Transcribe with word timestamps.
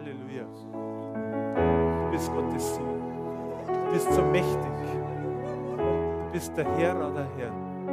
Halleluja. 0.00 0.46
Du 2.04 2.10
bist 2.10 2.32
Gottes 2.32 2.74
Sohn. 2.74 3.02
Du 3.66 3.92
bist 3.92 4.12
so 4.12 4.22
mächtig. 4.22 4.70
Du 5.76 6.32
bist 6.32 6.56
der 6.56 6.64
Herr 6.76 6.96
aller 6.96 7.26
Herren, 7.36 7.86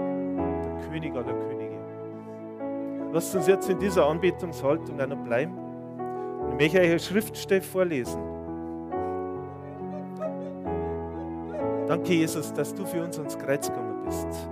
der 0.63 0.89
König 0.89 1.13
aller 1.15 1.33
Könige. 1.33 1.77
Lasst 3.11 3.35
uns 3.35 3.47
jetzt 3.47 3.69
in 3.69 3.79
dieser 3.79 4.07
Anbetungshaltung 4.07 4.99
einer 4.99 5.15
bleiben. 5.15 5.57
Und 5.57 6.53
ich 6.53 6.57
möchte 6.57 6.79
euch 6.79 6.89
eine 6.89 6.99
Schriftstelle 6.99 7.61
vorlesen. 7.61 8.21
Danke, 11.87 12.13
Jesus, 12.13 12.53
dass 12.53 12.73
du 12.73 12.85
für 12.85 13.03
uns 13.03 13.17
ans 13.17 13.37
Kreuz 13.37 13.67
gegangen 13.69 14.03
bist. 14.05 14.49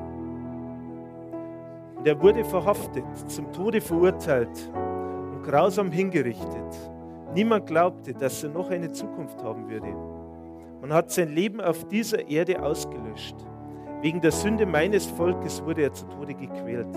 Und 1.97 2.07
er 2.07 2.21
wurde 2.21 2.43
verhaftet, 2.43 3.05
zum 3.27 3.51
Tode 3.53 3.79
verurteilt 3.81 4.71
und 4.73 5.43
grausam 5.43 5.91
hingerichtet. 5.91 6.94
Niemand 7.35 7.65
glaubte, 7.67 8.13
dass 8.13 8.41
er 8.43 8.49
noch 8.49 8.69
eine 8.69 8.89
Zukunft 8.93 9.43
haben 9.43 9.69
würde. 9.69 9.93
Man 10.79 10.93
hat 10.93 11.11
sein 11.11 11.35
Leben 11.35 11.59
auf 11.59 11.85
dieser 11.89 12.29
Erde 12.29 12.63
ausgelöscht. 12.63 13.35
Wegen 14.01 14.21
der 14.21 14.31
Sünde 14.31 14.65
meines 14.65 15.05
Volkes 15.05 15.61
wurde 15.65 15.81
er 15.81 15.91
zu 15.91 16.05
Tode 16.05 16.33
gequält. 16.33 16.87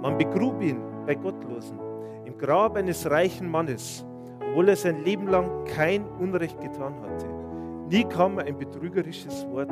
Man 0.00 0.18
begrub 0.18 0.60
ihn 0.60 0.80
bei 1.06 1.14
Gottlosen 1.14 1.78
im 2.24 2.36
Grab 2.38 2.76
eines 2.76 3.08
reichen 3.08 3.48
Mannes, 3.48 4.04
obwohl 4.40 4.68
er 4.68 4.76
sein 4.76 5.04
Leben 5.04 5.28
lang 5.28 5.64
kein 5.64 6.04
Unrecht 6.18 6.60
getan 6.60 6.94
hatte. 7.00 7.26
Nie 7.88 8.02
kam 8.02 8.38
ein 8.38 8.58
betrügerisches 8.58 9.46
Wort 9.50 9.70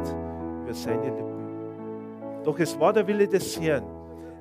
über 0.63 0.73
seine 0.73 1.07
Lippen. 1.07 2.43
Doch 2.45 2.61
es 2.61 2.79
war 2.79 2.93
der 2.93 3.09
Wille 3.09 3.27
des 3.27 3.61
Herrn. 3.61 3.85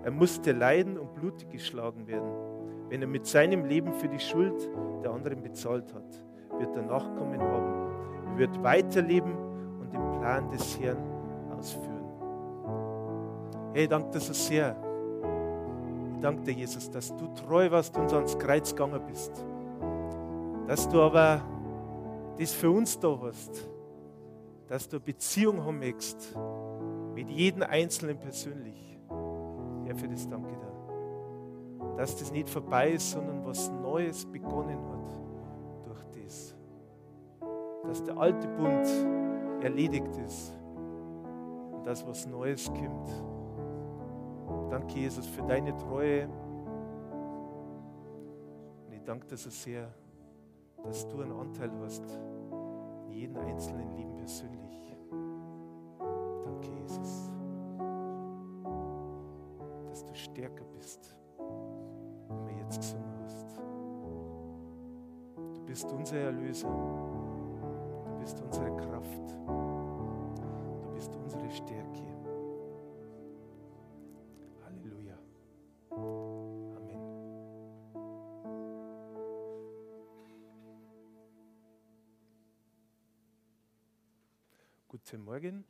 Er 0.04 0.12
musste 0.12 0.52
leiden 0.52 1.00
und 1.00 1.16
blutig 1.16 1.50
geschlagen 1.50 2.06
werden. 2.06 2.59
Wenn 2.90 3.02
er 3.02 3.08
mit 3.08 3.28
seinem 3.28 3.66
Leben 3.66 3.94
für 3.94 4.08
die 4.08 4.20
Schuld 4.20 4.70
der 5.04 5.12
anderen 5.12 5.42
bezahlt 5.42 5.94
hat, 5.94 6.26
wird 6.60 6.76
er 6.76 6.82
Nachkommen 6.82 7.40
haben. 7.40 8.32
Er 8.32 8.38
wird 8.38 8.64
weiterleben 8.64 9.36
und 9.80 9.94
den 9.94 10.12
Plan 10.20 10.50
des 10.50 10.80
Herrn 10.80 10.98
ausführen. 11.58 12.00
Hey, 13.74 13.88
danke 13.88 14.10
dir 14.12 14.20
so 14.20 14.34
sehr. 14.34 14.76
Ich 16.16 16.22
danke 16.22 16.42
dir, 16.42 16.54
Jesus, 16.54 16.90
dass 16.90 17.16
du 17.16 17.28
treu 17.28 17.70
warst 17.70 17.96
und 17.98 18.12
ans 18.12 18.38
Kreuz 18.38 18.72
gegangen 18.72 19.02
bist. 19.08 19.32
Dass 20.68 20.90
du 20.90 21.02
aber 21.02 21.42
das 22.38 22.54
für 22.54 22.72
uns 22.72 23.00
da 23.00 23.18
hast. 23.22 23.70
Dass 24.68 24.90
du 24.90 24.98
eine 24.98 25.06
Beziehung 25.06 25.64
haben 25.64 25.80
möchtest 25.80 26.36
mit 27.14 27.30
jedem 27.30 27.64
Einzelnen 27.64 28.18
persönlich. 28.18 29.00
Herr, 29.86 29.96
für 29.96 30.08
das 30.08 30.28
danke 30.28 30.50
dir. 30.50 30.79
Dass 32.00 32.16
das 32.16 32.32
nicht 32.32 32.50
vorbei 32.50 32.92
ist, 32.92 33.12
sondern 33.12 33.46
was 33.46 33.70
Neues 33.70 34.26
begonnen 34.26 34.80
hat 34.90 35.84
durch 35.84 36.02
das. 36.14 36.56
Dass 37.84 38.02
der 38.06 38.18
alte 38.18 38.48
Bund 38.48 38.88
erledigt 39.62 40.16
ist 40.26 40.58
und 41.74 41.86
dass 41.86 42.08
was 42.08 42.26
Neues 42.26 42.68
kommt. 42.68 43.10
Danke, 44.70 44.98
Jesus, 44.98 45.28
für 45.28 45.42
deine 45.42 45.76
Treue. 45.76 46.30
Und 48.88 48.94
ich 48.94 49.04
danke 49.04 49.28
dir 49.28 49.36
so 49.36 49.50
sehr, 49.50 49.94
dass 50.82 51.06
du 51.06 51.22
einen 51.22 51.34
Anteil 51.34 51.70
hast 51.84 52.06
in 53.08 53.12
jedem 53.12 53.36
einzelnen 53.40 53.94
Leben 53.98 54.16
persönlich. 54.16 54.96
Danke, 56.46 56.70
Jesus, 56.82 57.29
bist 65.80 65.94
unser 65.94 66.18
Erlöser. 66.18 66.68
Du 66.68 68.20
bist 68.20 68.38
unsere 68.42 68.76
Kraft. 68.76 69.30
Du 70.84 70.92
bist 70.94 71.16
unsere 71.16 71.50
Stärke. 71.52 72.04
Halleluja. 74.66 75.18
Amen. 76.76 77.00
Guten 84.90 85.24
Morgen. 85.24 85.64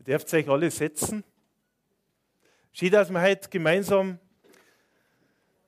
Ihr 0.00 0.04
dürft 0.06 0.34
euch 0.34 0.48
alle 0.48 0.72
setzen. 0.72 1.22
Schön, 2.72 2.90
dass 2.90 3.10
wir 3.10 3.22
heute 3.22 3.48
gemeinsam, 3.48 4.18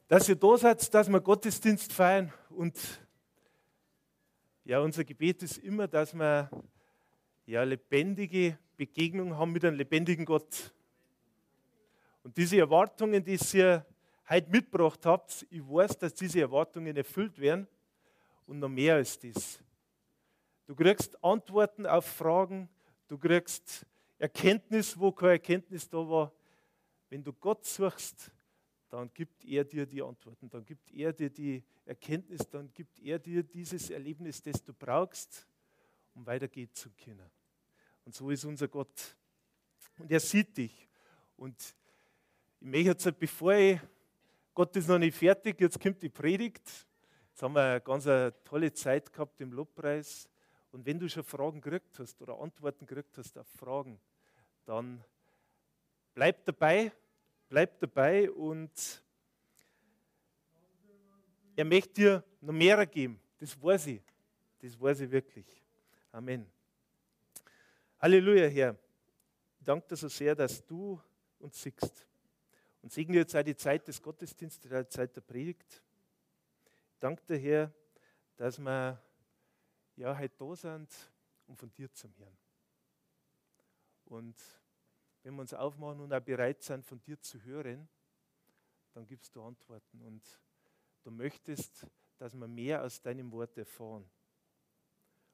dass 0.08 0.28
ihr 0.28 0.34
da 0.34 0.56
seid, 0.56 0.92
dass 0.92 1.08
wir 1.08 1.20
Gottesdienst 1.20 1.92
feiern. 1.92 2.32
Und 2.56 2.80
ja, 4.64 4.80
unser 4.80 5.04
Gebet 5.04 5.42
ist 5.42 5.58
immer, 5.58 5.86
dass 5.86 6.14
wir 6.14 6.50
ja, 7.44 7.62
lebendige 7.64 8.58
Begegnung 8.78 9.36
haben 9.36 9.52
mit 9.52 9.62
einem 9.62 9.76
lebendigen 9.76 10.24
Gott. 10.24 10.72
Und 12.22 12.34
diese 12.34 12.56
Erwartungen, 12.56 13.22
die 13.22 13.38
ihr 13.52 13.84
heute 14.30 14.50
mitgebracht 14.50 15.04
habt, 15.04 15.46
ich 15.50 15.60
weiß, 15.60 15.98
dass 15.98 16.14
diese 16.14 16.40
Erwartungen 16.40 16.96
erfüllt 16.96 17.38
werden 17.38 17.68
und 18.46 18.58
noch 18.58 18.70
mehr 18.70 18.94
als 18.94 19.18
das. 19.18 19.62
Du 20.66 20.74
kriegst 20.74 21.22
Antworten 21.22 21.84
auf 21.84 22.06
Fragen, 22.06 22.70
du 23.06 23.18
kriegst 23.18 23.84
Erkenntnis, 24.18 24.98
wo 24.98 25.12
keine 25.12 25.32
Erkenntnis 25.32 25.90
da 25.90 25.98
war. 25.98 26.32
Wenn 27.10 27.22
du 27.22 27.34
Gott 27.34 27.66
suchst, 27.66 28.32
dann 28.96 29.12
gibt 29.12 29.44
er 29.44 29.62
dir 29.62 29.84
die 29.84 30.00
Antworten, 30.00 30.48
dann 30.48 30.64
gibt 30.64 30.90
er 30.90 31.12
dir 31.12 31.28
die 31.28 31.62
Erkenntnis, 31.84 32.48
dann 32.50 32.72
gibt 32.72 32.98
er 33.00 33.18
dir 33.18 33.42
dieses 33.42 33.90
Erlebnis, 33.90 34.40
das 34.40 34.64
du 34.64 34.72
brauchst, 34.72 35.46
um 36.14 36.24
weitergehen 36.24 36.72
zu 36.72 36.88
können. 36.92 37.30
Und 38.06 38.14
so 38.14 38.30
ist 38.30 38.46
unser 38.46 38.68
Gott. 38.68 39.14
Und 39.98 40.10
er 40.10 40.18
sieht 40.18 40.56
dich. 40.56 40.88
Und 41.36 41.74
ich 42.58 42.66
möchte 42.66 42.88
jetzt, 42.88 43.18
bevor 43.18 43.52
ich, 43.52 43.78
Gott 44.54 44.74
ist 44.76 44.88
noch 44.88 44.98
nicht 44.98 45.14
fertig, 45.14 45.60
jetzt 45.60 45.78
kommt 45.78 46.02
die 46.02 46.08
Predigt. 46.08 46.62
Jetzt 47.28 47.42
haben 47.42 47.54
wir 47.54 47.72
eine 47.72 47.80
ganz 47.82 48.04
tolle 48.44 48.72
Zeit 48.72 49.12
gehabt 49.12 49.38
im 49.42 49.52
Lobpreis. 49.52 50.26
Und 50.72 50.86
wenn 50.86 50.98
du 50.98 51.06
schon 51.06 51.22
Fragen 51.22 51.60
gekriegt 51.60 51.98
hast 51.98 52.22
oder 52.22 52.40
Antworten 52.40 52.86
gekriegt 52.86 53.18
hast 53.18 53.36
auf 53.36 53.46
Fragen, 53.58 54.00
dann 54.64 55.04
bleib 56.14 56.46
dabei, 56.46 56.92
bleib 57.48 57.78
dabei 57.80 58.30
und 58.30 59.02
er 61.54 61.64
möchte 61.64 61.92
dir 61.94 62.24
noch 62.40 62.52
mehr 62.52 62.86
geben. 62.86 63.20
Das 63.38 63.60
weiß 63.60 63.86
ich. 63.88 64.02
Das 64.58 64.78
weiß 64.80 65.00
ich 65.00 65.10
wirklich. 65.10 65.46
Amen. 66.12 66.46
Halleluja, 67.98 68.46
Herr. 68.46 68.76
Ich 69.58 69.64
danke 69.64 69.88
dir 69.88 69.96
so 69.96 70.08
sehr, 70.08 70.34
dass 70.34 70.64
du 70.64 71.00
uns 71.38 71.60
siehst. 71.60 72.06
Und 72.82 72.92
segne 72.92 73.16
jetzt 73.16 73.34
auch 73.34 73.42
die 73.42 73.56
Zeit 73.56 73.88
des 73.88 74.00
Gottesdienstes, 74.00 74.70
die 74.70 74.88
Zeit 74.88 75.16
der 75.16 75.20
Predigt. 75.22 75.82
Ich 76.92 76.98
danke 77.00 77.22
dir, 77.24 77.38
Herr, 77.38 77.72
dass 78.36 78.58
wir 78.58 79.02
ja, 79.96 80.16
heute 80.16 80.34
da 80.38 80.54
sind, 80.54 80.88
um 81.46 81.56
von 81.56 81.72
dir 81.72 81.92
zu 81.92 82.08
hören. 82.16 82.36
Und 84.04 84.36
wenn 85.26 85.34
wir 85.34 85.40
uns 85.40 85.54
aufmachen 85.54 85.98
und 85.98 86.12
auch 86.12 86.20
bereit 86.20 86.62
sind, 86.62 86.84
von 86.84 87.02
dir 87.02 87.20
zu 87.20 87.42
hören, 87.42 87.88
dann 88.92 89.04
gibst 89.08 89.34
du 89.34 89.42
Antworten. 89.42 90.00
Und 90.02 90.22
du 91.02 91.10
möchtest, 91.10 91.84
dass 92.16 92.32
wir 92.32 92.46
mehr 92.46 92.84
aus 92.84 93.02
deinem 93.02 93.32
Wort 93.32 93.58
erfahren. 93.58 94.08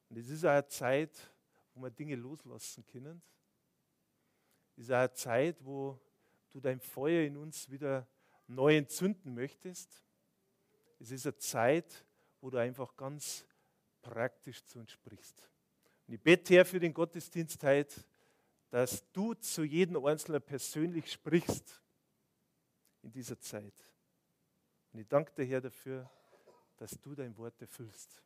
Und 0.09 0.17
es 0.17 0.31
ist 0.31 0.47
auch 0.47 0.51
eine 0.53 0.67
Zeit, 0.67 1.31
wo 1.75 1.83
wir 1.83 1.91
Dinge 1.91 2.15
loslassen 2.15 2.87
können. 2.87 3.21
Es 4.79 4.85
ist 4.85 4.93
auch 4.93 4.97
eine 4.97 5.13
Zeit, 5.13 5.63
wo 5.63 6.01
du 6.53 6.59
dein 6.59 6.81
Feuer 6.81 7.27
in 7.27 7.37
uns 7.37 7.69
wieder 7.71 8.09
neu 8.47 8.79
entzünden 8.79 9.35
möchtest. 9.35 10.03
Es 11.01 11.11
ist 11.11 11.27
eine 11.27 11.37
Zeit, 11.37 12.07
wo 12.41 12.49
du 12.49 12.57
einfach 12.57 12.97
ganz 12.97 13.45
praktisch 14.01 14.65
zu 14.65 14.79
uns 14.79 14.91
sprichst. 14.91 15.51
Und 16.07 16.15
ich 16.15 16.21
bete, 16.23 16.55
Herr, 16.55 16.65
für 16.65 16.81
den 16.81 16.95
Gottesdienst 16.95 17.63
heute, 17.63 18.03
dass 18.73 19.05
du 19.13 19.35
zu 19.35 19.65
jedem 19.65 20.03
Einzelnen 20.03 20.41
persönlich 20.41 21.13
sprichst 21.13 21.83
in 23.03 23.13
dieser 23.13 23.39
Zeit. 23.39 23.75
Und 24.93 25.01
ich 25.01 25.07
danke 25.07 25.31
dir, 25.35 25.45
Herr, 25.45 25.61
dafür, 25.61 26.11
dass 26.79 26.99
du 26.99 27.15
dein 27.15 27.37
Wort 27.37 27.61
erfüllst. 27.61 28.23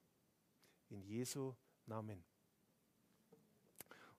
In 0.88 1.02
Jesu 1.02 1.52
Namen. 1.84 2.24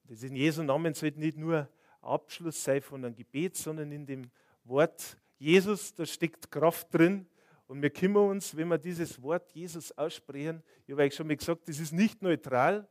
Und 0.04 0.12
das 0.12 0.22
in 0.22 0.36
Jesu 0.36 0.64
Namen 0.64 0.94
sollte 0.94 1.18
nicht 1.18 1.38
nur 1.38 1.70
Abschluss 2.02 2.62
sein 2.62 2.82
von 2.82 3.06
einem 3.06 3.16
Gebet, 3.16 3.56
sondern 3.56 3.90
in 3.94 4.06
dem 4.06 4.30
Wort 4.66 5.18
Jesus, 5.38 5.94
da 5.94 6.06
steckt 6.06 6.52
Kraft 6.52 6.94
drin, 6.94 7.26
und 7.68 7.82
wir 7.82 7.90
kümmern 7.90 8.32
uns, 8.32 8.56
wenn 8.56 8.68
wir 8.68 8.78
dieses 8.78 9.22
Wort 9.22 9.50
Jesus 9.54 9.98
aussprechen, 9.98 10.62
ich 10.86 10.92
habe 10.92 11.04
euch 11.04 11.16
schon 11.16 11.28
mal 11.28 11.38
gesagt, 11.38 11.70
das 11.70 11.80
ist 11.80 11.94
nicht 11.94 12.22
neutral, 12.22 12.86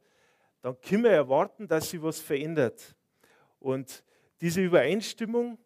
dann 0.62 0.80
können 0.80 1.04
wir 1.04 1.10
erwarten, 1.10 1.68
dass 1.68 1.90
sich 1.90 2.00
was 2.00 2.18
verändert. 2.18 2.95
Und 3.58 4.04
diese 4.40 4.62
Übereinstimmung, 4.62 5.58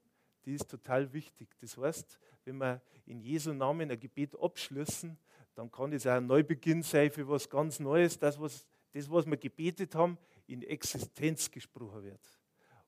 die 0.45 0.55
ist 0.55 0.71
total 0.71 1.13
wichtig. 1.13 1.49
Das 1.61 1.77
heißt, 1.77 2.19
wenn 2.45 2.59
wir 2.59 2.81
in 3.07 3.21
Jesu 3.21 3.53
Namen 3.53 3.91
ein 3.91 3.99
Gebet 3.99 4.39
abschließen, 4.41 5.19
dann 5.55 5.71
kann 5.71 5.91
das 5.91 6.07
auch 6.07 6.13
ein 6.13 6.27
Neubeginn 6.27 6.83
sein 6.83 7.11
für 7.11 7.29
was 7.29 7.49
ganz 7.49 7.81
Neues, 7.81 8.19
das, 8.19 8.41
was, 8.41 8.67
das, 8.93 9.11
was 9.11 9.27
wir 9.27 9.37
gebetet 9.37 9.95
haben, 9.95 10.17
in 10.47 10.63
Existenz 10.63 11.51
gesprochen 11.51 12.05
wird. 12.05 12.21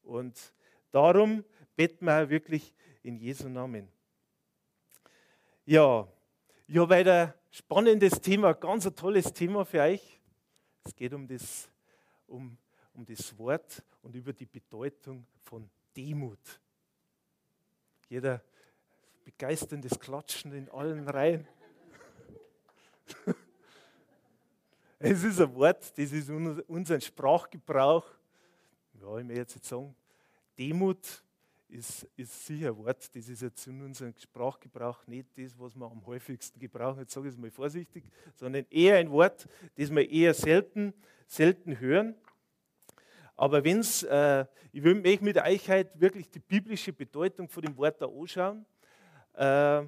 Und 0.02 0.54
darum 0.90 1.44
beten 1.76 2.06
wir 2.06 2.24
auch 2.24 2.28
wirklich 2.28 2.74
in 3.02 3.16
Jesu 3.16 3.48
Namen. 3.48 3.88
Ja, 5.64 6.08
ich 6.66 6.76
habe 6.78 6.90
weiter 6.90 7.34
spannendes 7.50 8.20
Thema, 8.20 8.54
ganz 8.54 8.86
ein 8.86 8.96
tolles 8.96 9.32
Thema 9.32 9.64
für 9.64 9.80
euch. 9.80 10.20
Es 10.84 10.94
geht 10.94 11.12
um 11.12 11.26
das, 11.26 11.68
um, 12.26 12.56
um 12.94 13.04
das 13.04 13.36
Wort 13.38 13.82
und 14.02 14.14
über 14.14 14.32
die 14.32 14.46
Bedeutung 14.46 15.26
von 15.42 15.68
Demut. 15.96 16.60
Jeder 18.08 18.42
begeisterndes 19.24 19.98
Klatschen 19.98 20.52
in 20.52 20.68
allen 20.68 21.08
Reihen. 21.08 21.46
Es 25.04 25.24
ist 25.24 25.40
ein 25.40 25.52
Wort, 25.56 25.98
das 25.98 26.12
ist 26.12 26.30
unser 26.30 27.00
Sprachgebrauch. 27.00 28.06
Ja, 29.00 29.18
ich 29.18 29.24
möchte 29.24 29.40
jetzt 29.40 29.64
sagen, 29.64 29.96
Demut 30.56 31.24
ist, 31.68 32.06
ist 32.16 32.46
sicher 32.46 32.68
ein 32.68 32.76
Wort, 32.76 33.16
das 33.16 33.28
ist 33.28 33.42
jetzt 33.42 33.66
in 33.66 33.82
unserem 33.82 34.14
Sprachgebrauch 34.16 35.04
nicht 35.08 35.26
das, 35.36 35.58
was 35.58 35.74
wir 35.74 35.86
am 35.86 36.06
häufigsten 36.06 36.60
gebrauchen, 36.60 37.00
jetzt 37.00 37.12
sage 37.14 37.26
ich 37.26 37.34
es 37.34 37.40
mal 37.40 37.50
vorsichtig, 37.50 38.04
sondern 38.36 38.64
eher 38.70 38.98
ein 38.98 39.10
Wort, 39.10 39.48
das 39.76 39.90
wir 39.90 40.08
eher 40.08 40.34
selten, 40.34 40.94
selten 41.26 41.80
hören. 41.80 42.14
Aber 43.42 43.64
wenn 43.64 43.80
es, 43.80 44.04
äh, 44.04 44.46
ich 44.70 44.84
will 44.84 44.94
mich 44.94 45.20
mit 45.20 45.36
euch 45.36 45.68
heute 45.68 46.00
wirklich 46.00 46.30
die 46.30 46.38
biblische 46.38 46.92
Bedeutung 46.92 47.48
von 47.48 47.64
dem 47.64 47.76
Wort 47.76 48.00
da 48.00 48.06
anschauen. 48.06 48.64
Äh, 49.34 49.82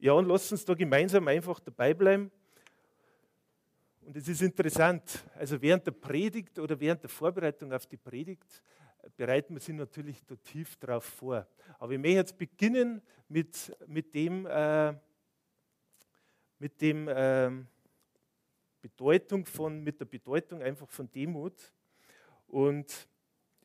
ja, 0.00 0.12
und 0.12 0.26
lasst 0.26 0.50
uns 0.50 0.64
da 0.64 0.74
gemeinsam 0.74 1.28
einfach 1.28 1.60
dabei 1.60 1.94
bleiben. 1.94 2.32
Und 4.00 4.16
es 4.16 4.26
ist 4.26 4.42
interessant, 4.42 5.24
also 5.36 5.62
während 5.62 5.86
der 5.86 5.92
Predigt 5.92 6.58
oder 6.58 6.80
während 6.80 7.04
der 7.04 7.10
Vorbereitung 7.10 7.72
auf 7.72 7.86
die 7.86 7.96
Predigt 7.96 8.60
bereiten 9.16 9.54
wir 9.54 9.60
sie 9.60 9.72
natürlich 9.72 10.26
da 10.26 10.34
tief 10.34 10.76
darauf 10.78 11.04
vor. 11.04 11.46
Aber 11.78 11.92
ich 11.92 11.98
möchte 12.00 12.16
jetzt 12.16 12.38
beginnen 12.38 13.02
mit, 13.28 13.72
mit 13.86 14.12
dem, 14.12 14.46
äh, 14.46 14.94
mit 16.58 16.80
dem 16.80 17.06
äh, 17.06 17.52
Bedeutung 18.80 19.46
von, 19.46 19.80
mit 19.80 20.00
der 20.00 20.06
Bedeutung 20.06 20.60
einfach 20.60 20.90
von 20.90 21.08
Demut. 21.08 21.72
Und 22.50 23.08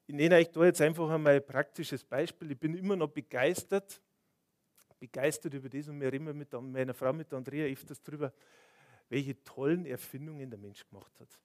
ich 0.07 0.15
nenne 0.15 0.35
euch 0.35 0.51
da 0.51 0.63
jetzt 0.65 0.81
einfach 0.81 1.09
einmal 1.09 1.35
ein 1.35 1.45
praktisches 1.45 2.03
Beispiel. 2.03 2.51
Ich 2.51 2.59
bin 2.59 2.75
immer 2.75 2.95
noch 2.95 3.09
begeistert, 3.09 4.01
begeistert 4.99 5.53
über 5.53 5.69
das 5.69 5.87
und 5.87 5.99
wir 5.99 6.11
reden 6.11 6.37
mit 6.37 6.51
meiner 6.53 6.93
Frau, 6.93 7.11
mit 7.13 7.33
Andrea, 7.33 7.65
öfters 7.71 8.01
darüber, 8.01 8.31
welche 9.09 9.43
tollen 9.43 9.85
Erfindungen 9.85 10.49
der 10.49 10.59
Mensch 10.59 10.87
gemacht 10.87 11.19
hat 11.19 11.39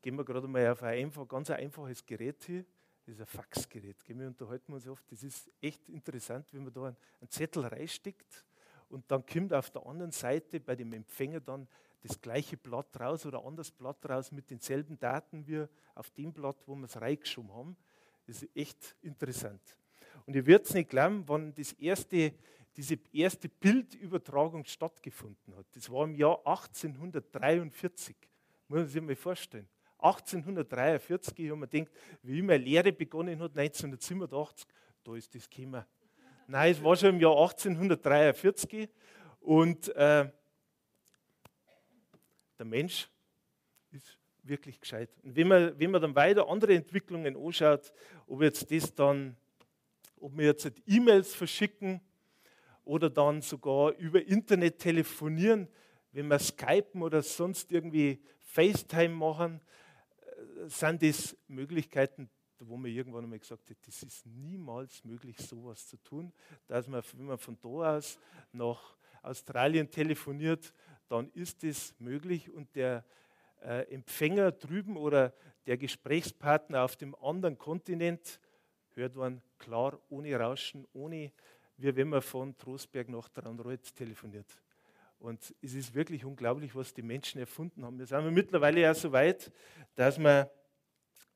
gehen 0.00 0.16
wir 0.16 0.24
gerade 0.24 0.48
mal 0.48 0.66
auf 0.68 0.82
ein 0.82 1.04
einfach, 1.04 1.26
ganz 1.28 1.50
einfaches 1.50 2.04
Gerät 2.04 2.42
hier. 2.44 2.64
Das 3.06 3.14
ist 3.14 3.20
ein 3.20 3.26
Faxgerät. 3.26 3.96
Wir 4.06 4.26
unterhalten 4.26 4.72
uns 4.72 4.86
oft. 4.86 5.10
Das 5.10 5.22
ist 5.22 5.50
echt 5.60 5.88
interessant, 5.88 6.46
wenn 6.52 6.64
man 6.64 6.72
da 6.72 6.84
einen, 6.86 6.96
einen 7.20 7.30
Zettel 7.30 7.66
reinsteckt 7.66 8.44
und 8.88 9.10
dann 9.10 9.24
kommt 9.24 9.52
auf 9.52 9.70
der 9.70 9.86
anderen 9.86 10.12
Seite 10.12 10.60
bei 10.60 10.76
dem 10.76 10.92
Empfänger 10.92 11.40
dann 11.40 11.68
das 12.02 12.20
gleiche 12.20 12.56
Blatt 12.56 12.98
raus 12.98 13.26
oder 13.26 13.44
anderes 13.44 13.70
Blatt 13.70 14.08
raus 14.08 14.32
mit 14.32 14.50
denselben 14.50 14.98
Daten 14.98 15.46
wie 15.46 15.66
auf 15.94 16.10
dem 16.10 16.32
Blatt, 16.32 16.56
wo 16.66 16.74
wir 16.74 16.86
es 16.86 17.00
reingeschoben 17.00 17.52
haben. 17.52 17.76
Das 18.26 18.42
ist 18.42 18.56
echt 18.56 18.96
interessant. 19.02 19.60
Und 20.26 20.34
ihr 20.34 20.46
werdet 20.46 20.66
es 20.66 20.74
nicht 20.74 20.90
glauben, 20.90 21.24
wann 21.26 21.54
das 21.54 21.72
erste, 21.72 22.32
diese 22.76 22.98
erste 23.12 23.48
Bildübertragung 23.48 24.64
stattgefunden 24.64 25.56
hat. 25.56 25.66
Das 25.72 25.90
war 25.90 26.04
im 26.04 26.14
Jahr 26.14 26.38
1843. 26.46 28.16
Muss 28.68 28.78
man 28.78 28.88
sich 28.88 29.02
mal 29.02 29.16
vorstellen. 29.16 29.68
1843, 29.98 31.38
ich 31.38 31.50
habe 31.50 31.60
mir 31.60 31.68
gedacht, 31.68 31.92
wie 32.22 32.40
meine 32.40 32.64
Lehre 32.64 32.92
begonnen 32.92 33.38
hat, 33.40 33.56
1987, 33.56 34.66
da 35.04 35.14
ist 35.14 35.34
das 35.34 35.48
gekommen. 35.50 35.84
Nein, 36.46 36.72
es 36.72 36.82
war 36.82 36.96
schon 36.96 37.10
im 37.10 37.20
Jahr 37.20 37.36
1843 37.36 38.88
und 39.40 39.94
äh, 39.94 40.30
der 42.60 42.66
Mensch 42.66 43.08
ist 43.90 44.18
wirklich 44.42 44.78
gescheit. 44.78 45.10
Und 45.22 45.34
wenn 45.34 45.48
man, 45.48 45.78
wenn 45.78 45.90
man 45.90 46.02
dann 46.02 46.14
weiter 46.14 46.46
andere 46.48 46.74
Entwicklungen 46.74 47.36
anschaut, 47.36 47.92
ob 48.26 48.42
jetzt 48.42 48.70
das 48.70 48.94
dann, 48.94 49.34
ob 50.20 50.36
wir 50.36 50.46
jetzt 50.46 50.70
E-Mails 50.86 51.34
verschicken 51.34 52.00
oder 52.84 53.08
dann 53.08 53.40
sogar 53.40 53.92
über 53.96 54.22
Internet 54.22 54.78
telefonieren, 54.78 55.68
wenn 56.12 56.28
wir 56.28 56.38
Skypen 56.38 57.02
oder 57.02 57.22
sonst 57.22 57.72
irgendwie 57.72 58.22
FaceTime 58.40 59.14
machen, 59.14 59.60
sind 60.66 61.02
das 61.02 61.36
Möglichkeiten, 61.48 62.28
wo 62.58 62.76
man 62.76 62.90
irgendwann 62.90 63.24
einmal 63.24 63.38
gesagt 63.38 63.70
hat, 63.70 63.76
das 63.86 64.02
ist 64.02 64.26
niemals 64.26 65.02
möglich, 65.04 65.38
sowas 65.38 65.88
zu 65.88 65.96
tun, 65.96 66.30
dass 66.66 66.86
man, 66.86 67.02
wenn 67.14 67.26
man 67.26 67.38
von 67.38 67.58
da 67.58 67.96
aus 67.96 68.18
nach 68.52 68.96
Australien 69.22 69.90
telefoniert, 69.90 70.74
dann 71.10 71.30
ist 71.32 71.62
das 71.62 71.94
möglich 71.98 72.50
und 72.50 72.74
der 72.76 73.04
äh, 73.62 73.92
Empfänger 73.92 74.52
drüben 74.52 74.96
oder 74.96 75.34
der 75.66 75.76
Gesprächspartner 75.76 76.82
auf 76.82 76.96
dem 76.96 77.14
anderen 77.16 77.58
Kontinent 77.58 78.40
hört 78.94 79.16
man 79.16 79.42
klar, 79.58 79.98
ohne 80.08 80.34
Rauschen, 80.36 80.86
ohne, 80.92 81.32
wie 81.76 81.96
wenn 81.96 82.08
man 82.08 82.22
von 82.22 82.56
Trostberg 82.56 83.08
nach 83.08 83.28
Traunreuth 83.28 83.94
telefoniert. 83.94 84.46
Und 85.18 85.54
es 85.60 85.74
ist 85.74 85.94
wirklich 85.94 86.24
unglaublich, 86.24 86.74
was 86.74 86.94
die 86.94 87.02
Menschen 87.02 87.40
erfunden 87.40 87.84
haben. 87.84 87.98
Wir 87.98 88.06
sind 88.06 88.32
mittlerweile 88.32 88.80
ja 88.80 88.94
so 88.94 89.12
weit, 89.12 89.52
dass 89.94 90.18
wir 90.18 90.50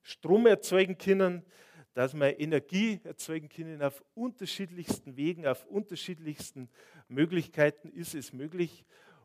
Strom 0.03 0.47
erzeugen 0.47 0.97
können, 0.97 1.45
dass 1.93 2.15
wir 2.15 2.39
Energie 2.41 3.01
erzeugen 3.05 3.49
können 3.49 3.83
auf 3.83 4.03
unterschiedlichsten 4.15 5.17
Wegen, 5.17 5.47
auf 5.47 5.67
unterschiedlichsten 5.67 6.69
Möglichkeiten 7.09 7.91
ist 7.91 8.15
es 8.15 8.33
möglich. 8.33 8.85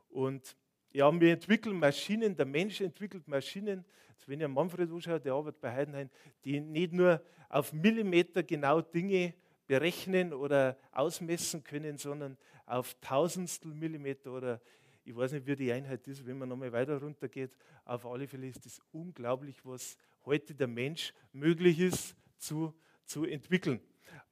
Und 0.10 0.56
ja, 0.92 1.20
wir 1.20 1.34
entwickeln 1.34 1.78
Maschinen, 1.78 2.36
der 2.36 2.46
Mensch 2.46 2.82
entwickelt 2.82 3.28
Maschinen. 3.28 3.86
Jetzt, 4.10 4.28
wenn 4.28 4.40
ihr 4.42 4.48
Manfred 4.48 4.90
anschaut, 4.92 5.24
der 5.24 5.34
arbeitet 5.34 5.62
bei 5.62 5.72
Heidenhain, 5.72 6.10
die 6.44 6.60
nicht 6.60 6.94
nur 6.94 7.22
auf 7.48 7.74
Millimeter 7.74 8.44
genau 8.44 8.82
Dinge 8.82 9.34
berechnen 9.68 10.34
oder 10.34 10.78
ausmessen 10.92 11.64
können, 11.64 11.98
sondern 11.98 12.38
auf 12.66 12.96
Tausendstel 13.02 13.74
Millimeter 13.74 14.32
oder 14.32 14.62
ich 15.06 15.16
weiß 15.16 15.32
nicht, 15.32 15.48
wie 15.48 15.56
die 15.56 15.72
Einheit 15.72 16.08
ist, 16.08 16.26
wenn 16.26 16.38
man 16.38 16.50
nochmal 16.50 16.72
weiter 16.72 17.00
runter 17.00 17.28
geht. 17.28 17.56
Auf 17.86 18.06
alle 18.06 18.28
Fälle 18.28 18.48
ist 18.48 18.66
es 18.66 18.80
unglaublich, 18.92 19.66
was 19.66 19.98
heute 20.26 20.54
der 20.54 20.68
Mensch 20.68 21.14
möglich 21.32 21.80
ist 21.80 22.16
zu, 22.38 22.74
zu 23.06 23.26
entwickeln. 23.26 23.80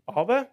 Aber, 0.05 0.50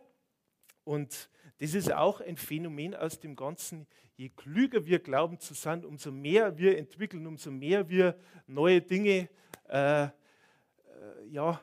und 0.85 1.29
das 1.59 1.75
ist 1.75 1.93
auch 1.93 2.21
ein 2.21 2.37
Phänomen 2.37 2.95
aus 2.95 3.21
dem 3.21 3.37
Ganzen, 3.37 3.87
je 4.17 4.29
klüger 4.29 4.87
wir 4.87 4.99
glauben 4.99 5.39
zu 5.39 5.55
sein, 5.55 5.85
umso 5.85 6.11
mehr 6.11 6.57
wir 6.59 6.79
entwickeln, 6.79 7.27
umso 7.27 7.51
mehr 7.51 7.89
wir 7.89 8.19
neue 8.47 8.81
Dinge 8.81 9.29
äh, 9.69 10.05
äh, 10.05 10.11
ja, 11.31 11.63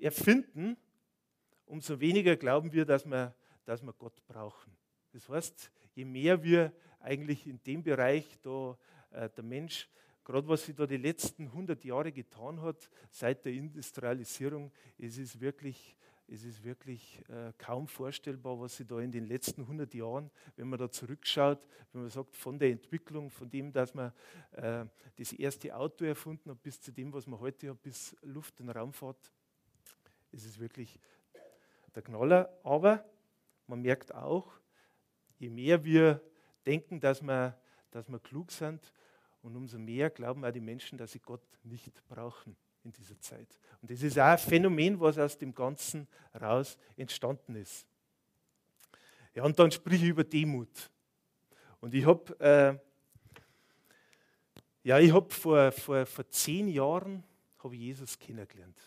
erfinden, 0.00 0.76
umso 1.66 2.00
weniger 2.00 2.36
glauben 2.36 2.72
wir, 2.72 2.84
dass 2.84 3.04
wir, 3.06 3.34
dass 3.64 3.82
wir 3.82 3.92
Gott 3.92 4.24
brauchen. 4.26 4.76
Das 5.12 5.28
heißt, 5.28 5.70
je 5.94 6.04
mehr 6.04 6.42
wir 6.42 6.72
eigentlich 7.00 7.46
in 7.46 7.62
dem 7.62 7.82
Bereich 7.82 8.38
da 8.42 8.78
äh, 9.10 9.28
der 9.30 9.44
Mensch, 9.44 9.88
gerade 10.24 10.46
was 10.48 10.64
sich 10.64 10.76
da 10.76 10.86
die 10.86 10.96
letzten 10.96 11.46
100 11.46 11.84
Jahre 11.84 12.12
getan 12.12 12.60
hat, 12.62 12.90
seit 13.10 13.44
der 13.44 13.52
Industrialisierung, 13.52 14.70
es 14.98 15.18
ist 15.18 15.40
wirklich, 15.40 15.96
es 16.32 16.44
ist 16.44 16.62
wirklich 16.62 17.22
äh, 17.28 17.52
kaum 17.58 17.88
vorstellbar, 17.88 18.60
was 18.60 18.76
sich 18.76 18.86
da 18.86 19.00
in 19.00 19.10
den 19.10 19.26
letzten 19.26 19.62
100 19.62 19.92
Jahren, 19.94 20.30
wenn 20.56 20.68
man 20.68 20.78
da 20.78 20.88
zurückschaut, 20.88 21.66
wenn 21.92 22.02
man 22.02 22.10
sagt, 22.10 22.36
von 22.36 22.58
der 22.58 22.70
Entwicklung, 22.70 23.30
von 23.30 23.50
dem, 23.50 23.72
dass 23.72 23.94
man 23.94 24.12
äh, 24.52 24.84
das 25.16 25.32
erste 25.32 25.74
Auto 25.74 26.04
erfunden 26.04 26.50
hat, 26.50 26.62
bis 26.62 26.80
zu 26.80 26.92
dem, 26.92 27.12
was 27.12 27.26
man 27.26 27.40
heute 27.40 27.70
hat, 27.70 27.82
bis 27.82 28.16
Luft- 28.22 28.60
und 28.60 28.70
Raumfahrt, 28.70 29.32
es 30.30 30.44
ist 30.44 30.60
wirklich 30.60 31.00
der 31.96 32.02
Knaller. 32.02 32.56
Aber 32.62 33.04
man 33.66 33.82
merkt 33.82 34.14
auch, 34.14 34.52
je 35.38 35.50
mehr 35.50 35.82
wir 35.84 36.22
denken, 36.64 37.00
dass 37.00 37.22
wir, 37.22 37.58
dass 37.90 38.08
wir 38.08 38.20
klug 38.20 38.52
sind, 38.52 38.92
und 39.42 39.56
umso 39.56 39.78
mehr 39.78 40.10
glauben 40.10 40.44
auch 40.44 40.50
die 40.50 40.60
Menschen, 40.60 40.98
dass 40.98 41.12
sie 41.12 41.18
Gott 41.18 41.40
nicht 41.64 42.06
brauchen 42.08 42.56
in 42.84 42.92
dieser 42.92 43.18
Zeit. 43.20 43.48
Und 43.80 43.90
das 43.90 44.02
ist 44.02 44.18
auch 44.18 44.24
ein 44.24 44.38
Phänomen, 44.38 44.98
was 45.00 45.18
aus 45.18 45.36
dem 45.36 45.54
Ganzen 45.54 46.06
raus 46.40 46.76
entstanden 46.96 47.56
ist. 47.56 47.86
Ja, 49.34 49.44
und 49.44 49.58
dann 49.58 49.70
sprich 49.70 50.02
ich 50.02 50.08
über 50.08 50.24
Demut. 50.24 50.90
Und 51.80 51.94
ich 51.94 52.04
habe 52.04 52.40
äh, 52.40 52.78
ja, 54.82 54.98
ich 54.98 55.12
habe 55.12 55.28
vor, 55.32 55.72
vor, 55.72 56.06
vor 56.06 56.28
zehn 56.30 56.68
Jahren 56.68 57.22
habe 57.58 57.74
ich 57.74 57.82
Jesus 57.82 58.18
kennengelernt. 58.18 58.80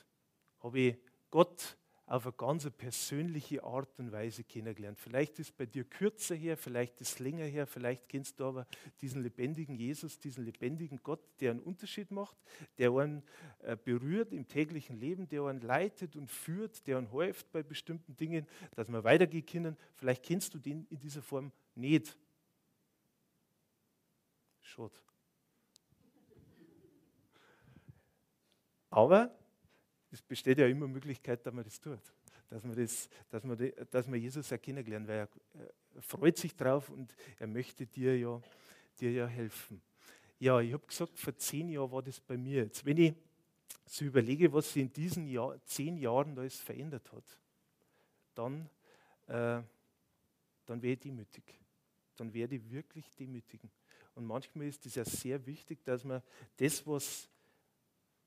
Habe 0.62 0.79
ich 0.79 0.97
Gott 1.29 1.77
auf 2.05 2.25
eine 2.25 2.33
ganz 2.33 2.69
persönliche 2.72 3.63
Art 3.63 3.98
und 3.98 4.12
Weise 4.12 4.43
kennengelernt. 4.43 5.00
Vielleicht 5.00 5.39
ist 5.39 5.55
bei 5.55 5.65
dir 5.65 5.86
kürzer 5.86 6.36
her, 6.36 6.57
vielleicht 6.57 7.00
ist 7.00 7.19
länger 7.19 7.45
her, 7.45 7.65
vielleicht 7.65 8.10
kennst 8.10 8.39
du 8.39 8.45
aber 8.45 8.67
diesen 9.01 9.24
lebendigen 9.24 9.75
Jesus, 9.75 10.19
diesen 10.19 10.43
lebendigen 10.43 11.00
Gott, 11.01 11.22
der 11.39 11.51
einen 11.51 11.62
Unterschied 11.62 12.12
macht, 12.12 12.38
der 12.77 12.91
einen 12.91 13.24
äh, 13.60 13.77
berührt 13.77 14.33
im 14.33 14.48
täglichen 14.48 14.98
Leben, 14.98 15.29
der 15.29 15.43
einen 15.43 15.62
leitet 15.62 16.15
und 16.15 16.29
führt, 16.29 16.86
der 16.88 16.98
einen 16.98 17.12
hilft 17.12 17.51
bei 17.51 17.63
bestimmten 17.63 18.15
Dingen, 18.17 18.48
dass 18.75 18.89
wir 18.89 19.03
weitergehen 19.03 19.45
können. 19.45 19.77
Vielleicht 19.95 20.24
kennst 20.24 20.53
du 20.53 20.60
den 20.60 20.86
in 20.89 21.00
dieser 21.00 21.22
Form 21.22 21.51
nicht. 21.75 22.17
Schade. 24.62 24.93
Aber 28.89 29.33
es 30.13 30.22
besteht 30.22 30.60
ja 30.60 30.67
immer 30.67 30.88
Möglichkeit, 30.88 31.46
dass 31.46 31.53
man 31.53 31.63
das 31.63 31.79
tut. 31.82 32.00
Dass 32.50 32.63
man, 32.63 32.75
das, 32.75 33.10
dass 33.29 33.43
man, 33.43 33.74
dass 33.89 34.08
man 34.08 34.20
Jesus 34.20 34.53
auch 34.53 34.62
kennenlernt, 34.62 35.08
weil 35.08 35.17
er, 35.17 35.29
er 35.96 36.01
freut 36.01 36.38
sich 36.38 36.55
drauf 36.55 36.89
und 36.89 37.15
er 37.39 37.48
möchte 37.48 37.88
dir 37.88 38.17
ja, 38.17 38.39
dir 39.00 39.12
ja 39.12 39.25
helfen. 39.25 39.82
Ja, 40.39 40.60
ich 40.60 40.72
habe 40.72 40.86
gesagt, 40.86 41.17
vor 41.17 41.36
zehn 41.36 41.70
Jahren 41.70 41.91
war 41.91 42.03
das 42.03 42.20
bei 42.20 42.38
mir. 42.38 42.63
Jetzt, 42.63 42.86
wenn 42.86 42.98
ich 42.98 43.13
so 43.88 44.05
überlege, 44.05 44.53
was 44.53 44.72
sich 44.72 44.84
in 44.84 44.93
diesen 44.93 45.27
Jahr, 45.27 45.60
zehn 45.65 45.98
Jahren 45.98 46.38
alles 46.38 46.60
verändert 46.60 47.12
hat, 47.12 47.39
dann, 48.36 48.70
äh, 49.27 49.62
dann 50.65 50.82
werde 50.82 50.91
ich 50.91 51.00
demütig. 51.00 51.43
Dann 52.17 52.32
werde 52.32 52.55
ich 52.55 52.70
wirklich 52.70 53.10
demütigen. 53.15 53.72
Und 54.13 54.27
manchmal 54.27 54.67
ist 54.67 54.86
es 54.86 54.93
ja 54.93 55.05
sehr 55.05 55.43
wichtig, 55.48 55.84
dass 55.84 56.03
man 56.03 56.22
das, 56.58 56.86
was 56.86 57.27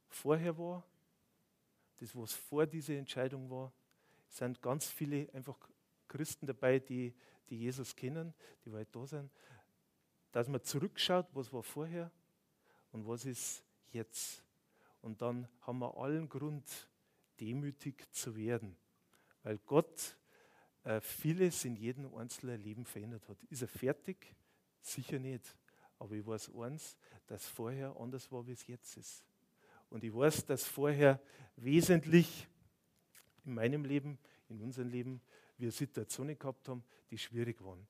vorher 0.09 0.57
war, 0.59 0.83
das, 1.99 2.15
was 2.15 2.33
vor 2.33 2.67
dieser 2.67 2.95
Entscheidung 2.95 3.51
war, 3.51 3.73
sind 4.29 4.61
ganz 4.61 4.87
viele 4.87 5.33
einfach 5.33 5.57
Christen 6.09 6.47
dabei, 6.47 6.79
die, 6.79 7.15
die 7.49 7.57
Jesus 7.57 7.95
kennen, 7.95 8.35
die 8.65 8.73
weit 8.73 8.89
da 8.93 9.07
sind, 9.07 9.31
dass 10.33 10.49
man 10.49 10.63
zurückschaut, 10.63 11.27
was 11.33 11.53
war 11.53 11.63
vorher 11.63 12.11
und 12.93 13.07
was 13.07 13.25
ist 13.25 13.65
jetzt. 13.93 14.43
Und 15.01 15.23
dann 15.23 15.49
haben 15.63 15.79
wir 15.79 15.97
allen 15.97 16.29
Grund, 16.29 16.89
demütig 17.41 18.11
zu 18.13 18.37
werden, 18.37 18.77
weil 19.43 19.59
Gott 19.59 20.17
äh, 20.85 21.01
vieles 21.01 21.65
in 21.65 21.77
jedem 21.77 22.15
einzelnen 22.15 22.61
Leben 22.63 22.85
verändert 22.85 23.29
hat. 23.29 23.43
Ist 23.45 23.63
er 23.63 23.69
fertig? 23.69 24.35
Sicher 24.81 25.19
nicht. 25.19 25.57
Aber 25.99 26.13
ich 26.15 26.27
weiß 26.27 26.55
eins, 26.55 26.97
dass 27.27 27.47
vorher 27.47 27.97
anders 27.97 28.31
war, 28.31 28.47
wie 28.47 28.53
es 28.53 28.67
jetzt 28.67 28.97
ist. 28.97 29.25
Und 29.97 30.05
ich 30.05 30.15
weiß, 30.15 30.45
dass 30.45 30.67
vorher 30.67 31.19
wesentlich 31.57 32.47
in 33.47 33.55
meinem 33.55 33.83
Leben, 33.83 34.19
in 34.51 34.61
unserem 34.61 34.91
Leben, 34.91 35.23
wir 35.57 35.73
Situationen 35.73 36.39
gehabt 36.39 36.69
haben, 36.69 36.85
die 37.11 37.17
schwierig 37.17 37.65
waren. 37.65 37.87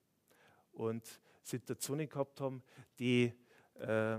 Und 0.71 1.03
Situationen 1.43 2.09
gehabt 2.09 2.41
haben, 2.41 2.63
die 2.97 3.33
äh, 3.81 4.19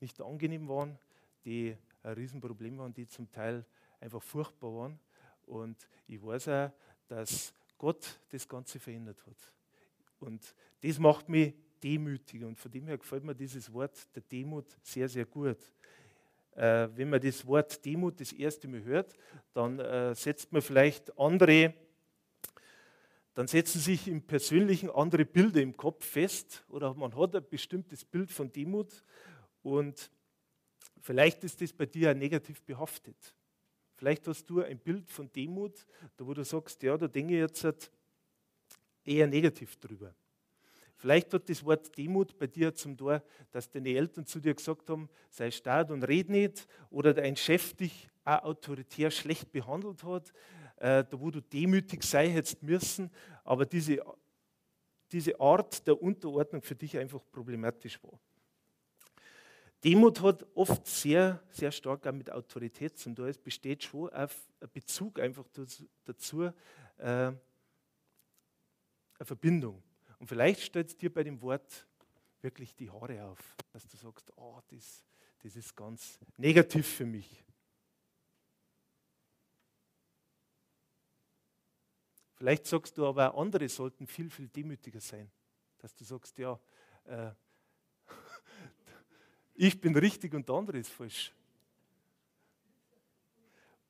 nicht 0.00 0.20
angenehm 0.20 0.66
waren, 0.66 0.98
die 1.44 1.76
ein 2.02 2.14
Riesenproblem 2.14 2.78
waren, 2.78 2.92
die 2.92 3.06
zum 3.06 3.30
Teil 3.30 3.64
einfach 4.00 4.24
furchtbar 4.24 4.74
waren. 4.74 4.98
Und 5.46 5.88
ich 6.08 6.20
weiß 6.20 6.48
auch, 6.48 6.72
dass 7.06 7.54
Gott 7.78 8.18
das 8.30 8.48
Ganze 8.48 8.80
verändert 8.80 9.24
hat. 9.26 9.52
Und 10.18 10.56
das 10.80 10.98
macht 10.98 11.28
mich 11.28 11.54
demütig. 11.80 12.42
Und 12.42 12.58
von 12.58 12.72
dem 12.72 12.88
her 12.88 12.98
gefällt 12.98 13.22
mir 13.22 13.36
dieses 13.36 13.72
Wort 13.72 14.12
der 14.12 14.22
Demut 14.22 14.76
sehr, 14.82 15.08
sehr 15.08 15.26
gut. 15.26 15.72
Äh, 16.56 16.88
wenn 16.94 17.10
man 17.10 17.20
das 17.20 17.46
Wort 17.46 17.84
Demut 17.84 18.20
das 18.20 18.32
erste 18.32 18.68
Mal 18.68 18.82
hört, 18.82 19.14
dann 19.52 19.78
äh, 19.78 20.14
setzt 20.14 20.52
man 20.52 20.62
vielleicht 20.62 21.16
andere, 21.18 21.74
dann 23.34 23.46
setzen 23.46 23.80
sich 23.80 24.08
im 24.08 24.22
Persönlichen 24.22 24.90
andere 24.90 25.24
Bilder 25.24 25.60
im 25.60 25.76
Kopf 25.76 26.04
fest 26.04 26.64
oder 26.68 26.92
man 26.94 27.16
hat 27.16 27.36
ein 27.36 27.48
bestimmtes 27.48 28.04
Bild 28.04 28.30
von 28.30 28.50
Demut 28.50 29.04
und 29.62 30.10
vielleicht 31.00 31.44
ist 31.44 31.60
das 31.60 31.72
bei 31.72 31.86
dir 31.86 32.10
auch 32.10 32.16
negativ 32.16 32.62
behaftet. 32.62 33.34
Vielleicht 33.94 34.26
hast 34.26 34.46
du 34.46 34.62
ein 34.62 34.78
Bild 34.78 35.08
von 35.10 35.30
Demut, 35.30 35.86
da 36.16 36.26
wo 36.26 36.34
du 36.34 36.42
sagst, 36.44 36.82
ja, 36.82 36.96
da 36.96 37.06
denke 37.06 37.34
ich 37.34 37.40
jetzt 37.40 37.92
eher 39.04 39.26
negativ 39.26 39.76
drüber. 39.76 40.14
Vielleicht 41.00 41.32
hat 41.32 41.48
das 41.48 41.64
Wort 41.64 41.96
Demut 41.96 42.38
bei 42.38 42.46
dir 42.46 42.74
zum 42.74 42.94
Tor, 42.94 43.22
dass 43.52 43.70
deine 43.70 43.88
Eltern 43.88 44.26
zu 44.26 44.38
dir 44.38 44.54
gesagt 44.54 44.90
haben, 44.90 45.08
sei 45.30 45.50
stark 45.50 45.88
und 45.88 46.02
red 46.02 46.28
nicht, 46.28 46.68
oder 46.90 47.14
dein 47.14 47.36
Chef 47.36 47.72
dich 47.72 48.10
auch 48.22 48.42
autoritär 48.42 49.10
schlecht 49.10 49.50
behandelt 49.50 50.04
hat, 50.04 50.30
äh, 50.76 51.02
da 51.08 51.18
wo 51.18 51.30
du 51.30 51.40
demütig 51.40 52.02
sei 52.02 52.28
hättest 52.28 52.62
müssen, 52.62 53.10
aber 53.44 53.64
diese, 53.64 54.04
diese 55.10 55.40
Art 55.40 55.86
der 55.86 56.02
Unterordnung 56.02 56.60
für 56.60 56.74
dich 56.74 56.98
einfach 56.98 57.22
problematisch 57.32 57.98
war. 58.02 58.20
Demut 59.82 60.20
hat 60.20 60.46
oft 60.54 60.86
sehr, 60.86 61.42
sehr 61.48 61.72
stark 61.72 62.06
auch 62.06 62.12
mit 62.12 62.30
Autorität 62.30 62.98
zu 62.98 63.14
tun. 63.14 63.26
Es 63.26 63.38
besteht 63.38 63.84
schon 63.84 64.10
auf 64.10 64.36
Bezug 64.74 65.18
einfach 65.18 65.46
dazu, 66.04 66.42
äh, 66.42 66.52
eine 66.98 67.38
Verbindung. 69.22 69.82
Und 70.20 70.26
vielleicht 70.26 70.60
stellt 70.60 71.00
dir 71.00 71.12
bei 71.12 71.24
dem 71.24 71.40
Wort 71.40 71.86
wirklich 72.42 72.74
die 72.76 72.90
Haare 72.90 73.24
auf, 73.24 73.56
dass 73.72 73.88
du 73.88 73.96
sagst, 73.96 74.30
oh, 74.36 74.60
das, 74.68 75.02
das 75.42 75.56
ist 75.56 75.74
ganz 75.74 76.18
negativ 76.36 76.86
für 76.86 77.06
mich. 77.06 77.42
Vielleicht 82.34 82.66
sagst 82.66 82.96
du 82.96 83.06
aber, 83.06 83.34
andere 83.34 83.68
sollten 83.68 84.06
viel, 84.06 84.30
viel 84.30 84.48
demütiger 84.48 85.00
sein. 85.00 85.30
Dass 85.78 85.94
du 85.94 86.04
sagst, 86.04 86.36
ja, 86.36 86.58
äh, 87.04 87.30
ich 89.54 89.80
bin 89.80 89.96
richtig 89.96 90.34
und 90.34 90.46
der 90.46 90.54
andere 90.54 90.78
ist 90.78 90.90
falsch. 90.90 91.32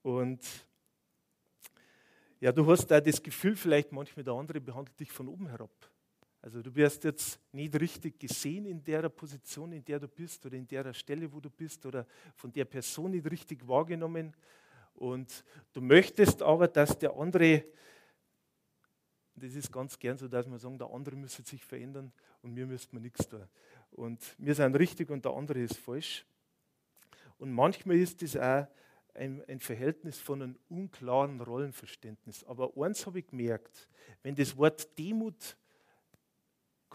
Und 0.02 0.40
ja, 2.38 2.52
du 2.52 2.64
hast 2.70 2.87
da 2.87 3.00
das 3.00 3.20
Gefühl, 3.20 3.56
vielleicht 3.56 3.90
manchmal 3.90 4.25
der 4.25 4.34
andere 4.34 4.60
behandelt 4.60 4.99
dich 4.99 5.10
von 5.10 5.26
oben 5.26 5.49
herab. 5.49 5.89
Also 6.42 6.62
du 6.62 6.75
wirst 6.75 7.04
jetzt 7.04 7.38
nicht 7.52 7.78
richtig 7.78 8.18
gesehen 8.18 8.64
in 8.64 8.82
der 8.82 9.09
Position, 9.11 9.73
in 9.73 9.85
der 9.85 10.00
du 10.00 10.09
bist 10.09 10.44
oder 10.47 10.56
in 10.56 10.66
der 10.66 10.92
Stelle, 10.94 11.30
wo 11.30 11.38
du 11.38 11.50
bist 11.50 11.85
oder 11.85 12.06
von 12.35 12.50
der 12.50 12.64
Person 12.64 13.11
nicht 13.11 13.30
richtig 13.30 13.66
wahrgenommen. 13.68 14.35
Und 14.94 15.44
du 15.73 15.82
möchtest 15.82 16.42
aber, 16.42 16.66
dass 16.66 16.99
der 16.99 17.14
andere, 17.14 17.64
das 19.35 19.54
ist 19.54 19.70
ganz 19.70 19.99
gern 19.99 20.16
so, 20.16 20.28
dass 20.28 20.49
wir 20.49 20.59
sagen, 20.59 20.78
der 20.78 20.90
andere 20.90 21.16
müsste 21.16 21.42
sich 21.42 21.62
verändern 21.62 22.11
und 22.42 22.54
mir 22.54 22.66
müsste 22.66 22.94
man 22.94 23.02
nichts 23.02 23.28
tun. 23.28 23.47
Und 23.90 24.35
wir 24.38 24.54
sind 24.54 24.75
richtig 24.76 25.11
und 25.11 25.25
der 25.25 25.32
andere 25.32 25.61
ist 25.61 25.76
falsch. 25.76 26.25
Und 27.38 27.52
manchmal 27.52 27.97
ist 27.97 28.23
das 28.23 28.37
auch 28.37 28.66
ein, 29.14 29.42
ein, 29.47 29.61
Verhältnis 29.61 30.18
von 30.18 30.42
einem 30.42 30.59
unklaren 30.68 31.40
Rollenverständnis. 31.40 32.44
Aber 32.44 32.70
eins 32.76 33.06
habe 33.06 33.18
ich 33.18 33.26
gemerkt, 33.26 33.88
wenn 34.23 34.35
das 34.35 34.56
Wort 34.56 34.99
Demut 34.99 35.56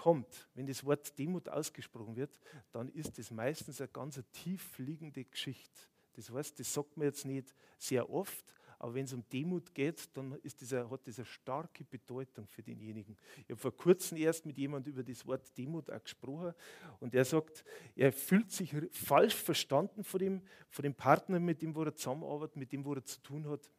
kommt, 0.05 0.47
wenn 0.53 0.67
das 0.67 0.85
Wort 0.85 1.17
Demut 1.17 1.49
ausgesprochen 1.49 2.15
wird, 2.15 2.39
dann 2.71 2.89
ist 2.89 3.17
das 3.17 3.31
meistens 3.31 3.81
eine 3.81 3.87
ganz 3.87 4.21
tief 4.33 4.77
liegende 4.77 5.25
Geschichte. 5.25 5.81
Das 6.13 6.29
heißt, 6.29 6.59
das 6.59 6.71
sagt 6.71 6.95
man 6.95 7.07
jetzt 7.07 7.25
nicht 7.25 7.55
sehr 7.79 8.07
oft, 8.07 8.53
aber 8.77 8.93
wenn 8.93 9.05
es 9.05 9.13
um 9.13 9.27
Demut 9.29 9.73
geht, 9.73 10.15
dann 10.15 10.33
ist 10.43 10.61
eine, 10.71 10.91
hat 10.91 11.07
das 11.07 11.17
eine 11.17 11.25
starke 11.25 11.83
Bedeutung 11.83 12.45
für 12.45 12.61
denjenigen. 12.61 13.17
Ich 13.45 13.49
habe 13.49 13.57
vor 13.57 13.75
kurzem 13.75 14.19
erst 14.19 14.45
mit 14.45 14.59
jemandem 14.59 14.93
über 14.93 15.03
das 15.03 15.25
Wort 15.25 15.57
Demut 15.57 15.89
auch 15.89 16.03
gesprochen 16.03 16.53
und 16.99 17.15
er 17.15 17.25
sagt, 17.25 17.65
er 17.95 18.13
fühlt 18.13 18.51
sich 18.51 18.75
falsch 18.91 19.33
verstanden 19.33 20.03
von 20.03 20.19
dem, 20.19 20.43
von 20.69 20.83
dem 20.83 20.93
Partner, 20.93 21.39
mit 21.39 21.63
dem 21.63 21.73
wo 21.73 21.81
er 21.81 21.95
zusammenarbeitet, 21.95 22.57
mit 22.57 22.71
dem 22.71 22.85
wo 22.85 22.93
er 22.93 23.03
zu 23.03 23.19
tun 23.23 23.49
hat. 23.49 23.71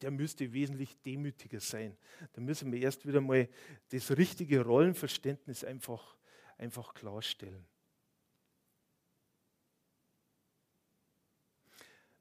Der 0.00 0.10
müsste 0.10 0.52
wesentlich 0.52 0.96
demütiger 1.02 1.60
sein. 1.60 1.96
Da 2.32 2.40
müssen 2.40 2.72
wir 2.72 2.80
erst 2.80 3.06
wieder 3.06 3.20
mal 3.20 3.48
das 3.90 4.16
richtige 4.16 4.64
Rollenverständnis 4.64 5.62
einfach, 5.62 6.16
einfach 6.56 6.94
klarstellen. 6.94 7.66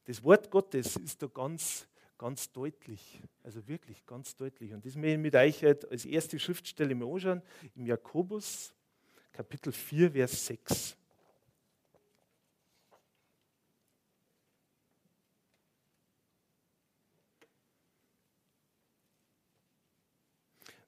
Das 0.05 0.21
Wort 0.23 0.51
Gottes 0.51 0.97
ist 0.97 1.21
da 1.21 1.27
ganz, 1.27 1.87
ganz 2.17 2.51
deutlich, 2.51 3.21
also 3.41 3.65
wirklich 3.67 4.05
ganz 4.05 4.35
deutlich. 4.35 4.73
Und 4.73 4.85
das 4.85 4.95
möchte 4.95 5.13
ich 5.13 5.19
mit 5.19 5.35
euch 5.35 5.63
halt 5.63 5.89
als 5.89 6.05
erste 6.05 6.37
Schriftstelle 6.39 6.93
mal 6.93 7.09
anschauen, 7.09 7.41
im 7.75 7.85
Jakobus, 7.85 8.73
Kapitel 9.31 9.71
4, 9.71 10.11
Vers 10.11 10.45
6. 10.45 10.97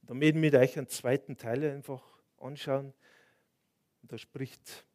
Da 0.05 0.13
möchten 0.13 0.41
wir 0.41 0.53
euch 0.53 0.77
einen 0.77 0.87
zweiten 0.87 1.35
Teil 1.35 1.63
einfach 1.63 2.03
anschauen. 2.37 2.93
da 4.03 4.17
spricht, 4.19 4.85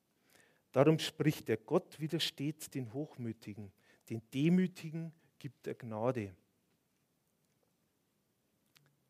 darum 0.70 1.00
spricht 1.00 1.48
der 1.48 1.56
Gott 1.56 1.98
widersteht 1.98 2.72
den 2.74 2.92
Hochmütigen, 2.92 3.72
den 4.08 4.22
Demütigen 4.32 5.12
gibt 5.38 5.66
er 5.66 5.74
Gnade. 5.74 6.34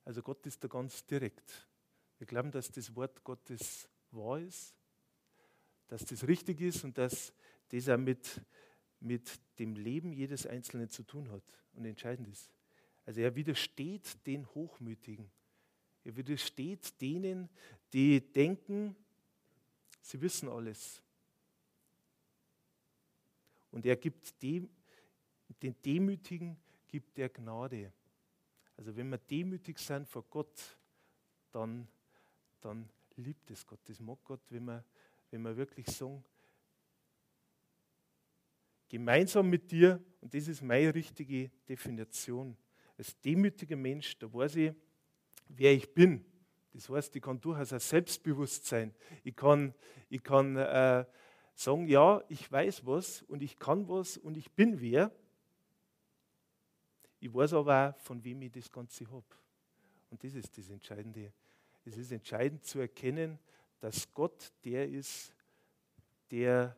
Also 0.04 0.22
Gott 0.22 0.46
ist 0.46 0.64
da 0.64 0.68
ganz 0.68 1.04
direkt. 1.04 1.68
Wir 2.16 2.26
glauben, 2.26 2.50
dass 2.50 2.70
das 2.70 2.94
Wort 2.96 3.22
Gottes 3.22 3.88
wahr 4.10 4.40
ist, 4.40 4.74
dass 5.86 6.04
das 6.04 6.26
richtig 6.26 6.62
ist 6.62 6.82
und 6.82 6.96
dass 6.96 7.32
das 7.68 7.88
auch 7.90 7.98
mit, 7.98 8.40
mit 9.00 9.30
dem 9.58 9.74
Leben 9.74 10.12
jedes 10.12 10.46
Einzelnen 10.46 10.88
zu 10.88 11.02
tun 11.02 11.30
hat 11.30 11.44
und 11.74 11.84
entscheidend 11.84 12.28
ist. 12.28 12.50
Also 13.04 13.20
er 13.20 13.34
widersteht 13.34 14.26
den 14.26 14.46
Hochmütigen. 14.54 15.30
Er 16.04 16.16
widersteht 16.16 17.00
denen, 17.00 17.48
die 17.92 18.20
denken, 18.20 18.96
sie 20.00 20.20
wissen 20.20 20.48
alles. 20.48 21.02
Und 23.70 23.86
er 23.86 23.96
gibt 23.96 24.42
dem, 24.42 24.68
den 25.62 25.80
Demütigen 25.82 26.56
gibt 26.86 27.18
er 27.18 27.28
Gnade. 27.28 27.92
Also 28.76 28.96
wenn 28.96 29.10
wir 29.10 29.18
demütig 29.18 29.78
sind 29.78 30.08
vor 30.08 30.24
Gott, 30.30 30.78
dann, 31.52 31.86
dann 32.60 32.88
liebt 33.16 33.50
es 33.50 33.66
Gott. 33.66 33.80
Das 33.84 34.00
mag 34.00 34.18
Gott, 34.24 34.40
wenn 34.48 34.64
wir, 34.64 34.84
wenn 35.30 35.42
wir 35.42 35.56
wirklich 35.56 35.86
sagen, 35.88 36.24
gemeinsam 38.88 39.48
mit 39.48 39.70
dir, 39.70 40.02
und 40.20 40.34
das 40.34 40.48
ist 40.48 40.62
meine 40.62 40.94
richtige 40.94 41.50
Definition, 41.68 42.56
als 42.96 43.18
demütiger 43.20 43.76
Mensch, 43.76 44.18
da 44.18 44.32
weiß 44.32 44.56
ich, 44.56 44.74
wer 45.56 45.72
ich 45.72 45.92
bin. 45.92 46.24
Das 46.72 46.88
heißt, 46.88 47.14
ich 47.16 47.22
kann 47.22 47.40
durchaus 47.40 47.72
ein 47.72 47.80
Selbstbewusstsein. 47.80 48.94
Ich 49.24 49.34
kann, 49.34 49.74
ich 50.08 50.22
kann 50.22 50.56
äh, 50.56 51.04
sagen, 51.54 51.88
ja, 51.88 52.22
ich 52.28 52.50
weiß 52.50 52.86
was 52.86 53.22
und 53.22 53.42
ich 53.42 53.58
kann 53.58 53.88
was 53.88 54.16
und 54.16 54.36
ich 54.36 54.50
bin 54.52 54.80
wer. 54.80 55.10
Ich 57.18 57.32
weiß 57.32 57.52
aber 57.54 57.90
auch, 57.90 58.00
von 58.00 58.22
wem 58.24 58.42
ich 58.42 58.52
das 58.52 58.70
Ganze 58.70 59.06
habe. 59.10 59.26
Und 60.10 60.24
das 60.24 60.34
ist 60.34 60.56
das 60.56 60.70
Entscheidende. 60.70 61.32
Es 61.84 61.96
ist 61.96 62.12
entscheidend 62.12 62.64
zu 62.64 62.78
erkennen, 62.78 63.38
dass 63.80 64.12
Gott 64.12 64.52
der 64.64 64.88
ist, 64.88 65.34
der 66.30 66.76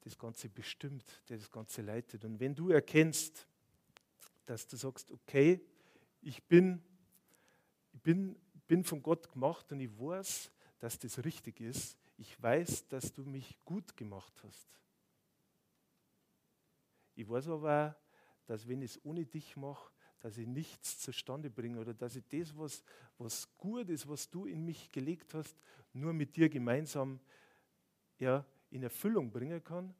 das 0.00 0.18
Ganze 0.18 0.48
bestimmt, 0.48 1.22
der 1.28 1.38
das 1.38 1.50
Ganze 1.50 1.82
leitet. 1.82 2.24
Und 2.24 2.38
wenn 2.38 2.54
du 2.54 2.70
erkennst, 2.70 3.46
dass 4.44 4.66
du 4.66 4.76
sagst, 4.76 5.10
okay, 5.10 5.60
ich 6.20 6.42
bin, 6.44 6.82
bin, 8.04 8.36
bin 8.68 8.84
von 8.84 9.02
Gott 9.02 9.32
gemacht 9.32 9.72
und 9.72 9.80
ich 9.80 9.90
weiß, 9.98 10.52
dass 10.78 10.96
das 11.00 11.24
richtig 11.24 11.60
ist, 11.60 11.98
ich 12.16 12.40
weiß, 12.40 12.86
dass 12.86 13.12
du 13.12 13.24
mich 13.24 13.58
gut 13.64 13.96
gemacht 13.96 14.40
hast. 14.44 14.68
Ich 17.16 17.28
weiß 17.28 17.48
aber 17.48 17.96
dass 18.46 18.68
wenn 18.68 18.82
ich 18.82 18.96
es 18.96 19.04
ohne 19.04 19.24
dich 19.24 19.56
mache, 19.56 19.90
dass 20.20 20.38
ich 20.38 20.46
nichts 20.46 20.98
zustande 20.98 21.50
bringe 21.50 21.80
oder 21.80 21.94
dass 21.94 22.16
ich 22.16 22.24
das, 22.28 22.56
was, 22.56 22.82
was 23.18 23.48
gut 23.56 23.88
ist, 23.90 24.08
was 24.08 24.30
du 24.30 24.46
in 24.46 24.64
mich 24.64 24.90
gelegt 24.90 25.34
hast, 25.34 25.56
nur 25.92 26.12
mit 26.12 26.36
dir 26.36 26.48
gemeinsam 26.48 27.20
ja, 28.18 28.44
in 28.70 28.82
Erfüllung 28.82 29.30
bringen 29.30 29.62
kann. 29.62 29.94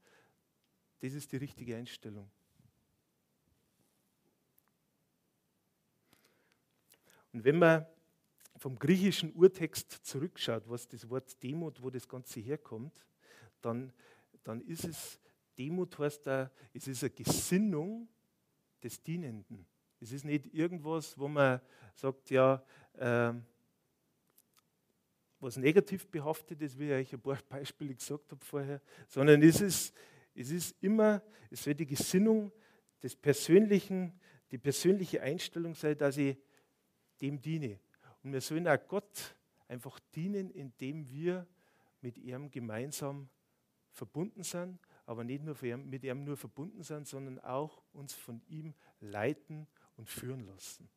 Das 1.01 1.13
ist 1.13 1.33
die 1.33 1.37
richtige 1.37 1.77
Einstellung. 1.77 2.31
Und 7.33 7.45
wenn 7.45 7.59
man 7.59 7.87
vom 8.57 8.79
griechischen 8.79 9.33
Urtext 9.33 9.91
zurückschaut, 10.05 10.69
was 10.69 10.89
das 10.89 11.09
Wort 11.11 11.43
Demut, 11.43 11.83
wo 11.83 11.91
das 11.91 12.09
Ganze 12.09 12.41
herkommt, 12.41 13.05
dann, 13.61 13.93
dann 14.43 14.61
ist 14.63 14.85
es, 14.85 15.21
Demut 15.59 15.99
heißt 15.99 16.27
da, 16.27 16.51
es 16.73 16.89
ist 16.89 17.03
eine 17.03 17.11
Gesinnung 17.11 18.09
des 18.83 19.03
Dienenden. 19.03 19.67
Es 20.01 20.13
ist 20.13 20.25
nicht 20.25 20.53
irgendwas, 20.53 21.19
wo 21.19 21.29
man 21.29 21.61
sagt, 21.95 22.31
ja, 22.31 22.63
äh, 22.95 23.33
was 25.41 25.57
negativ 25.57 26.07
behaftet 26.09 26.61
ist, 26.63 26.79
wie 26.79 26.93
ich 26.93 27.13
ein 27.13 27.21
paar 27.21 27.39
Beispiele 27.49 27.95
gesagt 27.95 28.31
habe 28.33 28.45
vorher, 28.45 28.81
sondern 29.09 29.43
es 29.43 29.61
ist, 29.61 29.95
es 30.35 30.51
ist 30.51 30.77
immer, 30.81 31.23
es 31.51 31.65
wird 31.67 31.81
die 31.81 31.87
Gesinnung 31.87 32.53
des 33.03 33.15
Persönlichen, 33.15 34.19
die 34.51 34.59
persönliche 34.59 35.23
Einstellung 35.23 35.75
sein, 35.75 35.97
dass 35.97 36.17
ich 36.17 36.37
dem 37.21 37.41
diene. 37.41 37.79
Und 38.25 38.33
wir 38.33 38.41
sollen 38.41 38.67
auch 38.67 38.79
Gott 38.89 39.37
einfach 39.69 40.01
dienen, 40.15 40.51
indem 40.51 41.09
wir 41.09 41.47
mit 42.01 42.19
ihm 42.19 42.51
gemeinsam 42.51 43.29
verbunden 43.93 44.43
sind, 44.43 44.81
aber 45.07 45.23
nicht 45.23 45.45
nur 45.45 45.57
mit 45.77 46.03
ihm 46.03 46.25
nur 46.25 46.37
verbunden 46.37 46.83
sind, 46.83 47.07
sondern 47.07 47.39
auch 47.39 47.83
uns 47.93 48.15
von 48.15 48.43
ihm 48.49 48.75
leiten 49.01 49.67
und 49.97 50.09
führen 50.09 50.47
lassen. 50.47 50.89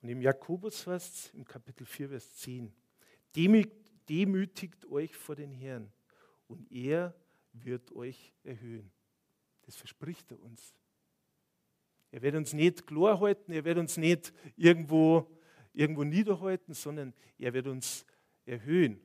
Und 0.00 0.08
im 0.08 0.20
Jakobus 0.20 0.86
heißt 0.86 1.34
im 1.34 1.44
Kapitel 1.44 1.86
4, 1.86 2.08
Vers 2.08 2.34
10, 2.36 2.74
demütigt 3.34 4.86
euch 4.86 5.14
vor 5.14 5.36
den 5.36 5.50
Herrn 5.50 5.92
und 6.48 6.70
er 6.72 7.14
wird 7.52 7.92
euch 7.92 8.32
erhöhen. 8.42 8.90
Das 9.62 9.76
verspricht 9.76 10.30
er 10.30 10.40
uns. 10.40 10.74
Er 12.14 12.22
wird 12.22 12.36
uns 12.36 12.52
nicht 12.52 12.86
klar 12.86 13.18
halten, 13.18 13.50
er 13.50 13.64
wird 13.64 13.76
uns 13.76 13.96
nicht 13.96 14.32
irgendwo, 14.56 15.28
irgendwo 15.72 16.04
niederhalten, 16.04 16.72
sondern 16.72 17.12
er 17.36 17.52
wird 17.52 17.66
uns 17.66 18.06
erhöhen. 18.46 19.00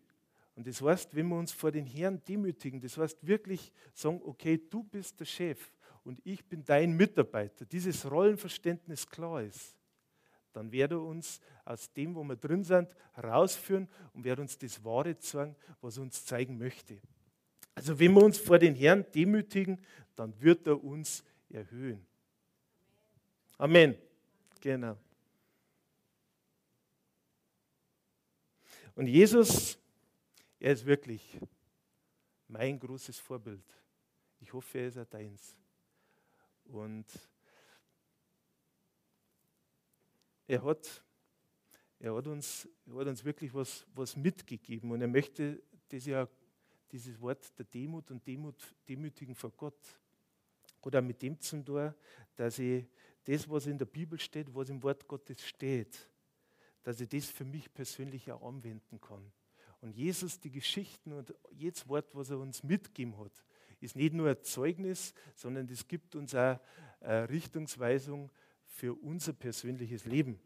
Und 0.56 0.68
das 0.68 0.80
heißt, 0.80 1.16
wenn 1.16 1.28
wir 1.30 1.40
uns 1.40 1.52
vor 1.52 1.72
den 1.72 1.88
Herrn 1.88 2.22
demütigen, 2.24 2.80
das 2.80 3.00
heißt 3.00 3.26
wirklich 3.26 3.72
sagen, 3.96 4.22
okay, 4.24 4.62
du 4.70 4.84
bist 4.84 5.20
der 5.20 5.26
Chef 5.26 5.72
und 6.04 6.22
ich 6.24 6.46
bin 6.46 6.64
dein 6.64 6.96
Mitarbeiter, 6.96 7.66
dieses 7.66 8.12
Rollenverständnis 8.12 9.10
klar 9.10 9.42
ist, 9.42 9.76
dann 10.54 10.72
wird 10.72 10.92
er 10.92 11.02
uns 11.02 11.42
aus 11.66 11.92
dem, 11.92 12.14
wo 12.14 12.24
wir 12.24 12.36
drin 12.36 12.64
sind, 12.64 12.96
herausführen 13.14 13.90
und 14.14 14.24
wird 14.24 14.38
uns 14.38 14.56
das 14.56 14.84
Wahre 14.86 15.18
zeigen, 15.18 15.56
was 15.82 15.98
er 15.98 16.04
uns 16.04 16.24
zeigen 16.26 16.60
möchte. 16.60 17.02
Also 17.74 18.00
wenn 18.00 18.14
wir 18.14 18.22
uns 18.22 18.38
vor 18.38 18.60
den 18.60 18.76
Herrn 18.76 19.04
demütigen, 19.16 19.82
dann 20.16 20.40
wird 20.40 20.68
er 20.68 20.84
uns 20.84 21.24
erhöhen. 21.50 22.06
Amen. 23.60 23.96
Genau. 24.60 24.98
Und 28.96 29.06
Jesus 29.08 29.80
er 30.60 30.74
ist 30.74 30.86
wirklich 30.86 31.40
mein 32.48 32.78
großes 32.78 33.18
Vorbild. 33.18 33.64
Ich 34.42 34.52
hoffe, 34.52 34.80
er 34.80 34.88
ist 34.88 34.98
auch 34.98 35.06
deins. 35.06 35.56
Und 36.66 37.06
er 40.48 40.62
hat, 40.64 41.04
er 42.00 42.14
hat, 42.14 42.28
uns, 42.28 42.68
er 42.86 42.96
hat 42.96 43.08
uns 43.08 43.24
wirklich 43.24 43.54
was, 43.54 43.86
was 43.96 44.16
mitgegeben 44.16 44.92
und 44.92 45.02
er 45.02 45.08
möchte 45.08 45.64
das 45.88 46.06
ja, 46.06 46.28
dieses 46.92 47.20
Wort 47.22 47.58
der 47.58 47.66
Demut 47.66 48.12
und 48.12 48.26
Demut, 48.26 48.76
Demütigen 48.88 49.36
vor 49.36 49.52
Gott 49.52 50.00
oder 50.82 51.02
mit 51.02 51.22
dem 51.22 51.40
zum 51.40 51.64
tun, 51.64 51.94
dass 52.36 52.60
ich 52.60 52.86
das, 53.30 53.48
was 53.48 53.68
in 53.68 53.78
der 53.78 53.86
Bibel 53.86 54.20
steht, 54.20 54.54
was 54.56 54.70
im 54.70 54.82
Wort 54.82 55.08
Gottes 55.08 55.46
steht, 55.48 56.10
dass 56.82 57.00
ich 57.00 57.10
das 57.10 57.26
für 57.26 57.46
mich 57.46 57.72
persönlich 57.72 58.32
auch 58.32 58.42
anwenden 58.42 59.00
kann. 59.00 59.32
Und 59.82 59.96
Jesus, 59.96 60.40
die 60.40 60.50
Geschichten 60.50 61.14
und 61.14 61.34
jedes 61.52 61.88
Wort, 61.88 62.08
was 62.14 62.32
er 62.32 62.40
uns 62.40 62.64
mitgegeben 62.64 63.18
hat, 63.20 63.32
ist 63.82 63.96
nicht 63.96 64.16
nur 64.16 64.30
ein 64.30 64.42
Zeugnis, 64.42 65.14
sondern 65.36 65.70
es 65.70 65.88
gibt 65.88 66.16
uns 66.16 66.34
auch 66.34 66.60
eine 67.02 67.30
Richtungsweisung 67.30 68.32
für 68.66 68.96
unser 68.96 69.34
persönliches 69.34 70.06
Leben. 70.06 70.40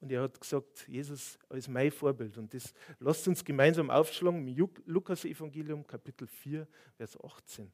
Und 0.00 0.10
er 0.10 0.22
hat 0.22 0.40
gesagt, 0.40 0.88
Jesus 0.88 1.38
ist 1.50 1.68
mein 1.68 1.90
Vorbild. 1.90 2.38
Und 2.38 2.54
das 2.54 2.72
lasst 3.00 3.28
uns 3.28 3.44
gemeinsam 3.44 3.90
aufschlagen 3.90 4.48
im 4.48 4.70
Lukas-Evangelium, 4.86 5.86
Kapitel 5.86 6.26
4, 6.26 6.66
Vers 6.96 7.22
18. 7.22 7.70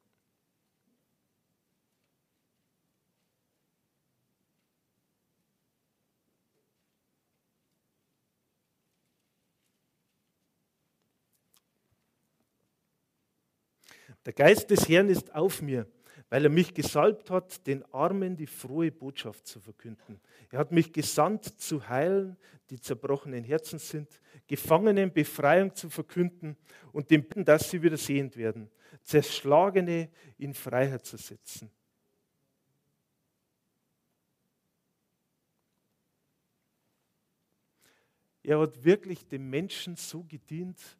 Der 14.27 14.33
Geist 14.33 14.69
des 14.71 14.89
Herrn 14.89 15.07
ist 15.07 15.33
auf 15.33 15.61
mir, 15.61 15.87
weil 16.29 16.43
er 16.43 16.49
mich 16.49 16.73
gesalbt 16.73 17.29
hat, 17.29 17.65
den 17.65 17.85
Armen 17.93 18.35
die 18.35 18.45
frohe 18.45 18.91
Botschaft 18.91 19.47
zu 19.47 19.61
verkünden. 19.61 20.19
Er 20.51 20.59
hat 20.59 20.73
mich 20.73 20.91
gesandt, 20.91 21.45
zu 21.45 21.87
heilen, 21.87 22.35
die 22.69 22.77
zerbrochenen 22.77 23.45
Herzen 23.45 23.79
sind, 23.79 24.19
Gefangenen 24.45 25.13
Befreiung 25.13 25.73
zu 25.73 25.89
verkünden 25.89 26.57
und 26.91 27.09
dem 27.09 27.23
bitten, 27.23 27.45
dass 27.45 27.69
sie 27.69 27.81
wieder 27.81 27.95
sehend 27.95 28.35
werden, 28.35 28.69
Zerschlagene 29.01 30.09
in 30.37 30.53
Freiheit 30.53 31.05
zu 31.05 31.15
setzen. 31.15 31.71
Er 38.43 38.59
hat 38.59 38.83
wirklich 38.83 39.25
dem 39.25 39.49
Menschen 39.49 39.95
so 39.95 40.25
gedient, 40.25 40.97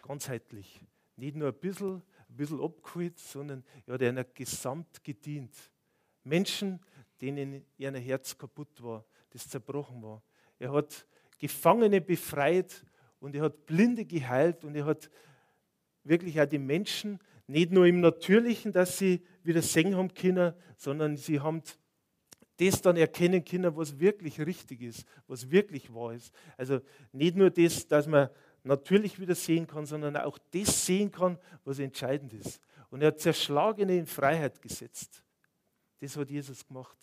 ganzheitlich. 0.00 0.80
Nicht 1.16 1.36
nur 1.36 1.48
ein 1.48 1.54
bisschen, 1.60 2.02
ein 2.32 2.36
bisschen 2.36 2.60
abgeholt, 2.60 3.18
sondern 3.18 3.64
er 3.86 3.94
hat 3.94 4.02
einer 4.02 4.24
gesamt 4.24 5.04
gedient. 5.04 5.54
Menschen, 6.24 6.80
denen 7.20 7.64
ihr 7.76 7.92
Herz 7.92 8.36
kaputt 8.36 8.82
war, 8.82 9.04
das 9.30 9.48
zerbrochen 9.48 10.02
war. 10.02 10.22
Er 10.58 10.72
hat 10.72 11.06
Gefangene 11.38 12.00
befreit 12.00 12.84
und 13.20 13.34
er 13.34 13.42
hat 13.42 13.66
Blinde 13.66 14.04
geheilt 14.04 14.64
und 14.64 14.74
er 14.74 14.84
hat 14.84 15.10
wirklich 16.04 16.40
auch 16.40 16.46
die 16.46 16.58
Menschen 16.58 17.18
nicht 17.46 17.72
nur 17.72 17.86
im 17.86 18.00
Natürlichen, 18.00 18.72
dass 18.72 18.98
sie 18.98 19.22
wieder 19.42 19.62
singen 19.62 19.96
haben 19.96 20.14
können, 20.14 20.54
sondern 20.76 21.16
sie 21.16 21.40
haben 21.40 21.62
das 22.56 22.80
dann 22.80 22.96
erkennen 22.96 23.44
können, 23.44 23.76
was 23.76 23.98
wirklich 23.98 24.40
richtig 24.40 24.82
ist, 24.82 25.04
was 25.26 25.50
wirklich 25.50 25.92
wahr 25.92 26.14
ist. 26.14 26.32
Also 26.56 26.80
nicht 27.12 27.36
nur 27.36 27.50
das, 27.50 27.86
dass 27.88 28.06
man 28.06 28.28
natürlich 28.62 29.18
wieder 29.18 29.34
sehen 29.34 29.66
kann, 29.66 29.86
sondern 29.86 30.16
auch 30.16 30.38
das 30.50 30.86
sehen 30.86 31.10
kann, 31.10 31.38
was 31.64 31.78
entscheidend 31.78 32.32
ist. 32.32 32.60
Und 32.90 33.02
er 33.02 33.08
hat 33.08 33.20
Zerschlagene 33.20 33.96
in 33.96 34.06
Freiheit 34.06 34.60
gesetzt. 34.60 35.24
Das 36.00 36.16
hat 36.16 36.30
Jesus 36.30 36.66
gemacht. 36.66 36.96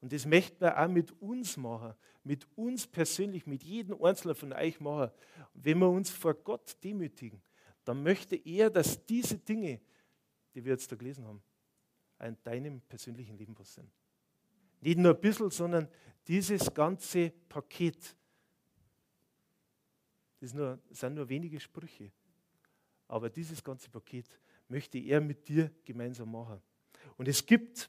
Und 0.00 0.12
das 0.12 0.26
möchten 0.26 0.60
wir 0.60 0.78
auch 0.78 0.88
mit 0.88 1.12
uns 1.20 1.56
machen, 1.56 1.94
mit 2.24 2.46
uns 2.56 2.86
persönlich, 2.86 3.46
mit 3.46 3.62
jedem 3.62 4.02
Einzelnen 4.02 4.34
von 4.34 4.52
euch 4.52 4.80
machen. 4.80 5.10
Wenn 5.54 5.78
wir 5.78 5.88
uns 5.88 6.10
vor 6.10 6.34
Gott 6.34 6.76
demütigen, 6.82 7.40
dann 7.84 8.02
möchte 8.02 8.36
er, 8.36 8.70
dass 8.70 9.04
diese 9.06 9.38
Dinge, 9.38 9.80
die 10.54 10.64
wir 10.64 10.72
jetzt 10.72 10.90
da 10.90 10.96
gelesen 10.96 11.24
haben, 11.24 11.42
in 12.20 12.36
deinem 12.42 12.80
persönlichen 12.82 13.36
Leben 13.36 13.54
passieren. 13.54 13.90
Nicht 14.80 14.98
nur 14.98 15.14
ein 15.14 15.20
bisschen, 15.20 15.50
sondern 15.50 15.88
dieses 16.26 16.72
ganze 16.72 17.30
Paket. 17.48 18.16
Das, 20.42 20.52
nur, 20.52 20.76
das 20.88 20.98
sind 20.98 21.14
nur 21.14 21.28
wenige 21.28 21.60
Sprüche. 21.60 22.10
Aber 23.06 23.30
dieses 23.30 23.62
ganze 23.62 23.88
Paket 23.88 24.26
möchte 24.66 24.98
er 24.98 25.20
mit 25.20 25.46
dir 25.46 25.70
gemeinsam 25.84 26.32
machen. 26.32 26.60
Und 27.16 27.28
es 27.28 27.46
gibt, 27.46 27.88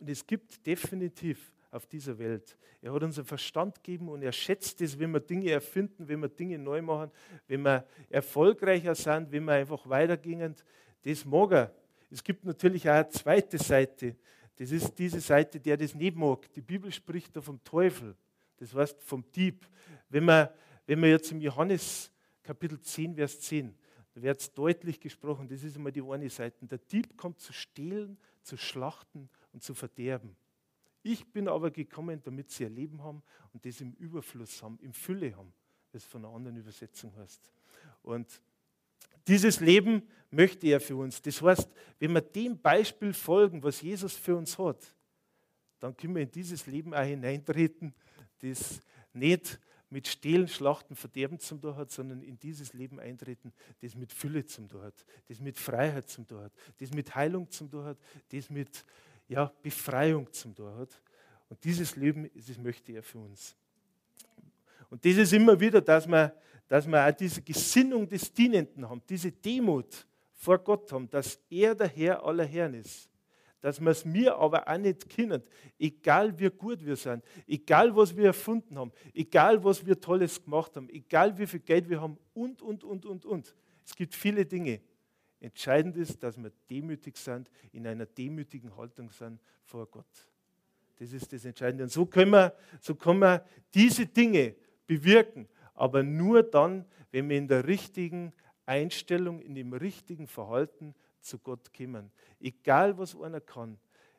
und 0.00 0.08
es 0.08 0.26
gibt 0.26 0.66
definitiv 0.66 1.52
auf 1.70 1.86
dieser 1.86 2.18
Welt. 2.18 2.56
Er 2.80 2.94
hat 2.94 3.02
uns 3.02 3.18
einen 3.18 3.26
Verstand 3.26 3.74
gegeben 3.74 4.08
und 4.08 4.22
er 4.22 4.32
schätzt 4.32 4.80
es, 4.80 4.98
wenn 4.98 5.10
wir 5.10 5.20
Dinge 5.20 5.50
erfinden, 5.50 6.08
wenn 6.08 6.20
wir 6.20 6.30
Dinge 6.30 6.58
neu 6.58 6.80
machen, 6.80 7.10
wenn 7.46 7.60
wir 7.60 7.86
erfolgreicher 8.08 8.94
sind, 8.94 9.30
wenn 9.30 9.44
wir 9.44 9.52
einfach 9.52 9.86
weitergehen. 9.86 10.54
Das 11.02 11.26
mag 11.26 11.52
er. 11.52 11.74
Es 12.10 12.24
gibt 12.24 12.42
natürlich 12.46 12.88
auch 12.88 12.94
eine 12.94 13.10
zweite 13.10 13.58
Seite. 13.58 14.16
Das 14.56 14.70
ist 14.70 14.98
diese 14.98 15.20
Seite, 15.20 15.60
der 15.60 15.76
das 15.76 15.94
nicht 15.94 16.16
mag. 16.16 16.50
Die 16.54 16.62
Bibel 16.62 16.90
spricht 16.90 17.36
da 17.36 17.42
vom 17.42 17.62
Teufel. 17.62 18.16
Das 18.56 18.74
heißt 18.74 19.02
vom 19.02 19.22
Dieb. 19.32 19.68
Wenn 20.08 20.24
man, 20.24 20.48
wenn 20.86 21.00
man 21.00 21.10
jetzt 21.10 21.30
im 21.32 21.40
Johannes 21.40 22.10
Kapitel 22.42 22.80
10, 22.80 23.16
Vers 23.16 23.40
10, 23.40 23.74
da 24.14 24.22
wird 24.22 24.40
es 24.40 24.52
deutlich 24.54 25.00
gesprochen, 25.00 25.48
das 25.48 25.62
ist 25.62 25.76
immer 25.76 25.90
die 25.90 26.02
eine 26.02 26.30
Seite. 26.30 26.66
Der 26.66 26.78
Dieb 26.78 27.16
kommt 27.16 27.40
zu 27.40 27.52
stehlen, 27.52 28.16
zu 28.42 28.56
schlachten 28.56 29.28
und 29.52 29.62
zu 29.62 29.74
verderben. 29.74 30.36
Ich 31.02 31.30
bin 31.32 31.48
aber 31.48 31.70
gekommen, 31.70 32.20
damit 32.22 32.50
sie 32.50 32.64
ihr 32.64 32.70
Leben 32.70 33.02
haben 33.02 33.22
und 33.52 33.64
das 33.64 33.80
im 33.80 33.92
Überfluss 33.94 34.62
haben, 34.62 34.78
im 34.80 34.92
Fülle 34.92 35.36
haben, 35.36 35.52
das 35.92 36.04
von 36.04 36.24
einer 36.24 36.34
anderen 36.34 36.56
Übersetzung 36.56 37.14
heißt. 37.16 37.52
Und 38.02 38.40
dieses 39.28 39.60
Leben 39.60 40.02
möchte 40.30 40.66
er 40.68 40.80
für 40.80 40.96
uns. 40.96 41.20
Das 41.20 41.42
heißt, 41.42 41.68
wenn 41.98 42.12
wir 42.12 42.20
dem 42.20 42.58
Beispiel 42.58 43.12
folgen, 43.12 43.62
was 43.62 43.82
Jesus 43.82 44.14
für 44.14 44.36
uns 44.36 44.58
hat, 44.58 44.94
dann 45.78 45.96
können 45.96 46.14
wir 46.14 46.22
in 46.22 46.30
dieses 46.30 46.66
Leben 46.66 46.94
auch 46.94 47.04
hineintreten, 47.04 47.94
das 48.40 48.80
nicht 49.12 49.60
mit 49.90 50.08
Stehlen, 50.08 50.48
Schlachten, 50.48 50.96
Verderben 50.96 51.38
zum 51.38 51.60
tun 51.60 51.76
hat, 51.76 51.90
sondern 51.90 52.22
in 52.22 52.38
dieses 52.38 52.72
Leben 52.72 52.98
eintreten, 52.98 53.52
das 53.80 53.94
mit 53.94 54.12
Fülle 54.12 54.44
zum 54.44 54.68
tun 54.68 54.82
hat, 54.82 55.04
das 55.28 55.40
mit 55.40 55.58
Freiheit 55.58 56.08
zum 56.08 56.26
tun 56.26 56.40
hat, 56.40 56.52
das 56.78 56.92
mit 56.92 57.14
Heilung 57.14 57.50
zum 57.50 57.70
tun 57.70 57.84
hat, 57.84 57.98
das 58.30 58.50
mit 58.50 58.84
ja, 59.28 59.52
Befreiung 59.62 60.32
zum 60.32 60.54
Tor 60.54 60.76
hat. 60.76 61.00
Und 61.48 61.62
dieses 61.64 61.96
Leben, 61.96 62.30
das 62.34 62.58
möchte 62.58 62.92
er 62.92 63.02
für 63.02 63.18
uns. 63.18 63.56
Und 64.90 65.04
das 65.04 65.16
ist 65.16 65.32
immer 65.32 65.58
wieder, 65.58 65.80
dass 65.80 66.06
wir, 66.06 66.34
dass 66.68 66.86
wir 66.86 67.06
auch 67.06 67.12
diese 67.12 67.42
Gesinnung 67.42 68.08
des 68.08 68.32
Dienenden 68.32 68.88
haben, 68.88 69.02
diese 69.08 69.32
Demut 69.32 70.06
vor 70.34 70.58
Gott 70.58 70.92
haben, 70.92 71.08
dass 71.10 71.38
er 71.50 71.74
der 71.74 71.88
Herr 71.88 72.24
aller 72.24 72.44
Herren 72.44 72.74
ist. 72.74 73.08
Dass 73.60 73.80
wir 73.80 73.90
es 73.90 74.04
mir 74.04 74.36
aber 74.36 74.68
auch 74.68 74.78
nicht 74.78 75.08
kennen, 75.08 75.42
egal 75.78 76.38
wie 76.38 76.50
gut 76.50 76.84
wir 76.84 76.96
sind, 76.96 77.24
egal 77.46 77.94
was 77.96 78.16
wir 78.16 78.26
erfunden 78.26 78.78
haben, 78.78 78.92
egal 79.14 79.62
was 79.64 79.84
wir 79.84 79.98
Tolles 79.98 80.42
gemacht 80.42 80.76
haben, 80.76 80.88
egal 80.90 81.36
wie 81.36 81.46
viel 81.46 81.60
Geld 81.60 81.88
wir 81.88 82.00
haben 82.00 82.18
und, 82.34 82.62
und, 82.62 82.84
und, 82.84 83.06
und, 83.06 83.24
und. 83.24 83.54
Es 83.84 83.94
gibt 83.94 84.14
viele 84.14 84.44
Dinge. 84.44 84.80
Entscheidend 85.40 85.96
ist, 85.96 86.22
dass 86.22 86.36
wir 86.36 86.50
demütig 86.70 87.16
sind, 87.16 87.50
in 87.72 87.86
einer 87.86 88.06
demütigen 88.06 88.76
Haltung 88.76 89.10
sind 89.10 89.40
vor 89.64 89.86
Gott. 89.86 90.28
Das 90.98 91.12
ist 91.12 91.32
das 91.32 91.44
Entscheidende. 91.44 91.84
Und 91.84 91.90
so 91.90 92.06
können 92.06 92.32
wir, 92.32 92.54
so 92.80 92.94
können 92.94 93.20
wir 93.20 93.44
diese 93.74 94.06
Dinge 94.06 94.54
bewirken, 94.86 95.48
aber 95.74 96.02
nur 96.02 96.42
dann, 96.42 96.86
wenn 97.10 97.28
wir 97.28 97.36
in 97.36 97.48
der 97.48 97.66
richtigen 97.66 98.32
Einstellung, 98.64 99.40
in 99.40 99.54
dem 99.54 99.72
richtigen 99.72 100.26
Verhalten 100.26 100.94
zu 101.26 101.38
Gott 101.38 101.72
kommen. 101.74 102.10
Egal, 102.40 102.96
was 102.96 103.14
einer 103.16 103.40
kann, 103.40 103.78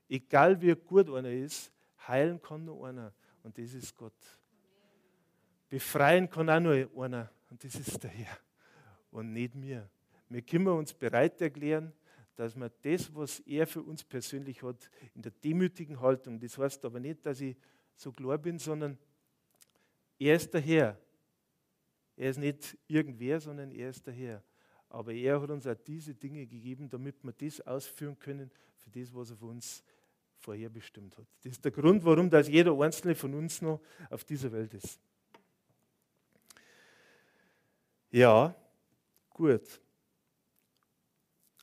egal 0.09 0.61
wie 0.61 0.75
gut 0.75 1.09
einer 1.09 1.31
ist, 1.31 1.71
heilen 2.07 2.41
kann 2.41 2.65
nur 2.65 2.87
einer 2.87 3.13
und 3.43 3.57
das 3.57 3.73
ist 3.73 3.95
Gott. 3.95 4.13
Befreien 5.69 6.29
kann 6.29 6.49
auch 6.49 6.59
nur 6.59 6.73
einer 6.73 7.31
und 7.49 7.63
das 7.63 7.75
ist 7.75 8.03
der 8.03 8.11
Herr 8.11 8.37
und 9.11 9.33
nicht 9.33 9.55
mir. 9.55 9.89
Wir 10.29 10.41
können 10.41 10.67
uns 10.67 10.93
bereit 10.93 11.41
erklären, 11.41 11.93
dass 12.35 12.55
wir 12.55 12.69
das, 12.81 13.13
was 13.15 13.39
er 13.41 13.65
für 13.65 13.81
uns 13.81 14.03
persönlich 14.03 14.61
hat, 14.61 14.89
in 15.15 15.21
der 15.21 15.31
demütigen 15.31 15.99
Haltung, 15.99 16.39
das 16.39 16.57
heißt 16.57 16.85
aber 16.85 16.99
nicht, 16.99 17.25
dass 17.25 17.41
ich 17.41 17.55
so 17.95 18.11
klar 18.11 18.37
bin, 18.37 18.59
sondern 18.59 18.97
er 20.19 20.35
ist 20.35 20.53
der 20.53 20.61
Herr. 20.61 20.97
Er 22.15 22.29
ist 22.29 22.37
nicht 22.37 22.77
irgendwer, 22.87 23.39
sondern 23.39 23.71
er 23.71 23.89
ist 23.89 24.05
der 24.05 24.13
Herr. 24.13 24.43
Aber 24.89 25.13
er 25.13 25.41
hat 25.41 25.49
uns 25.49 25.67
auch 25.67 25.75
diese 25.75 26.13
Dinge 26.15 26.45
gegeben, 26.47 26.89
damit 26.89 27.23
wir 27.23 27.33
das 27.33 27.61
ausführen 27.61 28.17
können, 28.17 28.51
für 28.77 28.89
das, 28.89 29.13
was 29.13 29.31
er 29.31 29.37
für 29.37 29.45
uns 29.45 29.83
vorherbestimmt 30.37 31.17
hat. 31.17 31.27
Das 31.43 31.53
ist 31.53 31.65
der 31.65 31.71
Grund, 31.71 32.05
warum 32.05 32.29
das 32.29 32.47
jeder 32.47 32.79
Einzelne 32.79 33.15
von 33.15 33.33
uns 33.33 33.61
noch 33.61 33.81
auf 34.09 34.23
dieser 34.23 34.51
Welt 34.51 34.73
ist. 34.73 34.99
Ja, 38.11 38.55
gut. 39.29 39.81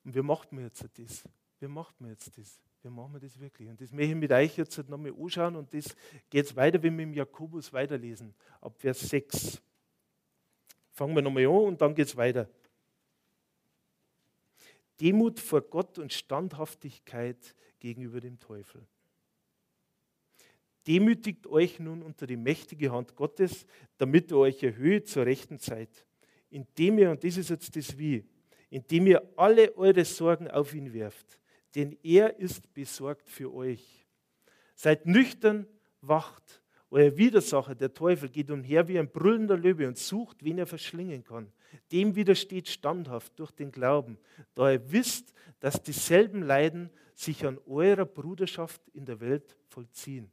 Und 0.04 0.14
wie 0.14 0.22
macht 0.22 0.52
man 0.52 0.64
jetzt 0.64 0.84
das? 0.98 1.24
Wie 1.60 1.68
macht 1.68 1.98
man 2.00 2.10
jetzt 2.10 2.36
das? 2.36 2.60
Wie 2.82 2.90
machen 2.90 3.14
wir 3.14 3.20
das 3.20 3.40
wirklich? 3.40 3.70
Und 3.70 3.80
das 3.80 3.90
möchte 3.92 4.12
ich 4.12 4.18
mit 4.18 4.30
euch 4.30 4.58
jetzt 4.58 4.76
halt 4.76 4.90
nochmal 4.90 5.14
anschauen 5.18 5.56
und 5.56 5.72
das 5.72 5.96
geht 6.28 6.54
weiter, 6.54 6.82
wenn 6.82 6.94
wir 6.98 7.04
im 7.04 7.14
Jakobus 7.14 7.72
weiterlesen, 7.72 8.34
ab 8.60 8.76
Vers 8.76 9.00
6. 9.00 9.62
Fangen 10.90 11.14
wir 11.14 11.22
nochmal 11.22 11.46
an 11.46 11.50
und 11.50 11.80
dann 11.80 11.94
geht 11.94 12.08
es 12.08 12.16
weiter. 12.16 12.46
Demut 15.00 15.40
vor 15.40 15.62
Gott 15.62 15.98
und 15.98 16.12
Standhaftigkeit 16.12 17.54
gegenüber 17.80 18.20
dem 18.20 18.38
Teufel. 18.38 18.86
Demütigt 20.86 21.46
euch 21.46 21.78
nun 21.80 22.02
unter 22.02 22.26
die 22.26 22.36
mächtige 22.36 22.92
Hand 22.92 23.16
Gottes, 23.16 23.66
damit 23.96 24.30
er 24.30 24.38
euch 24.38 24.62
erhöht 24.62 25.08
zur 25.08 25.24
rechten 25.24 25.58
Zeit, 25.58 26.06
indem 26.50 26.98
ihr, 26.98 27.10
und 27.10 27.24
das 27.24 27.36
ist 27.36 27.50
jetzt 27.50 27.74
das 27.74 27.96
Wie, 27.96 28.24
indem 28.70 29.06
ihr 29.06 29.22
alle 29.36 29.74
eure 29.76 30.04
Sorgen 30.04 30.50
auf 30.50 30.74
ihn 30.74 30.92
werft, 30.92 31.38
denn 31.74 31.96
er 32.02 32.38
ist 32.38 32.72
besorgt 32.74 33.30
für 33.30 33.52
euch. 33.52 34.06
Seid 34.74 35.06
nüchtern, 35.06 35.66
wacht. 36.00 36.62
Euer 36.90 37.16
Widersacher, 37.16 37.74
der 37.74 37.92
Teufel, 37.92 38.28
geht 38.28 38.50
umher 38.50 38.86
wie 38.86 38.98
ein 38.98 39.10
brüllender 39.10 39.56
Löwe 39.56 39.88
und 39.88 39.98
sucht, 39.98 40.44
wen 40.44 40.58
er 40.58 40.66
verschlingen 40.66 41.24
kann. 41.24 41.52
Dem 41.92 42.14
widersteht 42.14 42.68
standhaft 42.68 43.38
durch 43.38 43.50
den 43.50 43.72
Glauben, 43.72 44.18
da 44.54 44.70
ihr 44.70 44.92
wisst, 44.92 45.32
dass 45.60 45.82
dieselben 45.82 46.42
Leiden 46.42 46.90
sich 47.14 47.46
an 47.46 47.58
eurer 47.66 48.04
Bruderschaft 48.04 48.80
in 48.88 49.04
der 49.06 49.20
Welt 49.20 49.56
vollziehen. 49.68 50.30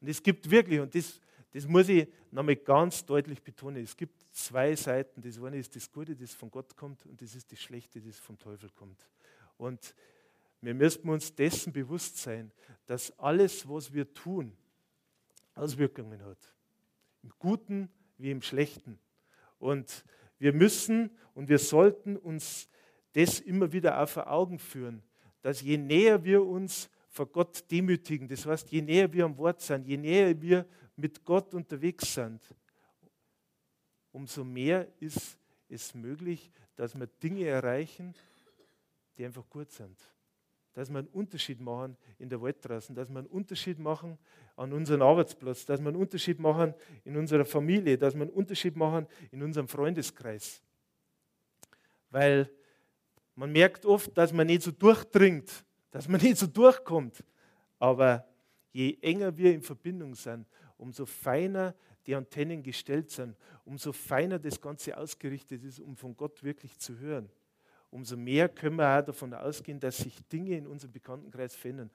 Und 0.00 0.08
es 0.08 0.22
gibt 0.22 0.50
wirklich, 0.50 0.80
und 0.80 0.94
das, 0.94 1.20
das 1.52 1.66
muss 1.66 1.88
ich 1.88 2.06
nochmal 2.30 2.56
ganz 2.56 3.04
deutlich 3.04 3.42
betonen. 3.42 3.82
Es 3.82 3.96
gibt 3.96 4.22
zwei 4.32 4.76
Seiten. 4.76 5.22
Das 5.22 5.40
eine 5.40 5.56
ist 5.56 5.74
das 5.74 5.90
Gute, 5.90 6.14
das 6.14 6.34
von 6.34 6.50
Gott 6.50 6.76
kommt, 6.76 7.06
und 7.06 7.20
das 7.22 7.34
ist 7.34 7.50
das 7.50 7.58
Schlechte, 7.58 8.00
das 8.00 8.18
vom 8.18 8.38
Teufel 8.38 8.70
kommt. 8.70 9.08
Und 9.56 9.94
wir 10.60 10.74
müssen 10.74 11.08
uns 11.08 11.34
dessen 11.34 11.72
bewusst 11.72 12.18
sein, 12.18 12.52
dass 12.86 13.16
alles, 13.18 13.68
was 13.68 13.92
wir 13.92 14.12
tun, 14.12 14.56
Auswirkungen 15.54 16.22
hat. 16.24 16.38
Im 17.22 17.32
Guten 17.38 17.90
wie 18.18 18.30
im 18.30 18.42
Schlechten. 18.42 18.98
Und 19.58 20.04
wir 20.38 20.52
müssen 20.52 21.10
und 21.34 21.48
wir 21.48 21.58
sollten 21.58 22.16
uns 22.16 22.68
das 23.12 23.40
immer 23.40 23.72
wieder 23.72 24.00
auch 24.00 24.08
vor 24.08 24.30
Augen 24.30 24.58
führen, 24.58 25.02
dass 25.40 25.62
je 25.62 25.78
näher 25.78 26.22
wir 26.24 26.44
uns 26.44 26.90
vor 27.08 27.26
Gott 27.26 27.70
demütigen, 27.70 28.28
das 28.28 28.44
heißt, 28.44 28.70
je 28.70 28.82
näher 28.82 29.10
wir 29.12 29.24
am 29.24 29.38
Wort 29.38 29.62
sind, 29.62 29.86
je 29.86 29.96
näher 29.96 30.38
wir 30.40 30.66
mit 30.96 31.24
Gott 31.24 31.54
unterwegs 31.54 32.12
sind, 32.12 32.42
umso 34.12 34.44
mehr 34.44 34.86
ist 35.00 35.38
es 35.68 35.94
möglich, 35.94 36.50
dass 36.74 36.98
wir 36.98 37.06
Dinge 37.06 37.46
erreichen, 37.46 38.14
die 39.16 39.24
einfach 39.24 39.48
gut 39.48 39.70
sind. 39.70 39.98
Dass 40.76 40.90
wir 40.90 40.98
einen 40.98 41.08
Unterschied 41.08 41.58
machen 41.58 41.96
in 42.18 42.28
der 42.28 42.42
Welt 42.42 42.58
draußen, 42.60 42.94
dass 42.94 43.08
wir 43.08 43.20
einen 43.20 43.28
Unterschied 43.28 43.78
machen 43.78 44.18
an 44.56 44.74
unserem 44.74 45.00
Arbeitsplatz, 45.00 45.64
dass 45.64 45.80
wir 45.80 45.88
einen 45.88 45.96
Unterschied 45.96 46.38
machen 46.38 46.74
in 47.02 47.16
unserer 47.16 47.46
Familie, 47.46 47.96
dass 47.96 48.14
wir 48.14 48.20
einen 48.20 48.30
Unterschied 48.30 48.76
machen 48.76 49.06
in 49.30 49.42
unserem 49.42 49.68
Freundeskreis. 49.68 50.60
Weil 52.10 52.50
man 53.36 53.52
merkt 53.52 53.86
oft, 53.86 54.14
dass 54.18 54.34
man 54.34 54.48
nicht 54.48 54.60
so 54.60 54.70
durchdringt, 54.70 55.64
dass 55.92 56.08
man 56.08 56.20
nicht 56.22 56.36
so 56.36 56.46
durchkommt. 56.46 57.24
Aber 57.78 58.28
je 58.70 58.98
enger 59.00 59.34
wir 59.34 59.54
in 59.54 59.62
Verbindung 59.62 60.14
sind, 60.14 60.46
umso 60.76 61.06
feiner 61.06 61.74
die 62.06 62.14
Antennen 62.14 62.62
gestellt 62.62 63.08
sind, 63.08 63.34
umso 63.64 63.94
feiner 63.94 64.38
das 64.38 64.60
Ganze 64.60 64.94
ausgerichtet 64.94 65.64
ist, 65.64 65.80
um 65.80 65.96
von 65.96 66.14
Gott 66.14 66.42
wirklich 66.42 66.78
zu 66.78 66.98
hören, 66.98 67.30
umso 67.90 68.16
mehr 68.16 68.48
können 68.48 68.76
wir 68.76 68.98
auch 68.98 69.04
davon 69.04 69.32
ausgehen, 69.34 69.80
dass 69.80 69.98
sich 69.98 70.14
Dinge 70.28 70.56
in 70.56 70.66
unserem 70.66 70.92
Bekanntenkreis 70.92 71.54
verändern. 71.54 71.90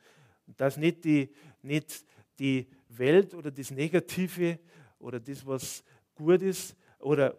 Und 0.47 0.59
dass 0.59 0.77
nicht 0.77 1.03
die, 1.03 1.29
nicht 1.61 2.05
die 2.39 2.67
Welt 2.89 3.33
oder 3.33 3.51
das 3.51 3.71
Negative 3.71 4.59
oder 4.99 5.19
das, 5.19 5.45
was 5.45 5.83
gut 6.15 6.41
ist 6.41 6.75
oder 6.99 7.37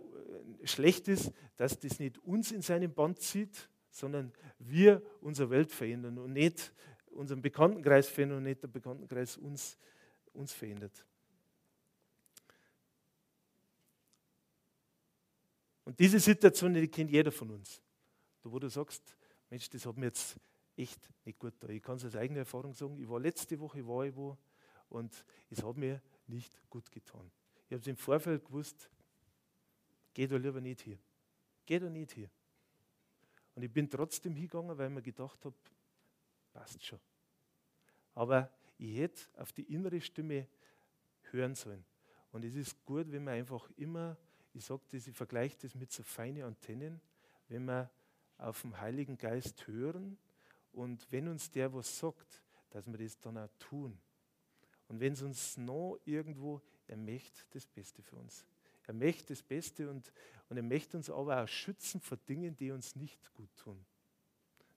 schlecht 0.65 1.09
ist, 1.09 1.33
dass 1.57 1.79
das 1.79 1.99
nicht 1.99 2.19
uns 2.19 2.53
in 2.53 2.63
seinen 2.63 2.93
Band 2.93 3.21
zieht, 3.21 3.69
sondern 3.91 4.33
wir 4.59 5.03
unsere 5.21 5.51
Welt 5.51 5.71
verändern 5.71 6.19
und 6.19 6.33
nicht 6.33 6.73
unseren 7.11 7.43
Bekanntenkreis 7.43 8.09
verändern 8.09 8.39
und 8.39 8.45
nicht 8.45 8.63
der 8.63 8.69
Bekanntenkreis 8.69 9.37
uns, 9.37 9.77
uns 10.33 10.53
verändert. 10.53 11.05
Und 15.85 15.99
diese 15.99 16.21
Situation, 16.21 16.75
die 16.75 16.89
kennt 16.89 17.11
jeder 17.11 17.33
von 17.33 17.51
uns. 17.51 17.83
Da 18.43 18.51
wo 18.51 18.59
du 18.59 18.69
sagst, 18.69 19.17
Mensch, 19.51 19.69
das 19.71 19.87
hat 19.87 19.97
mir 19.97 20.07
jetzt 20.07 20.39
echt 20.77 21.01
nicht 21.25 21.39
gut 21.39 21.55
da. 21.61 21.69
Ich 21.69 21.83
kann 21.83 21.97
es 21.97 22.05
aus 22.05 22.17
eigener 22.17 22.41
Erfahrung 22.41 22.75
sagen, 22.75 22.99
ich 22.99 23.09
war 23.09 23.21
letzte 23.21 23.59
Woche 23.59 23.87
war 23.87 24.05
ich 24.05 24.15
wo 24.15 24.37
und 24.89 25.25
es 25.51 25.63
hat 25.63 25.77
mir 25.77 26.01
nicht 26.27 26.59
gut 26.69 26.91
getan. 26.91 27.31
Ich 27.67 27.73
habe 27.73 27.81
es 27.81 27.87
im 27.87 27.97
Vorfeld 27.97 28.45
gewusst, 28.45 28.91
geh 30.13 30.27
da 30.27 30.37
lieber 30.37 30.61
nicht 30.61 30.83
hier. 30.83 30.99
Geh 31.65 31.79
da 31.79 31.89
nicht 31.89 32.13
hier. 32.13 32.31
Und 33.55 33.63
ich 33.63 33.73
bin 33.73 33.89
trotzdem 33.89 34.35
hingegangen, 34.35 34.77
weil 34.77 34.89
ich 34.89 34.95
mir 34.95 35.03
gedacht 35.03 35.45
habe, 35.45 35.57
passt 36.53 36.85
schon. 36.85 37.01
Aber 38.15 38.51
ich 38.79 38.97
hätte 38.97 39.23
auf 39.37 39.53
die 39.53 39.73
innere 39.73 40.01
Stimme 40.01 40.49
hören 41.31 41.55
sollen. 41.55 41.85
Und 42.31 42.45
es 42.45 42.55
ist 42.55 42.85
gut, 42.85 43.11
wenn 43.13 43.25
man 43.25 43.35
einfach 43.35 43.71
immer, 43.77 44.17
ich 44.53 44.65
sage 44.65 44.83
das, 44.91 45.07
ich 45.07 45.17
vergleiche 45.17 45.57
das 45.61 45.75
mit 45.75 45.93
so 45.93 46.03
feinen 46.03 46.43
Antennen, 46.43 47.01
wenn 47.49 47.65
man 47.65 47.89
auf 48.43 48.63
den 48.63 48.81
Heiligen 48.81 49.17
Geist 49.17 49.67
hören 49.67 50.19
und 50.73 51.07
wenn 51.11 51.29
uns 51.29 51.51
der 51.51 51.73
was 51.73 51.99
sagt, 51.99 52.43
dass 52.71 52.87
wir 52.87 52.99
das 52.99 53.19
dann 53.21 53.39
auch 53.39 53.51
tun. 53.59 53.99
Und 54.89 55.01
wenn 55.01 55.13
es 55.13 55.23
uns 55.23 55.57
noch 55.57 55.99
irgendwo, 56.05 56.61
er 56.87 56.97
möchte 56.97 57.43
das 57.51 57.67
Beste 57.67 58.03
für 58.03 58.17
uns. 58.17 58.45
Er 58.87 58.95
möchte 58.95 59.29
das 59.29 59.43
Beste 59.43 59.89
und, 59.89 60.13
und 60.49 60.57
er 60.57 60.63
möchte 60.63 60.97
uns 60.97 61.09
aber 61.09 61.43
auch 61.43 61.49
schützen 61.49 62.01
vor 62.01 62.19
Dingen, 62.29 62.57
die 62.57 62.71
uns 62.71 62.97
nicht 62.97 63.33
gut 63.35 63.55
tun. 63.57 63.85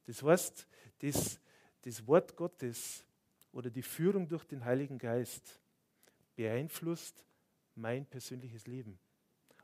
Das 0.06 0.22
heißt, 0.22 0.68
das, 1.00 1.40
das 1.82 2.06
Wort 2.08 2.36
Gottes 2.36 3.04
oder 3.52 3.70
die 3.70 3.82
Führung 3.82 4.28
durch 4.28 4.46
den 4.46 4.64
Heiligen 4.64 4.98
Geist 4.98 5.60
beeinflusst 6.36 7.26
mein 7.74 8.06
persönliches 8.06 8.68
Leben. 8.68 9.00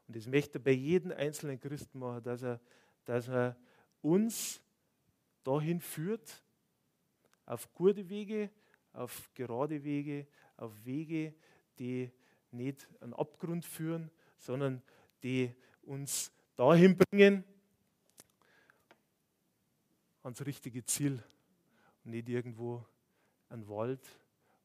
Und 0.08 0.16
das 0.16 0.28
möchte 0.28 0.58
er 0.58 0.64
bei 0.64 0.72
jedem 0.72 1.12
einzelnen 1.12 1.60
Christen 1.60 2.00
machen, 2.00 2.24
dass 2.24 2.42
er, 2.42 2.60
dass 3.06 3.28
er 3.28 3.56
uns 4.02 4.62
dahin 5.44 5.80
führt, 5.80 6.44
auf 7.46 7.72
gute 7.74 8.10
Wege, 8.10 8.50
auf 8.94 9.30
gerade 9.34 9.84
Wege, 9.84 10.28
auf 10.58 10.72
Wege, 10.86 11.34
die 11.80 12.12
nicht 12.52 12.88
an 13.00 13.14
Abgrund 13.14 13.66
führen, 13.66 14.12
sondern 14.38 14.82
die 15.24 15.54
uns 15.84 16.32
dahin 16.56 16.98
bringen, 16.98 17.44
ans 20.24 20.46
richtige 20.46 20.84
Ziel 20.86 21.24
nicht 22.04 22.30
irgendwo 22.30 22.86
ein 23.50 23.68
Wald 23.68 24.08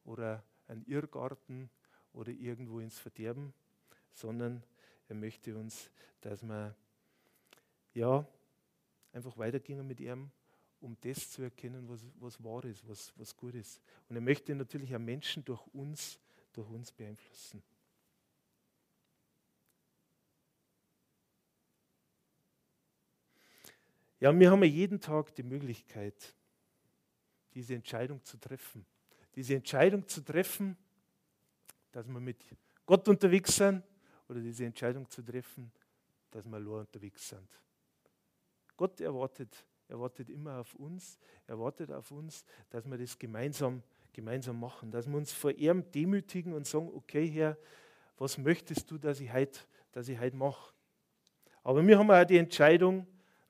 oder 0.03 0.43
ein 0.67 0.83
Irrgarten 0.85 1.69
oder 2.13 2.31
irgendwo 2.31 2.79
ins 2.79 2.97
Verderben, 2.97 3.53
sondern 4.13 4.63
er 5.07 5.15
möchte 5.15 5.55
uns, 5.55 5.91
dass 6.21 6.43
wir 6.43 6.75
ja 7.93 8.27
einfach 9.17 9.37
weitergehen 9.37 9.85
mit 9.85 9.99
ihm, 9.99 10.31
um 10.79 10.95
das 11.01 11.31
zu 11.31 11.41
erkennen, 11.41 11.87
was, 11.89 12.05
was 12.19 12.43
wahr 12.43 12.63
ist, 12.65 12.87
was, 12.87 13.11
was 13.17 13.35
gut 13.35 13.55
ist. 13.55 13.81
Und 14.07 14.15
er 14.15 14.21
möchte 14.21 14.53
natürlich 14.55 14.95
auch 14.95 14.99
Menschen 14.99 15.43
durch 15.43 15.65
uns, 15.73 16.19
durch 16.53 16.69
uns 16.69 16.91
beeinflussen. 16.91 17.61
Ja, 24.19 24.37
wir 24.37 24.49
haben 24.49 24.63
ja 24.63 24.69
jeden 24.69 24.99
Tag 24.99 25.35
die 25.35 25.43
Möglichkeit, 25.43 26.33
diese 27.53 27.75
Entscheidung 27.75 28.23
zu 28.23 28.37
treffen. 28.37 28.85
Diese 29.35 29.55
Entscheidung 29.55 30.07
zu 30.07 30.21
treffen, 30.21 30.75
dass 31.91 32.07
wir 32.07 32.19
mit 32.19 32.43
Gott 32.85 33.07
unterwegs 33.07 33.55
sind 33.55 33.83
oder 34.27 34.39
diese 34.39 34.65
Entscheidung 34.65 35.09
zu 35.09 35.21
treffen, 35.21 35.71
dass 36.31 36.45
wir 36.45 36.55
allein 36.55 36.79
unterwegs 36.79 37.29
sind. 37.29 37.47
Gott 38.77 39.01
erwartet, 39.01 39.65
erwartet 39.87 40.29
immer 40.29 40.59
auf 40.59 40.73
uns, 40.75 41.17
erwartet 41.47 41.91
auf 41.91 42.11
uns, 42.11 42.45
dass 42.69 42.85
wir 42.85 42.97
das 42.97 43.17
gemeinsam, 43.17 43.83
gemeinsam 44.13 44.59
machen, 44.59 44.91
dass 44.91 45.07
wir 45.07 45.17
uns 45.17 45.33
vor 45.33 45.51
ihm 45.51 45.89
demütigen 45.91 46.53
und 46.53 46.65
sagen, 46.65 46.89
okay 46.93 47.27
Herr, 47.27 47.57
was 48.17 48.37
möchtest 48.37 48.89
du, 48.89 48.97
dass 48.97 49.19
ich 49.19 49.31
heute, 49.33 49.59
dass 49.91 50.07
ich 50.07 50.19
heute 50.19 50.35
mache? 50.35 50.73
Aber 51.63 51.85
wir 51.85 51.97
haben 51.99 52.09
auch 52.09 52.23
die 52.23 52.37
Entscheidung, 52.37 53.05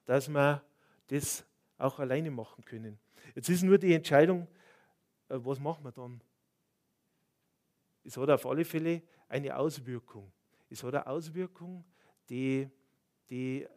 dass 0.06 0.28
wir 0.28 0.64
das 1.08 1.46
auch 1.78 2.00
alleine 2.00 2.32
machen 2.32 2.64
können. 2.66 2.98
Jetzt 3.36 3.50
ist 3.50 3.64
nur 3.64 3.78
die 3.78 3.94
Entscheidung, 3.94 4.48
äh, 5.30 5.38
was 5.38 5.60
machen 5.60 5.84
wir 5.84 5.92
dann? 5.92 6.22
Es 8.04 8.18
hat 8.18 8.30
auf 8.30 8.46
alle 8.46 8.66
Fälle 8.66 9.04
eine 9.28 9.56
Auswirkung. 9.56 10.32
Es 10.70 10.84
hat 10.84 10.96
eine 10.96 11.08
Auswirkung, 11.08 11.84
die, 12.30 12.70
die, 13.30 13.68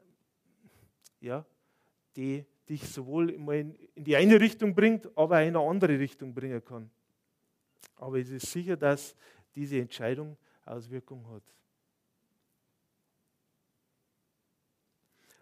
ja, 1.20 1.44
die 2.16 2.44
dich 2.68 2.83
sowohl 2.88 3.30
in 3.30 3.76
die 3.96 4.16
eine 4.16 4.40
Richtung 4.40 4.74
bringt, 4.74 5.06
aber 5.16 5.42
in 5.42 5.56
eine 5.56 5.61
andere 5.61 5.98
Richtung 5.98 6.35
bringen 6.35 6.64
kann. 6.64 6.90
Aber 7.96 8.18
es 8.18 8.30
ist 8.30 8.50
sicher, 8.50 8.76
dass 8.76 9.14
diese 9.54 9.78
Entscheidung 9.78 10.37
Auswirkungen 10.64 11.26
hat. 11.28 11.42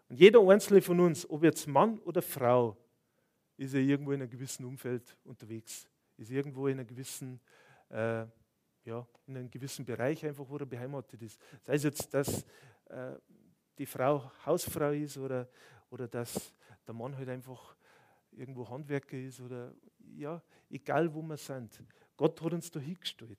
Und 0.09 0.19
jeder 0.19 0.41
einzelne 0.41 0.81
von 0.81 1.01
uns, 1.01 1.29
ob 1.29 1.45
jetzt 1.45 1.67
Mann 1.67 1.99
oder 2.01 2.23
Frau, 2.23 2.77
ist 3.59 3.75
er 3.75 3.81
irgendwo 3.81 4.13
in 4.13 4.23
einem 4.23 4.31
gewissen 4.31 4.65
Umfeld 4.65 5.17
unterwegs, 5.25 5.87
ist 6.17 6.31
irgendwo 6.31 6.69
in 6.69 6.79
einem 6.79 6.87
gewissen, 6.87 7.41
äh, 7.91 8.25
ja, 8.85 9.07
in 9.27 9.37
einem 9.37 9.51
gewissen 9.51 9.85
Bereich 9.85 10.25
einfach, 10.25 10.49
wo 10.49 10.57
er 10.57 10.65
beheimatet 10.65 11.21
ist. 11.23 11.39
Sei 11.63 11.75
es 11.75 11.83
jetzt, 11.83 12.15
dass 12.15 12.47
äh, 12.87 13.17
die 13.79 13.87
Frau 13.87 14.31
Hausfrau 14.45 14.91
ist 14.91 15.17
oder, 15.19 15.49
oder 15.91 16.09
dass 16.09 16.53
der 16.87 16.95
Mann 16.95 17.17
halt 17.17 17.29
einfach 17.29 17.77
irgendwo 18.33 18.69
Handwerker 18.69 19.17
ist 19.17 19.41
oder 19.41 19.73
ja, 20.17 20.43
egal 20.71 21.13
wo 21.13 21.23
wir 21.23 21.37
sind. 21.37 21.83
Gott 22.17 22.41
hat 22.43 22.53
uns 22.53 22.71
da 22.71 22.81
hingestellt. 22.81 23.39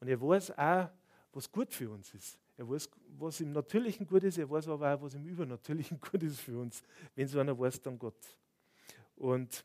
Und 0.00 0.08
er 0.08 0.20
weiß 0.20 0.56
auch, 0.56 0.88
was 1.32 1.50
gut 1.50 1.72
für 1.72 1.90
uns 1.90 2.12
ist. 2.14 2.38
Er 2.56 2.68
weiß, 2.68 2.90
was 3.18 3.40
im 3.40 3.52
Natürlichen 3.52 4.06
gut 4.06 4.24
ist, 4.24 4.38
er 4.38 4.50
weiß 4.50 4.68
aber 4.68 4.94
auch, 4.94 5.02
was 5.02 5.14
im 5.14 5.24
Übernatürlichen 5.26 6.00
gut 6.12 6.22
ist 6.22 6.40
für 6.40 6.58
uns. 6.58 6.82
Wenn 7.14 7.28
so 7.28 7.38
einer 7.38 7.56
weiß, 7.56 7.80
dann 7.82 7.98
Gott. 7.98 8.36
Und 9.16 9.64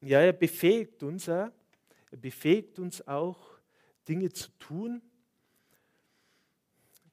ja, 0.00 0.20
er 0.20 0.32
befähigt 0.32 1.02
uns 1.02 1.28
auch, 1.28 1.50
er 2.10 2.16
befähigt 2.18 2.78
uns 2.78 3.06
auch, 3.06 3.58
Dinge 4.08 4.30
zu 4.30 4.50
tun, 4.58 5.02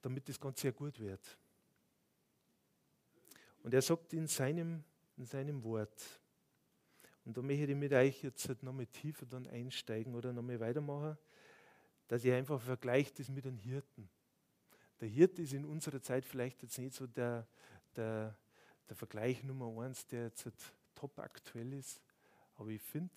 damit 0.05 0.29
das 0.29 0.39
Ganze 0.39 0.67
ja 0.67 0.71
gut 0.71 0.99
wird. 0.99 1.37
Und 3.63 3.73
er 3.73 3.81
sagt 3.81 4.13
in 4.13 4.27
seinem, 4.27 4.83
in 5.17 5.25
seinem 5.25 5.63
Wort, 5.63 6.03
und 7.25 7.35
da 7.35 7.41
möchte 7.41 7.65
ich 7.65 7.75
mit 7.75 7.91
euch 7.91 8.23
jetzt 8.23 8.47
halt 8.47 8.61
nochmal 8.61 8.85
tiefer 8.85 9.25
dann 9.25 9.47
einsteigen 9.47 10.13
oder 10.13 10.31
nochmal 10.31 10.59
weitermachen 10.59 11.17
dass 12.07 12.23
ihr 12.23 12.35
einfach 12.35 12.61
vergleicht 12.61 13.19
es 13.19 13.29
mit 13.29 13.45
einem 13.45 13.57
Hirten. 13.57 14.09
Der 15.01 15.07
Hirte 15.07 15.41
ist 15.41 15.53
in 15.53 15.65
unserer 15.65 16.01
Zeit 16.01 16.25
vielleicht 16.25 16.61
jetzt 16.63 16.77
nicht 16.77 16.95
so 16.95 17.07
der, 17.07 17.47
der, 17.95 18.37
der 18.87 18.95
Vergleich 18.95 19.43
Nummer 19.43 19.83
eins, 19.83 20.05
der 20.07 20.25
jetzt 20.25 20.45
halt 20.45 20.55
top 20.93 21.19
aktuell 21.19 21.73
ist, 21.73 22.01
aber 22.55 22.69
ich 22.69 22.81
finde 22.81 23.13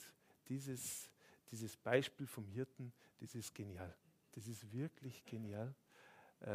dieses, 0.49 1.11
dieses 1.51 1.77
Beispiel 1.77 2.27
vom 2.27 2.47
Hirten, 2.49 2.93
das 3.21 3.35
ist 3.35 3.55
genial. 3.55 3.95
Das 4.33 4.47
ist 4.47 4.73
wirklich 4.73 5.25
genial. 5.25 5.75
Äh, 6.41 6.49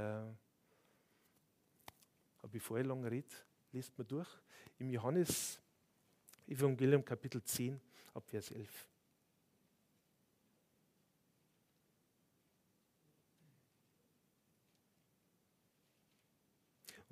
aber 2.43 2.51
bevor 2.51 2.79
ich 2.79 2.85
lange 2.85 3.09
rede, 3.09 3.27
lest 3.71 3.97
mal 3.97 4.03
durch. 4.03 4.29
Im 4.79 4.89
Johannes 4.89 5.59
Evangelium 6.47 7.03
Kapitel 7.03 7.41
10 7.41 7.79
ab 8.13 8.27
Vers 8.27 8.51
11. 8.51 8.87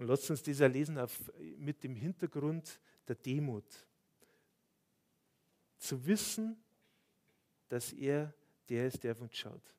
Und 0.02 0.08
lasst 0.08 0.30
uns 0.32 0.42
dieser 0.42 0.68
lesen 0.68 0.98
auf, 0.98 1.32
mit 1.58 1.84
dem 1.84 1.96
Hintergrund 1.96 2.80
der 3.08 3.16
Demut. 3.16 3.66
Zu 5.78 6.04
wissen, 6.06 6.62
dass 7.70 7.94
er 7.94 8.34
der 8.68 8.88
ist, 8.88 9.04
der 9.04 9.12
auf 9.12 9.22
uns 9.22 9.36
schaut. 9.38 9.76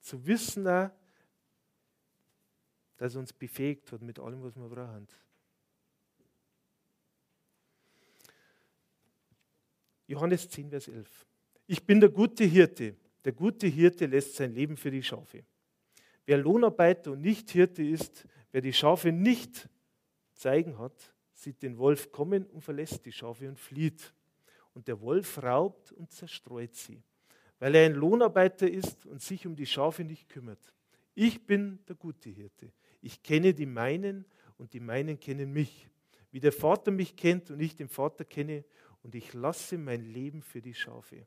Zu 0.00 0.24
wissen 0.26 0.66
auch, 0.68 0.90
dass 2.96 3.14
er 3.14 3.20
uns 3.20 3.32
befähigt 3.32 3.90
hat 3.92 4.02
mit 4.02 4.18
allem, 4.18 4.42
was 4.42 4.56
wir 4.56 4.68
brauchen. 4.68 5.08
Johannes 10.06 10.48
10, 10.48 10.70
Vers 10.70 10.88
11. 10.88 11.26
Ich 11.66 11.84
bin 11.84 12.00
der 12.00 12.10
gute 12.10 12.44
Hirte. 12.44 12.96
Der 13.24 13.32
gute 13.32 13.66
Hirte 13.66 14.06
lässt 14.06 14.36
sein 14.36 14.52
Leben 14.52 14.76
für 14.76 14.90
die 14.90 15.02
Schafe. 15.02 15.44
Wer 16.26 16.38
Lohnarbeiter 16.38 17.12
und 17.12 17.22
nicht 17.22 17.50
Hirte 17.50 17.82
ist, 17.82 18.26
wer 18.52 18.60
die 18.60 18.72
Schafe 18.72 19.12
nicht 19.12 19.68
zeigen 20.34 20.78
hat, 20.78 21.14
sieht 21.32 21.62
den 21.62 21.78
Wolf 21.78 22.12
kommen 22.12 22.46
und 22.46 22.62
verlässt 22.62 23.04
die 23.06 23.12
Schafe 23.12 23.48
und 23.48 23.58
flieht. 23.58 24.12
Und 24.74 24.88
der 24.88 25.00
Wolf 25.00 25.42
raubt 25.42 25.92
und 25.92 26.10
zerstreut 26.10 26.74
sie, 26.74 27.02
weil 27.58 27.74
er 27.74 27.86
ein 27.86 27.94
Lohnarbeiter 27.94 28.68
ist 28.68 29.06
und 29.06 29.22
sich 29.22 29.46
um 29.46 29.54
die 29.56 29.66
Schafe 29.66 30.04
nicht 30.04 30.28
kümmert. 30.28 30.74
Ich 31.14 31.46
bin 31.46 31.78
der 31.86 31.96
gute 31.96 32.28
Hirte. 32.28 32.72
Ich 33.04 33.22
kenne 33.22 33.52
die 33.52 33.66
meinen 33.66 34.24
und 34.56 34.72
die 34.72 34.80
meinen 34.80 35.20
kennen 35.20 35.52
mich. 35.52 35.90
Wie 36.30 36.40
der 36.40 36.52
Vater 36.52 36.90
mich 36.90 37.14
kennt 37.14 37.50
und 37.50 37.60
ich 37.60 37.76
den 37.76 37.90
Vater 37.90 38.24
kenne 38.24 38.64
und 39.02 39.14
ich 39.14 39.34
lasse 39.34 39.76
mein 39.76 40.00
Leben 40.00 40.40
für 40.40 40.62
die 40.62 40.72
Schafe. 40.72 41.26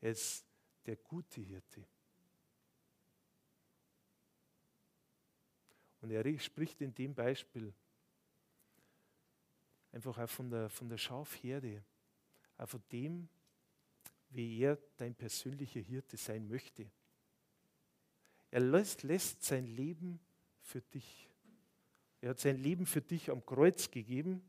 Er 0.00 0.12
ist 0.12 0.46
der 0.86 0.94
gute 0.94 1.40
Hirte. 1.40 1.84
Und 6.02 6.12
er 6.12 6.38
spricht 6.38 6.80
in 6.82 6.94
dem 6.94 7.16
Beispiel 7.16 7.74
einfach 9.90 10.16
auch 10.18 10.30
von 10.30 10.48
der, 10.48 10.70
von 10.70 10.88
der 10.88 10.98
Schafherde, 10.98 11.82
auch 12.58 12.68
von 12.68 12.82
dem, 12.92 13.28
wie 14.34 14.60
er 14.60 14.78
dein 14.96 15.14
persönlicher 15.14 15.80
Hirte 15.80 16.16
sein 16.16 16.48
möchte. 16.48 16.90
Er 18.50 18.60
lässt, 18.60 19.02
lässt 19.02 19.42
sein 19.42 19.66
Leben 19.66 20.20
für 20.60 20.80
dich. 20.80 21.28
Er 22.20 22.30
hat 22.30 22.40
sein 22.40 22.58
Leben 22.58 22.86
für 22.86 23.00
dich 23.00 23.30
am 23.30 23.44
Kreuz 23.44 23.90
gegeben. 23.90 24.42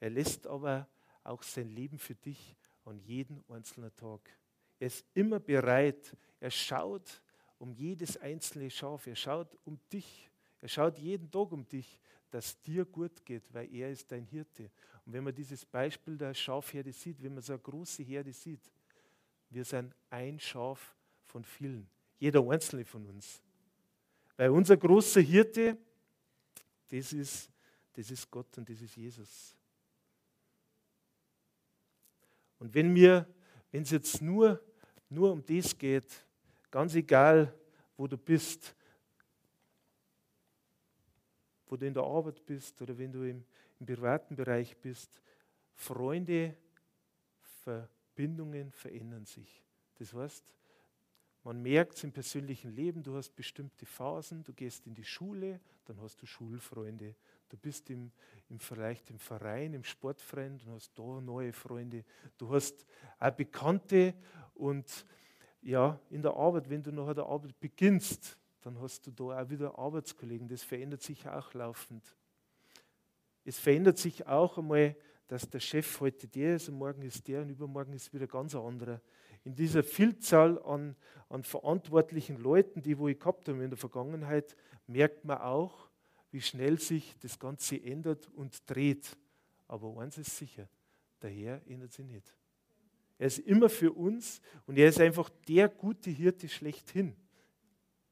Er 0.00 0.10
lässt 0.10 0.46
aber 0.46 0.88
auch 1.22 1.42
sein 1.42 1.68
Leben 1.68 1.98
für 1.98 2.14
dich 2.14 2.56
an 2.84 2.98
jeden 2.98 3.42
einzelnen 3.48 3.94
Tag. 3.94 4.20
Er 4.78 4.88
ist 4.88 5.06
immer 5.14 5.38
bereit. 5.38 6.16
Er 6.40 6.50
schaut 6.50 7.22
um 7.58 7.72
jedes 7.72 8.16
einzelne 8.16 8.70
Schaf. 8.70 9.06
Er 9.06 9.16
schaut 9.16 9.56
um 9.64 9.78
dich. 9.92 10.30
Er 10.60 10.68
schaut 10.68 10.98
jeden 10.98 11.30
Tag 11.30 11.52
um 11.52 11.66
dich, 11.68 12.00
dass 12.30 12.60
dir 12.62 12.84
gut 12.84 13.24
geht, 13.24 13.52
weil 13.52 13.72
er 13.74 13.90
ist 13.90 14.10
dein 14.10 14.24
Hirte. 14.24 14.70
Und 15.04 15.12
wenn 15.12 15.24
man 15.24 15.34
dieses 15.34 15.64
Beispiel 15.64 16.16
der 16.16 16.34
Schafherde 16.34 16.92
sieht, 16.92 17.22
wenn 17.22 17.34
man 17.34 17.42
so 17.42 17.52
eine 17.52 17.62
große 17.62 18.02
Herde 18.02 18.32
sieht, 18.32 18.70
wir 19.50 19.64
sind 19.64 19.94
ein 20.08 20.38
Schaf 20.38 20.96
von 21.26 21.44
vielen, 21.44 21.88
jeder 22.18 22.48
einzelne 22.48 22.84
von 22.84 23.06
uns. 23.06 23.42
Weil 24.36 24.50
unser 24.50 24.76
großer 24.76 25.20
Hirte, 25.20 25.76
das 26.88 27.12
ist, 27.12 27.50
das 27.92 28.10
ist 28.10 28.30
Gott 28.30 28.56
und 28.56 28.68
das 28.68 28.80
ist 28.80 28.96
Jesus. 28.96 29.56
Und 32.58 32.72
wenn 32.74 32.96
es 33.72 33.90
jetzt 33.90 34.22
nur, 34.22 34.62
nur 35.08 35.32
um 35.32 35.44
das 35.44 35.76
geht, 35.76 36.24
ganz 36.70 36.94
egal, 36.94 37.52
wo 37.96 38.06
du 38.06 38.16
bist, 38.16 38.74
wo 41.66 41.76
du 41.76 41.86
in 41.86 41.94
der 41.94 42.02
Arbeit 42.02 42.44
bist 42.44 42.80
oder 42.82 42.96
wenn 42.96 43.12
du 43.12 43.22
im, 43.22 43.44
im 43.78 43.86
privaten 43.86 44.36
Bereich 44.36 44.76
bist, 44.76 45.20
Freunde, 45.74 46.56
Verbindungen 48.20 48.70
verändern 48.72 49.24
sich. 49.24 49.64
Das 49.98 50.12
heißt, 50.12 50.44
man 51.42 51.62
merkt 51.62 51.96
es 51.96 52.04
im 52.04 52.12
persönlichen 52.12 52.70
Leben, 52.70 53.02
du 53.02 53.16
hast 53.16 53.34
bestimmte 53.34 53.86
Phasen, 53.86 54.44
du 54.44 54.52
gehst 54.52 54.86
in 54.86 54.94
die 54.94 55.04
Schule, 55.04 55.58
dann 55.86 55.98
hast 56.02 56.20
du 56.20 56.26
Schulfreunde. 56.26 57.14
Du 57.48 57.56
bist 57.56 57.88
im, 57.88 58.12
im, 58.50 58.60
vielleicht 58.60 59.08
im 59.08 59.18
Verein, 59.18 59.72
im 59.72 59.84
Sportverein, 59.84 60.58
dann 60.58 60.74
hast 60.74 60.98
da 60.98 61.22
neue 61.22 61.54
Freunde. 61.54 62.04
Du 62.36 62.50
hast 62.50 62.84
auch 63.18 63.30
Bekannte 63.30 64.12
und 64.52 65.06
ja, 65.62 65.98
in 66.10 66.20
der 66.20 66.34
Arbeit, 66.34 66.68
wenn 66.68 66.82
du 66.82 66.92
nach 66.92 67.14
der 67.14 67.24
Arbeit 67.24 67.58
beginnst, 67.58 68.36
dann 68.60 68.78
hast 68.80 69.06
du 69.06 69.12
da 69.12 69.40
auch 69.40 69.48
wieder 69.48 69.78
Arbeitskollegen. 69.78 70.46
Das 70.46 70.62
verändert 70.62 71.00
sich 71.00 71.26
auch 71.26 71.54
laufend. 71.54 72.04
Es 73.46 73.58
verändert 73.58 73.96
sich 73.96 74.26
auch 74.26 74.58
einmal, 74.58 74.94
dass 75.30 75.48
der 75.48 75.60
Chef 75.60 76.00
heute 76.00 76.26
der 76.26 76.56
ist 76.56 76.68
und 76.68 76.76
morgen 76.76 77.02
ist 77.02 77.26
der 77.28 77.42
und 77.42 77.50
übermorgen 77.50 77.92
ist 77.92 78.12
wieder 78.12 78.26
ganz 78.26 78.54
ein 78.54 78.62
anderer 78.62 79.00
in 79.44 79.54
dieser 79.54 79.82
Vielzahl 79.82 80.62
an, 80.64 80.96
an 81.28 81.44
verantwortlichen 81.44 82.36
Leuten, 82.36 82.82
die 82.82 82.98
wo 82.98 83.08
ich 83.08 83.18
gehabt 83.18 83.48
habe 83.48 83.62
in 83.62 83.70
der 83.70 83.78
Vergangenheit, 83.78 84.56
merkt 84.86 85.24
man 85.24 85.38
auch, 85.38 85.88
wie 86.30 86.40
schnell 86.40 86.78
sich 86.78 87.16
das 87.20 87.38
Ganze 87.38 87.82
ändert 87.82 88.28
und 88.34 88.68
dreht. 88.68 89.16
Aber 89.66 89.98
eins 90.00 90.18
ist 90.18 90.36
sicher, 90.36 90.68
der 91.22 91.30
Herr 91.30 91.62
ändert 91.66 91.92
sich 91.92 92.06
nicht. 92.06 92.34
Er 93.18 93.26
ist 93.26 93.38
immer 93.38 93.68
für 93.68 93.92
uns 93.92 94.40
und 94.66 94.78
er 94.78 94.88
ist 94.88 95.00
einfach 95.00 95.30
der 95.48 95.68
gute 95.68 96.10
Hirte 96.10 96.48
schlechthin. 96.48 97.14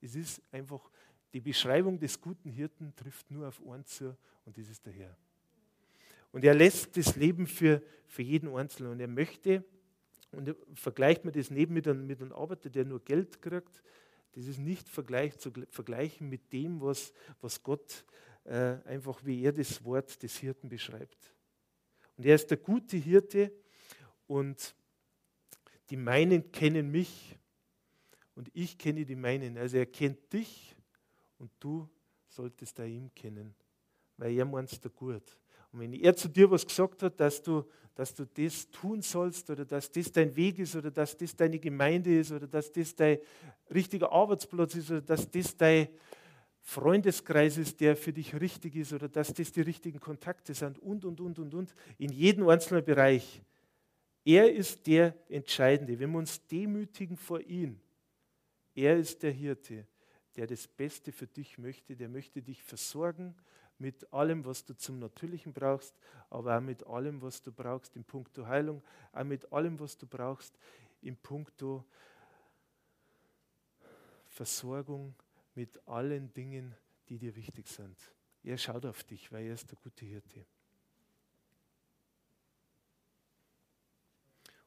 Es 0.00 0.14
ist 0.14 0.42
einfach, 0.52 0.90
die 1.32 1.40
Beschreibung 1.40 1.98
des 1.98 2.20
guten 2.20 2.50
Hirten 2.50 2.94
trifft 2.94 3.30
nur 3.30 3.48
auf 3.48 3.60
einen 3.66 3.84
zu 3.84 4.16
und 4.44 4.56
das 4.56 4.68
ist 4.68 4.84
der 4.86 4.92
Herr. 4.92 5.16
Und 6.32 6.44
er 6.44 6.54
lässt 6.54 6.96
das 6.96 7.16
Leben 7.16 7.46
für, 7.46 7.82
für 8.06 8.22
jeden 8.22 8.54
Einzelnen 8.54 8.92
und 8.92 9.00
er 9.00 9.08
möchte, 9.08 9.64
und 10.32 10.54
vergleicht 10.74 11.24
man 11.24 11.32
das 11.32 11.50
nicht 11.50 11.70
mit 11.70 11.88
einem, 11.88 12.06
mit 12.06 12.20
einem 12.20 12.32
Arbeiter, 12.32 12.68
der 12.68 12.84
nur 12.84 13.02
Geld 13.02 13.40
kriegt. 13.40 13.82
Das 14.32 14.46
ist 14.46 14.58
nicht 14.58 14.88
vergleich, 14.88 15.38
zu 15.38 15.50
vergleichen 15.70 16.28
mit 16.28 16.52
dem, 16.52 16.80
was, 16.80 17.12
was 17.40 17.62
Gott 17.62 18.04
äh, 18.44 18.76
einfach, 18.84 19.24
wie 19.24 19.42
er 19.42 19.52
das 19.52 19.82
Wort 19.84 20.22
des 20.22 20.36
Hirten 20.36 20.68
beschreibt. 20.68 21.34
Und 22.16 22.26
er 22.26 22.34
ist 22.34 22.50
der 22.50 22.58
gute 22.58 22.96
Hirte 22.96 23.52
und 24.26 24.74
die 25.88 25.96
meinen 25.96 26.52
kennen 26.52 26.90
mich 26.90 27.36
und 28.34 28.50
ich 28.52 28.76
kenne 28.76 29.06
die 29.06 29.16
meinen. 29.16 29.56
Also 29.56 29.78
er 29.78 29.86
kennt 29.86 30.32
dich 30.32 30.76
und 31.38 31.50
du 31.58 31.88
solltest 32.26 32.78
da 32.78 32.84
ihm 32.84 33.14
kennen, 33.14 33.54
weil 34.16 34.36
er 34.36 34.44
meinst 34.44 34.84
da 34.84 34.88
gut. 34.90 35.38
Und 35.78 35.92
wenn 35.92 35.92
er 35.92 36.16
zu 36.16 36.28
dir 36.28 36.50
was 36.50 36.66
gesagt 36.66 37.04
hat, 37.04 37.20
dass 37.20 37.40
du, 37.40 37.64
dass 37.94 38.12
du 38.12 38.24
das 38.26 38.68
tun 38.68 39.00
sollst 39.00 39.48
oder 39.48 39.64
dass 39.64 39.92
das 39.92 40.10
dein 40.10 40.34
Weg 40.34 40.58
ist 40.58 40.74
oder 40.74 40.90
dass 40.90 41.16
das 41.16 41.36
deine 41.36 41.60
Gemeinde 41.60 42.18
ist 42.18 42.32
oder 42.32 42.48
dass 42.48 42.72
das 42.72 42.96
dein 42.96 43.18
richtiger 43.72 44.10
Arbeitsplatz 44.10 44.74
ist 44.74 44.90
oder 44.90 45.02
dass 45.02 45.30
das 45.30 45.56
dein 45.56 45.86
Freundeskreis 46.62 47.58
ist, 47.58 47.80
der 47.80 47.96
für 47.96 48.12
dich 48.12 48.34
richtig 48.40 48.74
ist 48.74 48.92
oder 48.92 49.08
dass 49.08 49.32
das 49.32 49.52
die 49.52 49.60
richtigen 49.60 50.00
Kontakte 50.00 50.52
sind 50.52 50.80
und, 50.80 51.04
und, 51.04 51.20
und, 51.20 51.38
und, 51.38 51.54
und, 51.54 51.74
in 51.96 52.10
jedem 52.10 52.48
einzelnen 52.48 52.84
Bereich. 52.84 53.40
Er 54.24 54.52
ist 54.52 54.84
der 54.84 55.14
Entscheidende. 55.28 55.96
Wenn 56.00 56.10
wir 56.10 56.18
uns 56.18 56.44
demütigen 56.48 57.16
vor 57.16 57.40
ihm, 57.40 57.78
er 58.74 58.96
ist 58.96 59.22
der 59.22 59.30
Hirte, 59.30 59.86
der 60.34 60.48
das 60.48 60.66
Beste 60.66 61.12
für 61.12 61.28
dich 61.28 61.56
möchte, 61.56 61.94
der 61.94 62.08
möchte 62.08 62.42
dich 62.42 62.64
versorgen 62.64 63.36
mit 63.78 64.12
allem, 64.12 64.44
was 64.44 64.64
du 64.64 64.76
zum 64.76 64.98
Natürlichen 64.98 65.52
brauchst, 65.52 65.94
aber 66.30 66.56
auch 66.56 66.60
mit 66.60 66.86
allem, 66.86 67.22
was 67.22 67.42
du 67.42 67.52
brauchst 67.52 67.94
in 67.96 68.04
puncto 68.04 68.46
Heilung, 68.46 68.82
auch 69.12 69.24
mit 69.24 69.52
allem, 69.52 69.78
was 69.78 69.96
du 69.96 70.06
brauchst 70.06 70.58
in 71.00 71.16
puncto 71.16 71.84
Versorgung, 74.26 75.14
mit 75.54 75.80
allen 75.88 76.32
Dingen, 76.32 76.74
die 77.08 77.18
dir 77.18 77.34
wichtig 77.34 77.66
sind. 77.68 77.96
Er 78.42 78.58
schaut 78.58 78.84
auf 78.86 79.02
dich, 79.04 79.32
weil 79.32 79.46
er 79.46 79.54
ist 79.54 79.70
der 79.70 79.78
gute 79.82 80.04
Hirte. 80.04 80.44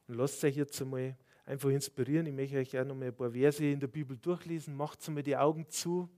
Und 0.08 0.16
lasst 0.16 0.44
euch 0.44 0.56
jetzt 0.56 0.80
einmal 0.82 1.16
einfach 1.46 1.70
inspirieren. 1.70 2.26
Ich 2.26 2.34
möchte 2.34 2.58
euch 2.58 2.78
auch 2.78 2.84
noch 2.84 2.94
mal 2.94 3.08
ein 3.08 3.16
paar 3.16 3.30
Verse 3.30 3.64
in 3.64 3.80
der 3.80 3.86
Bibel 3.86 4.16
durchlesen. 4.16 4.74
Macht 4.74 5.06
einmal 5.08 5.22
die 5.22 5.36
Augen 5.36 5.66
zu 5.68 6.08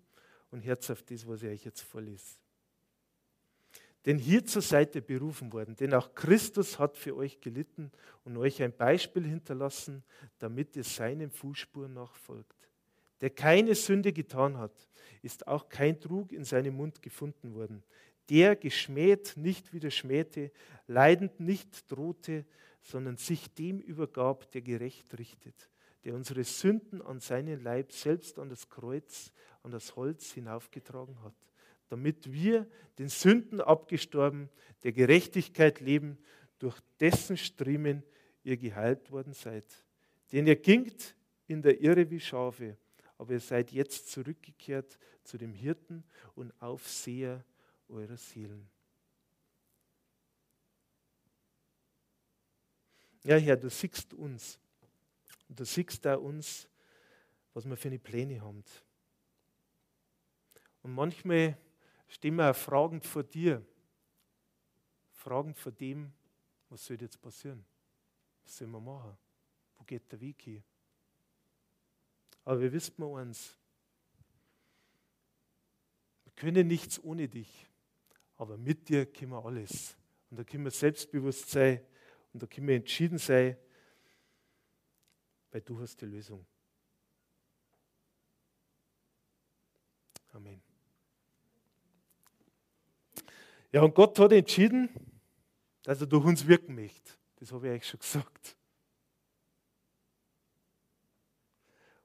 und 0.50 0.64
hört 0.64 0.90
auf 0.90 1.02
das, 1.02 1.26
was 1.26 1.42
ich 1.42 1.48
euch 1.50 1.64
jetzt 1.64 1.82
vorlese. 1.82 2.43
Denn 4.06 4.18
hierzu 4.18 4.60
seid 4.60 4.94
ihr 4.94 5.00
berufen 5.00 5.52
worden, 5.52 5.76
denn 5.76 5.94
auch 5.94 6.14
Christus 6.14 6.78
hat 6.78 6.96
für 6.96 7.16
euch 7.16 7.40
gelitten 7.40 7.90
und 8.24 8.36
euch 8.36 8.62
ein 8.62 8.76
Beispiel 8.76 9.24
hinterlassen, 9.24 10.04
damit 10.38 10.76
ihr 10.76 10.84
seinen 10.84 11.30
Fußspuren 11.30 11.94
nachfolgt. 11.94 12.70
Der 13.22 13.30
keine 13.30 13.74
Sünde 13.74 14.12
getan 14.12 14.58
hat, 14.58 14.88
ist 15.22 15.48
auch 15.48 15.70
kein 15.70 15.98
Trug 16.00 16.32
in 16.32 16.44
seinem 16.44 16.76
Mund 16.76 17.00
gefunden 17.00 17.54
worden. 17.54 17.82
der 18.30 18.56
geschmäht 18.56 19.34
nicht 19.36 19.74
wieder 19.74 19.90
schmähte, 19.90 20.50
leidend 20.86 21.40
nicht 21.40 21.90
drohte, 21.92 22.46
sondern 22.80 23.16
sich 23.16 23.52
dem 23.54 23.80
übergab, 23.80 24.50
der 24.52 24.62
gerecht 24.62 25.18
richtet, 25.18 25.68
der 26.04 26.14
unsere 26.14 26.44
Sünden 26.44 27.02
an 27.02 27.20
seinen 27.20 27.62
Leib 27.62 27.92
selbst 27.92 28.38
an 28.38 28.48
das 28.48 28.68
Kreuz, 28.68 29.32
an 29.62 29.72
das 29.72 29.96
Holz 29.96 30.32
hinaufgetragen 30.32 31.22
hat, 31.22 31.34
damit 31.88 32.32
wir 32.32 32.68
den 32.98 33.08
Sünden 33.08 33.60
abgestorben, 33.60 34.48
der 34.82 34.92
Gerechtigkeit 34.92 35.80
leben, 35.80 36.18
durch 36.58 36.78
dessen 37.00 37.36
Striemen 37.36 38.02
ihr 38.42 38.56
geheilt 38.56 39.10
worden 39.10 39.32
seid. 39.32 39.66
Denn 40.32 40.46
ihr 40.46 40.56
gingt 40.56 41.16
in 41.46 41.62
der 41.62 41.80
Irre 41.80 42.08
wie 42.10 42.20
Schafe, 42.20 42.76
aber 43.18 43.32
ihr 43.32 43.40
seid 43.40 43.72
jetzt 43.72 44.10
zurückgekehrt 44.10 44.98
zu 45.22 45.38
dem 45.38 45.52
Hirten 45.52 46.04
und 46.34 46.52
Aufseher 46.60 47.44
eurer 47.88 48.16
Seelen. 48.16 48.68
Ja, 53.24 53.36
Herr, 53.36 53.56
du 53.56 53.70
siehst 53.70 54.12
uns. 54.12 54.58
Du 55.48 55.64
siehst 55.64 56.04
da 56.04 56.16
uns, 56.16 56.68
was 57.54 57.64
wir 57.64 57.76
für 57.76 57.88
eine 57.88 57.98
Pläne 57.98 58.40
haben. 58.40 58.62
Und 60.82 60.92
manchmal 60.92 61.56
stehen 62.08 62.36
wir 62.36 62.54
fragend 62.54 63.04
vor 63.04 63.22
dir, 63.22 63.64
fragend 65.12 65.56
vor 65.56 65.72
dem, 65.72 66.12
was 66.68 66.84
soll 66.84 67.00
jetzt 67.00 67.20
passieren? 67.20 67.64
Was 68.44 68.56
sollen 68.56 68.70
wir 68.70 68.80
machen? 68.80 69.16
Wo 69.76 69.84
geht 69.84 70.10
der 70.10 70.20
Weg 70.20 70.42
hier? 70.42 70.62
Aber 72.44 72.60
wir 72.60 72.72
wissen 72.72 72.94
mal 72.98 73.22
eins, 73.22 73.56
wir 76.24 76.32
können 76.32 76.66
nichts 76.66 77.02
ohne 77.02 77.28
dich, 77.28 77.68
aber 78.36 78.58
mit 78.58 78.88
dir 78.88 79.06
können 79.06 79.30
wir 79.30 79.44
alles. 79.44 79.96
Und 80.30 80.38
da 80.38 80.44
können 80.44 80.64
wir 80.64 80.70
selbstbewusst 80.70 81.50
sein 81.50 81.80
und 82.32 82.42
da 82.42 82.46
können 82.46 82.66
wir 82.66 82.76
entschieden 82.76 83.18
sein, 83.18 83.56
weil 85.52 85.60
du 85.60 85.78
hast 85.78 86.00
die 86.00 86.06
Lösung. 86.06 86.44
Amen. 90.32 90.63
Ja, 93.74 93.82
und 93.82 93.92
Gott 93.92 94.16
hat 94.20 94.30
entschieden, 94.30 94.88
dass 95.82 96.00
er 96.00 96.06
durch 96.06 96.24
uns 96.24 96.46
wirken 96.46 96.76
möchte. 96.76 97.10
Das 97.40 97.50
habe 97.50 97.66
ich 97.66 97.74
euch 97.74 97.88
schon 97.88 97.98
gesagt. 97.98 98.56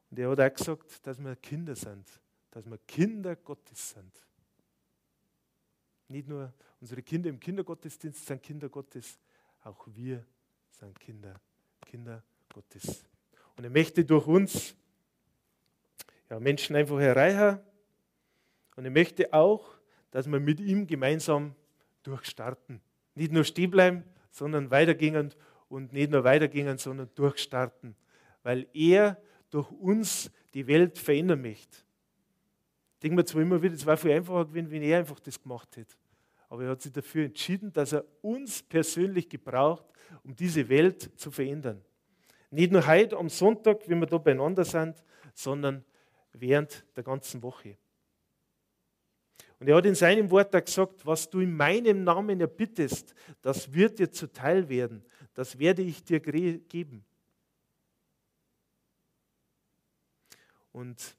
Und 0.09 0.17
er 0.17 0.31
hat 0.31 0.39
auch 0.39 0.55
gesagt, 0.55 1.05
dass 1.05 1.19
wir 1.19 1.35
Kinder 1.35 1.75
sind, 1.75 2.09
dass 2.49 2.65
wir 2.65 2.79
Kinder 2.87 3.35
Gottes 3.35 3.91
sind. 3.91 4.11
Nicht 6.07 6.27
nur 6.27 6.51
unsere 6.81 7.03
Kinder 7.03 7.29
im 7.29 7.39
Kindergottesdienst 7.39 8.25
sind 8.25 8.41
Kinder 8.41 8.67
Gottes, 8.67 9.19
auch 9.63 9.85
wir 9.93 10.25
sind 10.71 10.99
Kinder, 10.99 11.39
Kinder 11.85 12.23
Gottes. 12.51 13.05
Und 13.55 13.63
er 13.63 13.69
möchte 13.69 14.03
durch 14.03 14.25
uns 14.25 14.75
ja, 16.31 16.39
Menschen 16.39 16.75
einfach 16.75 16.97
erreichen. 16.97 17.59
Und 18.75 18.85
er 18.85 18.91
möchte 18.91 19.31
auch, 19.31 19.77
dass 20.09 20.25
wir 20.25 20.39
mit 20.39 20.59
ihm 20.59 20.87
gemeinsam 20.87 21.53
durchstarten. 22.09 22.81
Nicht 23.15 23.31
nur 23.31 23.43
stehen 23.43 23.71
bleiben, 23.71 24.03
sondern 24.31 24.71
weitergehen 24.71 25.33
und 25.67 25.93
nicht 25.93 26.11
nur 26.11 26.23
weitergehen, 26.23 26.77
sondern 26.77 27.09
durchstarten. 27.15 27.95
Weil 28.43 28.67
er 28.73 29.21
durch 29.49 29.71
uns 29.71 30.31
die 30.53 30.67
Welt 30.67 30.97
verändern 30.97 31.41
möchte. 31.41 31.77
Denken 33.01 33.17
wir 33.17 33.25
zwar 33.25 33.41
immer 33.41 33.61
wieder, 33.61 33.75
es 33.75 33.85
war 33.85 33.97
viel 33.97 34.11
einfacher 34.11 34.45
gewesen, 34.45 34.71
wenn 34.71 34.83
er 34.83 34.99
einfach 34.99 35.19
das 35.19 35.41
gemacht 35.41 35.75
hätte. 35.77 35.95
Aber 36.49 36.63
er 36.63 36.71
hat 36.71 36.81
sich 36.81 36.91
dafür 36.91 37.25
entschieden, 37.25 37.71
dass 37.71 37.93
er 37.93 38.03
uns 38.21 38.63
persönlich 38.63 39.29
gebraucht, 39.29 39.85
um 40.23 40.35
diese 40.35 40.67
Welt 40.67 41.11
zu 41.15 41.29
verändern. 41.31 41.81
Nicht 42.49 42.71
nur 42.71 42.85
heute 42.85 43.15
am 43.17 43.29
Sonntag, 43.29 43.87
wenn 43.87 43.99
wir 43.99 44.07
da 44.07 44.17
beieinander 44.17 44.65
sind, 44.65 45.03
sondern 45.33 45.85
während 46.33 46.83
der 46.95 47.03
ganzen 47.03 47.43
Woche. 47.43 47.77
Und 49.59 49.67
er 49.67 49.75
hat 49.75 49.85
in 49.85 49.95
seinem 49.95 50.31
Wort 50.31 50.55
auch 50.55 50.63
gesagt, 50.63 51.05
was 51.05 51.29
du 51.29 51.41
in 51.41 51.53
meinem 51.55 52.03
Namen 52.03 52.39
erbittest, 52.39 53.13
das 53.41 53.73
wird 53.73 53.99
dir 53.99 54.09
zuteil 54.09 54.69
werden. 54.69 55.03
Das 55.33 55.59
werde 55.59 55.81
ich 55.81 56.03
dir 56.03 56.19
geben. 56.21 57.03
Und 60.71 61.17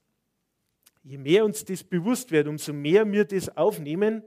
je 1.03 1.18
mehr 1.18 1.45
uns 1.45 1.64
das 1.64 1.84
bewusst 1.84 2.30
wird, 2.30 2.49
umso 2.49 2.72
mehr 2.72 3.11
wir 3.11 3.26
das 3.26 3.55
aufnehmen, 3.57 4.22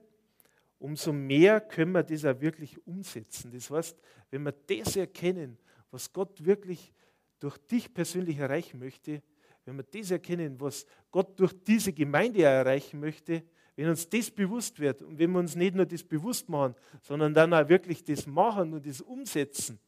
umso 0.78 1.11
mehr 1.11 1.61
können 1.61 1.93
wir 1.93 2.03
das 2.03 2.26
auch 2.26 2.39
wirklich 2.39 2.86
umsetzen. 2.86 3.51
Das 3.51 3.72
heißt, 3.72 3.97
wenn 4.30 4.43
wir 4.43 4.51
das 4.51 4.95
erkennen, 4.95 5.57
was 5.89 6.11
Gott 6.11 6.43
wirklich 6.43 6.93
durch 7.39 7.57
dich 7.57 7.91
persönlich 7.93 8.38
erreichen 8.38 8.80
möchte, 8.80 9.24
wenn 9.66 9.78
wir 9.78 9.84
das 9.84 10.11
erkennen, 10.11 10.59
was 10.59 10.86
Gott 11.09 11.39
durch 11.39 11.53
diese 11.64 11.93
Gemeinde 11.93 12.43
erreichen 12.43 12.99
möchte, 12.99 13.43
wenn 13.76 13.89
uns 13.89 14.07
das 14.07 14.30
bewusst 14.30 14.80
wird 14.80 15.01
und 15.01 15.17
wenn 15.17 15.32
wir 15.32 15.39
uns 15.39 15.55
nicht 15.55 15.76
nur 15.76 15.86
das 15.86 16.03
bewusst 16.03 16.47
machen, 16.47 16.76
sondern 17.01 17.34
dann 17.34 17.53
auch 17.53 17.67
wirklich 17.67 18.03
das 18.03 18.28
machen 18.28 18.74
und 18.74 18.86
das 18.86 19.01
umsetzen, 19.01 19.80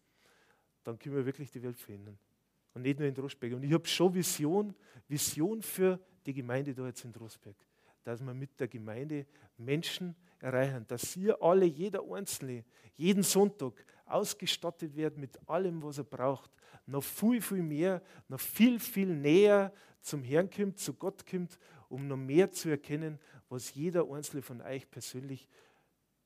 dann 0.83 0.97
können 0.97 1.15
wir 1.15 1.25
wirklich 1.25 1.51
die 1.51 1.61
Welt 1.61 1.77
verändern. 1.77 2.17
Und 2.73 2.81
nicht 2.81 2.99
nur 2.99 3.07
in 3.07 3.15
Drosberg. 3.15 3.53
Und 3.53 3.63
ich 3.63 3.73
habe 3.73 3.87
schon 3.87 4.13
Vision, 4.13 4.75
Vision 5.07 5.61
für 5.61 5.99
die 6.25 6.33
Gemeinde 6.33 6.73
da 6.73 6.85
jetzt 6.87 7.05
in 7.05 7.13
Drosberg, 7.13 7.55
dass 8.03 8.21
wir 8.21 8.33
mit 8.33 8.59
der 8.59 8.67
Gemeinde 8.67 9.25
Menschen 9.57 10.15
erreichen, 10.39 10.85
dass 10.87 11.15
ihr 11.15 11.41
alle, 11.41 11.65
jeder 11.65 12.01
Einzelne, 12.11 12.65
jeden 12.97 13.23
Sonntag 13.23 13.85
ausgestattet 14.05 14.95
wird 14.95 15.17
mit 15.17 15.37
allem, 15.47 15.81
was 15.81 15.97
er 15.97 16.03
braucht, 16.03 16.51
noch 16.85 17.03
viel, 17.03 17.41
viel 17.41 17.63
mehr, 17.63 18.01
noch 18.27 18.39
viel, 18.39 18.79
viel 18.79 19.07
näher 19.07 19.73
zum 20.05 20.23
Herrn 20.23 20.49
kommt, 20.49 20.77
zu 20.77 20.93
Gott 20.93 21.25
kommt, 21.25 21.57
um 21.89 22.07
noch 22.07 22.17
mehr 22.17 22.51
zu 22.51 22.69
erkennen, 22.69 23.19
was 23.49 23.73
jeder 23.73 24.09
Einzelne 24.09 24.43
von 24.43 24.61
euch 24.61 24.89
persönlich 24.89 25.49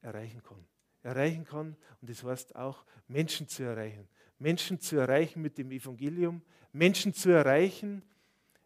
erreichen 0.02 0.44
kann. 0.44 0.66
Erreichen 1.02 1.46
kann 1.46 1.78
und 2.02 2.10
das 2.10 2.24
heißt 2.24 2.56
auch, 2.56 2.84
Menschen 3.08 3.48
zu 3.48 3.64
erreichen. 3.64 4.08
Menschen 4.38 4.82
zu 4.82 4.98
erreichen 4.98 5.42
mit 5.42 5.58
dem 5.58 5.72
Evangelium, 5.72 6.42
Menschen 6.74 7.14
zu 7.14 7.30
erreichen, 7.30 8.04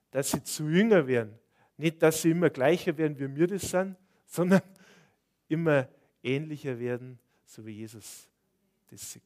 dass 0.09 0.31
sie 0.31 0.43
zu 0.43 0.67
jünger 0.67 1.05
werden. 1.05 1.37
Nicht, 1.77 2.01
dass 2.01 2.23
sie 2.23 2.31
immer 2.31 2.49
gleicher 2.49 2.97
werden, 2.97 3.17
wie 3.19 3.35
wir 3.35 3.47
das 3.47 3.69
sind, 3.69 3.95
sondern 4.25 4.61
immer 5.47 5.87
ähnlicher 6.23 6.79
werden, 6.79 7.19
so 7.45 7.63
wie 7.65 7.71
Jesus 7.71 8.27
das 8.89 9.11
sieht. 9.11 9.21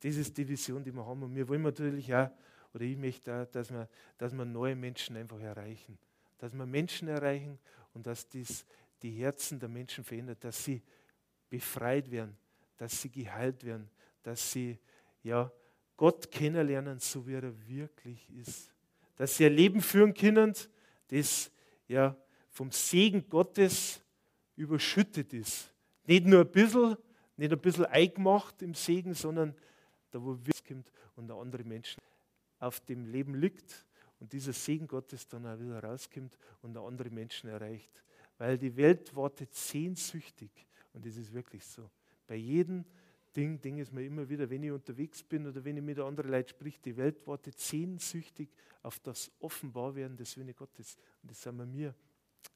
Das 0.00 0.14
ist 0.14 0.36
die 0.36 0.48
Vision, 0.48 0.84
die 0.84 0.92
wir 0.92 1.04
haben. 1.04 1.24
Und 1.24 1.34
wir 1.34 1.48
wollen 1.48 1.62
natürlich 1.62 2.14
auch, 2.14 2.30
oder 2.74 2.84
ich 2.84 2.96
möchte 2.96 3.34
auch, 3.34 3.46
dass 3.46 3.70
wir, 3.70 3.88
dass 4.18 4.32
wir 4.32 4.44
neue 4.44 4.76
Menschen 4.76 5.16
einfach 5.16 5.40
erreichen. 5.40 5.98
Dass 6.38 6.52
wir 6.52 6.66
Menschen 6.66 7.08
erreichen 7.08 7.58
und 7.94 8.06
dass 8.06 8.28
dies 8.28 8.64
die 9.02 9.10
Herzen 9.12 9.58
der 9.58 9.68
Menschen 9.68 10.04
verändert, 10.04 10.42
dass 10.44 10.64
sie 10.64 10.82
befreit 11.48 12.10
werden, 12.10 12.36
dass 12.76 13.00
sie 13.00 13.10
geheilt 13.10 13.64
werden, 13.64 13.88
dass 14.22 14.52
sie 14.52 14.78
ja, 15.22 15.50
Gott 15.96 16.30
kennenlernen, 16.30 16.98
so 16.98 17.26
wie 17.26 17.34
er 17.34 17.68
wirklich 17.68 18.28
ist. 18.30 18.72
Dass 19.16 19.36
sie 19.36 19.46
ein 19.46 19.54
Leben 19.54 19.80
führen 19.80 20.14
können, 20.14 20.54
das 21.08 21.50
ja, 21.88 22.16
vom 22.50 22.70
Segen 22.70 23.28
Gottes 23.28 24.00
überschüttet 24.56 25.32
ist. 25.32 25.72
Nicht 26.04 26.26
nur 26.26 26.40
ein 26.40 26.50
bisschen, 26.50 26.96
nicht 27.36 27.52
ein 27.52 27.58
bisschen 27.58 27.86
eingemacht 27.86 28.62
im 28.62 28.74
Segen, 28.74 29.14
sondern 29.14 29.54
da, 30.10 30.22
wo 30.22 30.38
wir 30.40 30.52
kommt 30.66 30.90
und 31.16 31.30
andere 31.30 31.64
Menschen 31.64 32.00
auf 32.58 32.80
dem 32.80 33.06
Leben 33.06 33.34
liegt 33.34 33.86
und 34.20 34.32
dieser 34.32 34.52
Segen 34.52 34.86
Gottes 34.86 35.28
dann 35.28 35.46
auch 35.46 35.58
wieder 35.58 35.82
rauskommt 35.82 36.36
und 36.62 36.76
andere 36.76 37.10
Menschen 37.10 37.50
erreicht. 37.50 38.02
Weil 38.38 38.58
die 38.58 38.76
Welt 38.76 39.14
wartet 39.14 39.54
sehnsüchtig 39.54 40.50
und 40.92 41.04
das 41.04 41.16
ist 41.16 41.32
wirklich 41.32 41.64
so. 41.64 41.90
Bei 42.26 42.36
jedem 42.36 42.84
Ding, 43.34 43.60
Ding 43.60 43.78
ist 43.78 43.92
mir 43.92 44.04
immer 44.04 44.28
wieder, 44.28 44.48
wenn 44.48 44.62
ich 44.62 44.70
unterwegs 44.70 45.22
bin 45.22 45.46
oder 45.46 45.64
wenn 45.64 45.76
ich 45.76 45.82
mit 45.82 45.98
anderen 45.98 46.30
Leuten 46.30 46.48
sprich, 46.48 46.80
die 46.80 46.96
Welt 46.96 47.26
wartet 47.26 47.58
sehnsüchtig 47.58 48.48
auf 48.82 48.98
das 49.00 49.30
Offenbarwerden 49.40 50.16
des 50.16 50.32
Söhne 50.32 50.54
Gottes. 50.54 50.96
Und 51.22 51.30
das 51.30 51.42
sind 51.42 51.56
wir 51.56 51.66
mir 51.66 51.94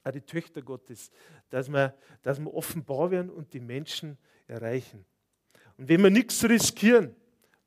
auch 0.05 0.11
die 0.11 0.21
Töchter 0.21 0.63
Gottes, 0.63 1.11
dass 1.51 1.69
wir, 1.69 1.95
dass 2.23 2.39
wir 2.39 2.53
offenbar 2.53 3.11
werden 3.11 3.31
und 3.31 3.53
die 3.53 3.61
Menschen 3.61 4.19
erreichen. 4.47 5.05
Und 5.77 5.89
wenn 5.89 6.03
wir 6.03 6.11
nichts 6.11 6.43
riskieren, 6.45 7.15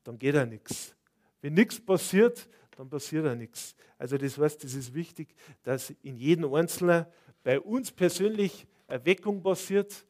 dann 0.04 0.18
geht 0.18 0.36
auch 0.36 0.46
nichts. 0.46 0.95
Wenn 1.40 1.54
nichts 1.54 1.80
passiert, 1.80 2.48
dann 2.76 2.88
passiert 2.88 3.26
auch 3.26 3.34
nichts. 3.34 3.74
Also 3.98 4.18
das 4.18 4.36
heißt, 4.36 4.64
es 4.64 4.74
ist 4.74 4.94
wichtig, 4.94 5.34
dass 5.62 5.90
in 6.02 6.16
jedem 6.16 6.52
Einzelnen 6.52 7.06
bei 7.42 7.60
uns 7.60 7.90
persönlich 7.90 8.66
Erweckung 8.86 9.42
passiert, 9.42 10.04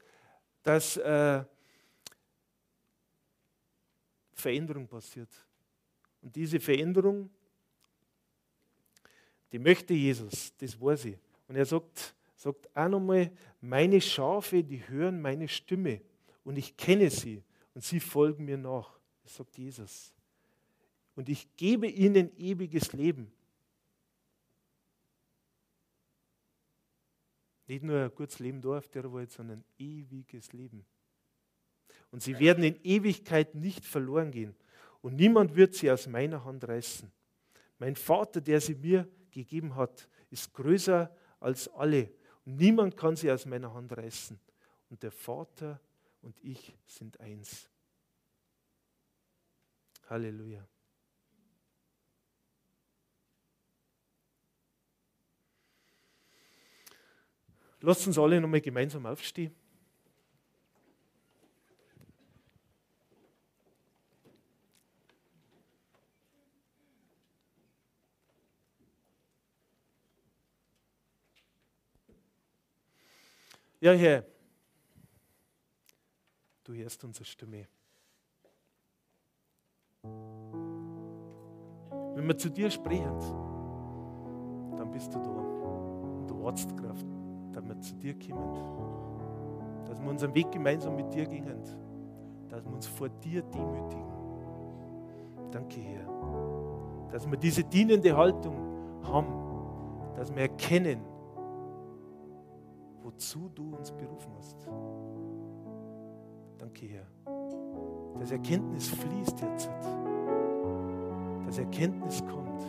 dass 0.62 0.96
äh, 0.96 1.44
Veränderung 4.32 4.86
passiert. 4.86 5.30
Und 6.20 6.34
diese 6.34 6.58
Veränderung, 6.60 7.30
die 9.52 9.58
möchte 9.58 9.94
Jesus, 9.94 10.52
das 10.56 10.80
weiß 10.80 11.06
ich. 11.06 11.18
Und 11.48 11.56
er 11.56 11.64
sagt, 11.64 12.14
sagt 12.34 12.68
auch 12.76 12.88
nochmal, 12.88 13.30
meine 13.60 14.00
Schafe, 14.00 14.62
die 14.62 14.86
hören 14.88 15.20
meine 15.20 15.48
Stimme 15.48 16.00
und 16.42 16.58
ich 16.58 16.76
kenne 16.76 17.10
sie 17.10 17.42
und 17.74 17.84
sie 17.84 18.00
folgen 18.00 18.44
mir 18.44 18.58
nach. 18.58 18.98
Das 19.22 19.36
sagt 19.36 19.56
Jesus. 19.56 20.15
Und 21.16 21.28
ich 21.28 21.56
gebe 21.56 21.88
ihnen 21.88 22.30
ewiges 22.38 22.92
Leben. 22.92 23.32
Nicht 27.66 27.82
nur 27.82 28.04
ein 28.04 28.14
kurzes 28.14 28.38
Leben 28.38 28.60
da 28.60 28.78
auf 28.78 28.88
der 28.88 29.12
Welt, 29.12 29.32
sondern 29.32 29.64
ewiges 29.78 30.52
Leben. 30.52 30.86
Und 32.10 32.22
sie 32.22 32.38
werden 32.38 32.62
in 32.62 32.80
Ewigkeit 32.84 33.54
nicht 33.54 33.84
verloren 33.84 34.30
gehen. 34.30 34.54
Und 35.00 35.16
niemand 35.16 35.56
wird 35.56 35.74
sie 35.74 35.90
aus 35.90 36.06
meiner 36.06 36.44
Hand 36.44 36.68
reißen. 36.68 37.10
Mein 37.78 37.96
Vater, 37.96 38.40
der 38.40 38.60
sie 38.60 38.74
mir 38.74 39.08
gegeben 39.30 39.74
hat, 39.74 40.08
ist 40.30 40.52
größer 40.52 41.14
als 41.40 41.68
alle. 41.68 42.12
Und 42.44 42.56
niemand 42.56 42.96
kann 42.96 43.16
sie 43.16 43.30
aus 43.30 43.46
meiner 43.46 43.72
Hand 43.72 43.96
reißen. 43.96 44.38
Und 44.90 45.02
der 45.02 45.10
Vater 45.10 45.80
und 46.20 46.38
ich 46.44 46.76
sind 46.86 47.18
eins. 47.20 47.68
Halleluja. 50.08 50.66
Lasst 57.80 58.06
uns 58.06 58.18
alle 58.18 58.40
nochmal 58.40 58.60
gemeinsam 58.60 59.06
aufstehen. 59.06 59.54
Ja, 73.78 73.92
Herr, 73.92 74.24
du 76.64 76.72
hörst 76.72 77.04
unsere 77.04 77.24
Stimme. 77.24 77.68
Wenn 80.02 82.26
wir 82.26 82.36
zu 82.36 82.48
dir 82.48 82.70
sprechen, 82.70 83.20
dann 84.76 84.90
bist 84.90 85.14
du 85.14 85.18
da. 85.18 85.28
Und 85.28 86.26
du 86.26 86.42
wartest 86.42 86.76
Kraft, 86.76 87.06
dass 87.56 87.66
wir 87.66 87.80
zu 87.80 87.94
dir 87.94 88.14
kommen. 88.18 89.84
Dass 89.86 90.00
wir 90.00 90.10
unseren 90.10 90.34
Weg 90.34 90.52
gemeinsam 90.52 90.94
mit 90.94 91.12
dir 91.14 91.24
gingen. 91.26 91.62
Dass 92.50 92.62
wir 92.64 92.72
uns 92.72 92.86
vor 92.86 93.08
dir 93.08 93.42
demütigen. 93.42 94.04
Danke, 95.50 95.80
Herr. 95.80 96.06
Dass 97.10 97.28
wir 97.28 97.38
diese 97.38 97.64
dienende 97.64 98.14
Haltung 98.14 98.56
haben. 99.04 99.32
Dass 100.14 100.34
wir 100.34 100.42
erkennen, 100.42 101.00
wozu 103.02 103.48
du 103.54 103.74
uns 103.74 103.90
berufen 103.90 104.32
hast. 104.36 104.68
Danke, 106.58 106.86
Herr. 106.86 107.06
Dass 108.18 108.32
Erkenntnis 108.32 108.88
fließt 108.88 109.40
jetzt. 109.40 109.70
Dass 111.46 111.58
Erkenntnis 111.58 112.22
kommt, 112.26 112.60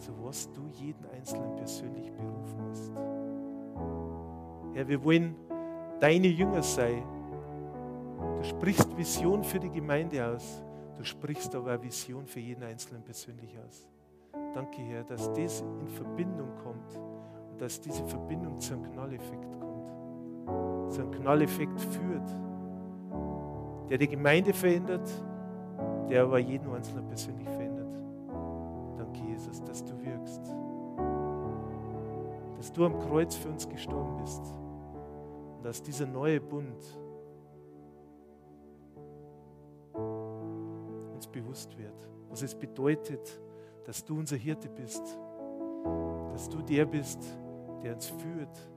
zu 0.00 0.12
was 0.24 0.50
du 0.52 0.62
jeden 0.72 1.04
Einzelnen 1.06 1.54
persönlich 1.56 2.10
berufen 2.12 2.60
hast. 2.68 2.92
Herr, 4.74 4.88
wir 4.88 5.04
wollen 5.04 5.34
deine 6.00 6.28
Jünger 6.28 6.62
sein. 6.62 7.02
Du 8.38 8.44
sprichst 8.44 8.96
Vision 8.96 9.44
für 9.44 9.60
die 9.60 9.70
Gemeinde 9.70 10.26
aus. 10.26 10.62
Du 10.96 11.04
sprichst 11.04 11.54
aber 11.54 11.76
auch 11.76 11.82
Vision 11.82 12.26
für 12.26 12.40
jeden 12.40 12.62
Einzelnen 12.62 13.02
persönlich 13.02 13.56
aus. 13.66 13.88
Danke, 14.54 14.82
Herr, 14.82 15.04
dass 15.04 15.32
das 15.32 15.60
in 15.80 15.88
Verbindung 15.88 16.48
kommt 16.62 16.98
dass 17.60 17.80
diese 17.80 18.04
Verbindung 18.06 18.58
zu 18.58 18.72
einem 18.72 18.90
Knalleffekt 18.92 19.60
kommt. 19.60 20.92
Zu 20.92 21.02
einem 21.02 21.10
Knalleffekt 21.12 21.80
führt, 21.80 22.28
der 23.90 23.98
die 23.98 24.08
Gemeinde 24.08 24.52
verändert, 24.52 25.08
der 26.08 26.22
aber 26.22 26.38
jeden 26.38 26.72
Einzelnen 26.72 27.06
persönlich 27.06 27.44
verändert. 27.44 27.59
Jesus, 29.40 29.62
dass 29.64 29.82
du 29.82 29.92
wirkst. 30.04 30.42
Dass 32.58 32.72
du 32.72 32.84
am 32.84 32.98
Kreuz 32.98 33.34
für 33.34 33.48
uns 33.48 33.66
gestorben 33.66 34.18
bist. 34.18 34.42
Und 35.56 35.64
dass 35.64 35.82
dieser 35.82 36.06
neue 36.06 36.40
Bund 36.40 36.84
uns 41.14 41.26
bewusst 41.26 41.76
wird. 41.78 41.94
Was 42.28 42.42
es 42.42 42.54
bedeutet, 42.54 43.40
dass 43.84 44.04
du 44.04 44.18
unser 44.18 44.36
Hirte 44.36 44.68
bist. 44.68 45.18
Dass 46.32 46.48
du 46.50 46.60
der 46.60 46.84
bist, 46.84 47.22
der 47.82 47.94
uns 47.94 48.08
führt, 48.08 48.68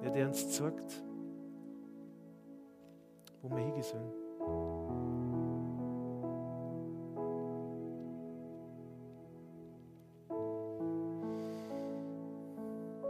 der, 0.00 0.10
der 0.12 0.28
uns 0.28 0.48
zeigt, 0.50 1.02
wo 3.42 3.50
wir 3.50 3.58
hingehen 3.58 3.82
sollen. 3.82 4.77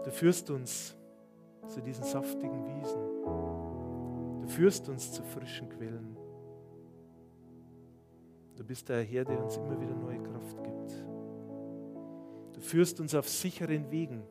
Du 0.09 0.15
führst 0.15 0.49
uns 0.49 0.97
zu 1.67 1.83
diesen 1.83 2.03
saftigen 2.03 2.65
Wiesen. 2.65 3.03
Du 4.41 4.49
führst 4.49 4.89
uns 4.89 5.13
zu 5.13 5.23
frischen 5.23 5.69
Quellen. 5.69 6.17
Du 8.57 8.65
bist 8.65 8.89
der 8.89 9.03
Herr, 9.03 9.27
der 9.27 9.39
uns 9.39 9.59
immer 9.59 9.79
wieder 9.79 9.95
neue 9.95 10.23
Kraft 10.23 10.65
gibt. 10.65 11.05
Du 12.55 12.61
führst 12.63 12.99
uns 13.01 13.15
auf 13.15 13.29
sicheren 13.29 13.91
Wegen, 13.91 14.23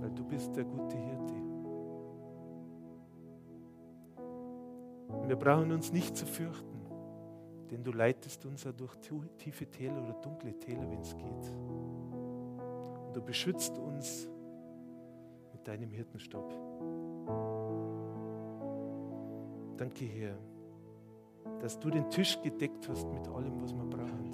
weil 0.00 0.12
du 0.12 0.22
bist 0.22 0.54
der 0.54 0.64
gute 0.64 0.96
Hirte. 0.96 1.34
Und 5.08 5.28
wir 5.28 5.36
brauchen 5.36 5.72
uns 5.72 5.92
nicht 5.92 6.16
zu 6.16 6.24
fürchten, 6.24 6.86
denn 7.72 7.82
du 7.82 7.90
leitest 7.90 8.46
uns 8.46 8.62
ja 8.62 8.70
durch 8.70 8.94
tiefe 9.38 9.66
Täler 9.66 10.00
oder 10.04 10.12
dunkle 10.22 10.56
Täler, 10.56 10.88
wenn 10.88 11.00
es 11.00 11.16
geht. 11.16 11.52
Du 13.16 13.22
beschützt 13.22 13.78
uns 13.78 14.28
mit 15.50 15.66
deinem 15.66 15.90
Hirtenstab. 15.90 16.52
Danke, 19.78 20.04
Herr, 20.04 20.36
dass 21.60 21.80
du 21.80 21.88
den 21.88 22.10
Tisch 22.10 22.38
gedeckt 22.42 22.86
hast 22.90 23.08
mit 23.08 23.26
allem, 23.28 23.62
was 23.62 23.72
wir 23.72 23.84
brauchen 23.84 24.26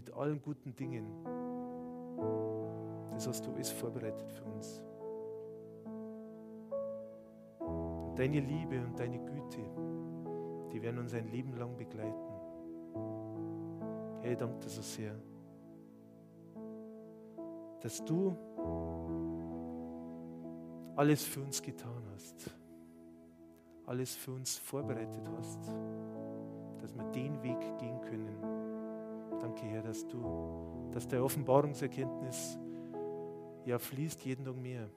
mit 0.00 0.10
allen 0.14 0.40
guten 0.40 0.74
Dingen. 0.74 1.04
Das 3.12 3.28
hast 3.28 3.46
du 3.46 3.52
alles 3.52 3.70
vorbereitet 3.70 4.32
für 4.32 4.44
uns. 4.44 4.82
Und 7.58 8.18
deine 8.18 8.40
Liebe 8.40 8.82
und 8.82 8.98
deine 8.98 9.18
Güte, 9.18 9.60
die 10.72 10.80
werden 10.80 11.00
uns 11.00 11.12
ein 11.12 11.28
Leben 11.28 11.54
lang 11.58 11.76
begleiten. 11.76 12.32
Herr, 14.22 14.32
ich 14.32 14.38
danke 14.38 14.58
dir 14.60 14.70
so 14.70 14.80
sehr, 14.80 15.14
dass 17.80 18.04
du 18.04 18.36
alles 20.96 21.24
für 21.24 21.40
uns 21.40 21.62
getan 21.62 22.02
hast, 22.14 22.50
alles 23.86 24.14
für 24.14 24.32
uns 24.32 24.58
vorbereitet 24.58 25.28
hast, 25.36 25.68
dass 26.80 26.94
wir 26.94 27.04
den 27.12 27.42
Weg 27.42 27.58
gehen 27.78 28.00
können 28.02 28.60
Danke, 29.40 29.64
Herr, 29.66 29.82
dass 29.82 30.06
du, 30.06 30.90
dass 30.92 31.08
der 31.08 31.24
Offenbarungserkenntnis 31.24 32.58
ja 33.64 33.78
fließt 33.78 34.22
jeden 34.24 34.44
Tag 34.44 34.56
mehr. 34.56 34.88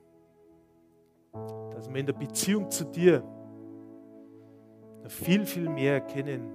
Dass 1.71 1.89
wir 1.89 1.95
in 1.95 2.05
der 2.05 2.13
Beziehung 2.13 2.69
zu 2.69 2.83
dir 2.83 3.23
noch 5.01 5.09
viel, 5.09 5.45
viel 5.45 5.69
mehr 5.69 5.93
erkennen, 5.93 6.53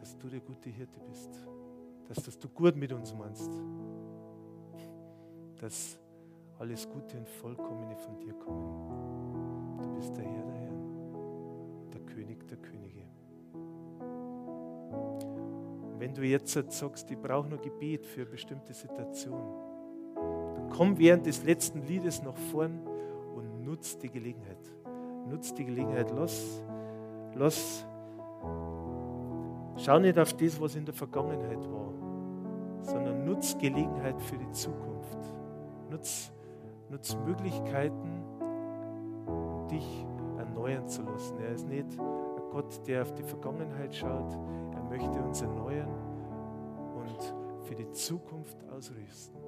dass 0.00 0.16
du 0.16 0.28
der 0.28 0.40
gute 0.40 0.70
Hirte 0.70 0.98
bist. 1.08 1.46
Dass, 2.12 2.24
dass 2.24 2.38
du 2.38 2.48
gut 2.48 2.76
mit 2.76 2.92
uns 2.92 3.14
meinst. 3.14 3.50
Dass 5.60 5.98
alles 6.58 6.88
Gute 6.88 7.16
und 7.16 7.28
Vollkommene 7.28 7.96
von 7.96 8.18
dir 8.18 8.34
kommen. 8.34 9.80
Du 9.82 9.94
bist 9.94 10.16
der 10.16 10.24
Herr 10.24 10.44
der 10.44 10.54
Herren, 10.54 11.90
der 11.92 12.00
König 12.00 12.46
der 12.48 12.58
Könige 12.58 12.82
wenn 16.02 16.12
du 16.14 16.22
jetzt 16.24 16.52
sagst, 16.52 17.08
ich 17.12 17.16
brauche 17.16 17.48
nur 17.48 17.60
Gebet 17.60 18.04
für 18.04 18.22
eine 18.22 18.30
bestimmte 18.30 18.74
Situation, 18.74 19.40
dann 20.16 20.68
komm 20.68 20.98
während 20.98 21.26
des 21.26 21.44
letzten 21.44 21.86
Liedes 21.86 22.20
nach 22.24 22.36
vorn 22.50 22.80
und 23.36 23.64
nutz 23.64 23.96
die 23.98 24.10
Gelegenheit. 24.10 24.58
Nutz 25.28 25.54
die 25.54 25.64
Gelegenheit. 25.64 26.10
Lass, 26.10 26.60
lass, 27.36 27.86
schau 29.76 30.00
nicht 30.00 30.18
auf 30.18 30.32
das, 30.32 30.60
was 30.60 30.74
in 30.74 30.84
der 30.84 30.92
Vergangenheit 30.92 31.70
war, 31.70 31.91
sondern 32.82 33.24
nutz 33.24 33.56
Gelegenheit 33.58 34.20
für 34.20 34.38
die 34.38 34.50
Zukunft. 34.50 35.18
Nutz, 35.90 36.32
nutz 36.90 37.16
Möglichkeiten, 37.24 38.22
dich 39.70 40.06
erneuern 40.38 40.88
zu 40.88 41.02
lassen. 41.02 41.38
Er 41.40 41.54
ist 41.54 41.68
nicht 41.68 41.98
Gott, 42.52 42.86
der 42.86 43.02
auf 43.02 43.12
die 43.14 43.22
Vergangenheit 43.22 43.94
schaut. 43.94 44.32
Er 44.74 44.82
möchte 44.82 45.22
uns 45.22 45.40
erneuern 45.40 45.88
und 46.94 47.66
für 47.66 47.74
die 47.74 47.90
Zukunft 47.92 48.58
ausrüsten. 48.68 49.41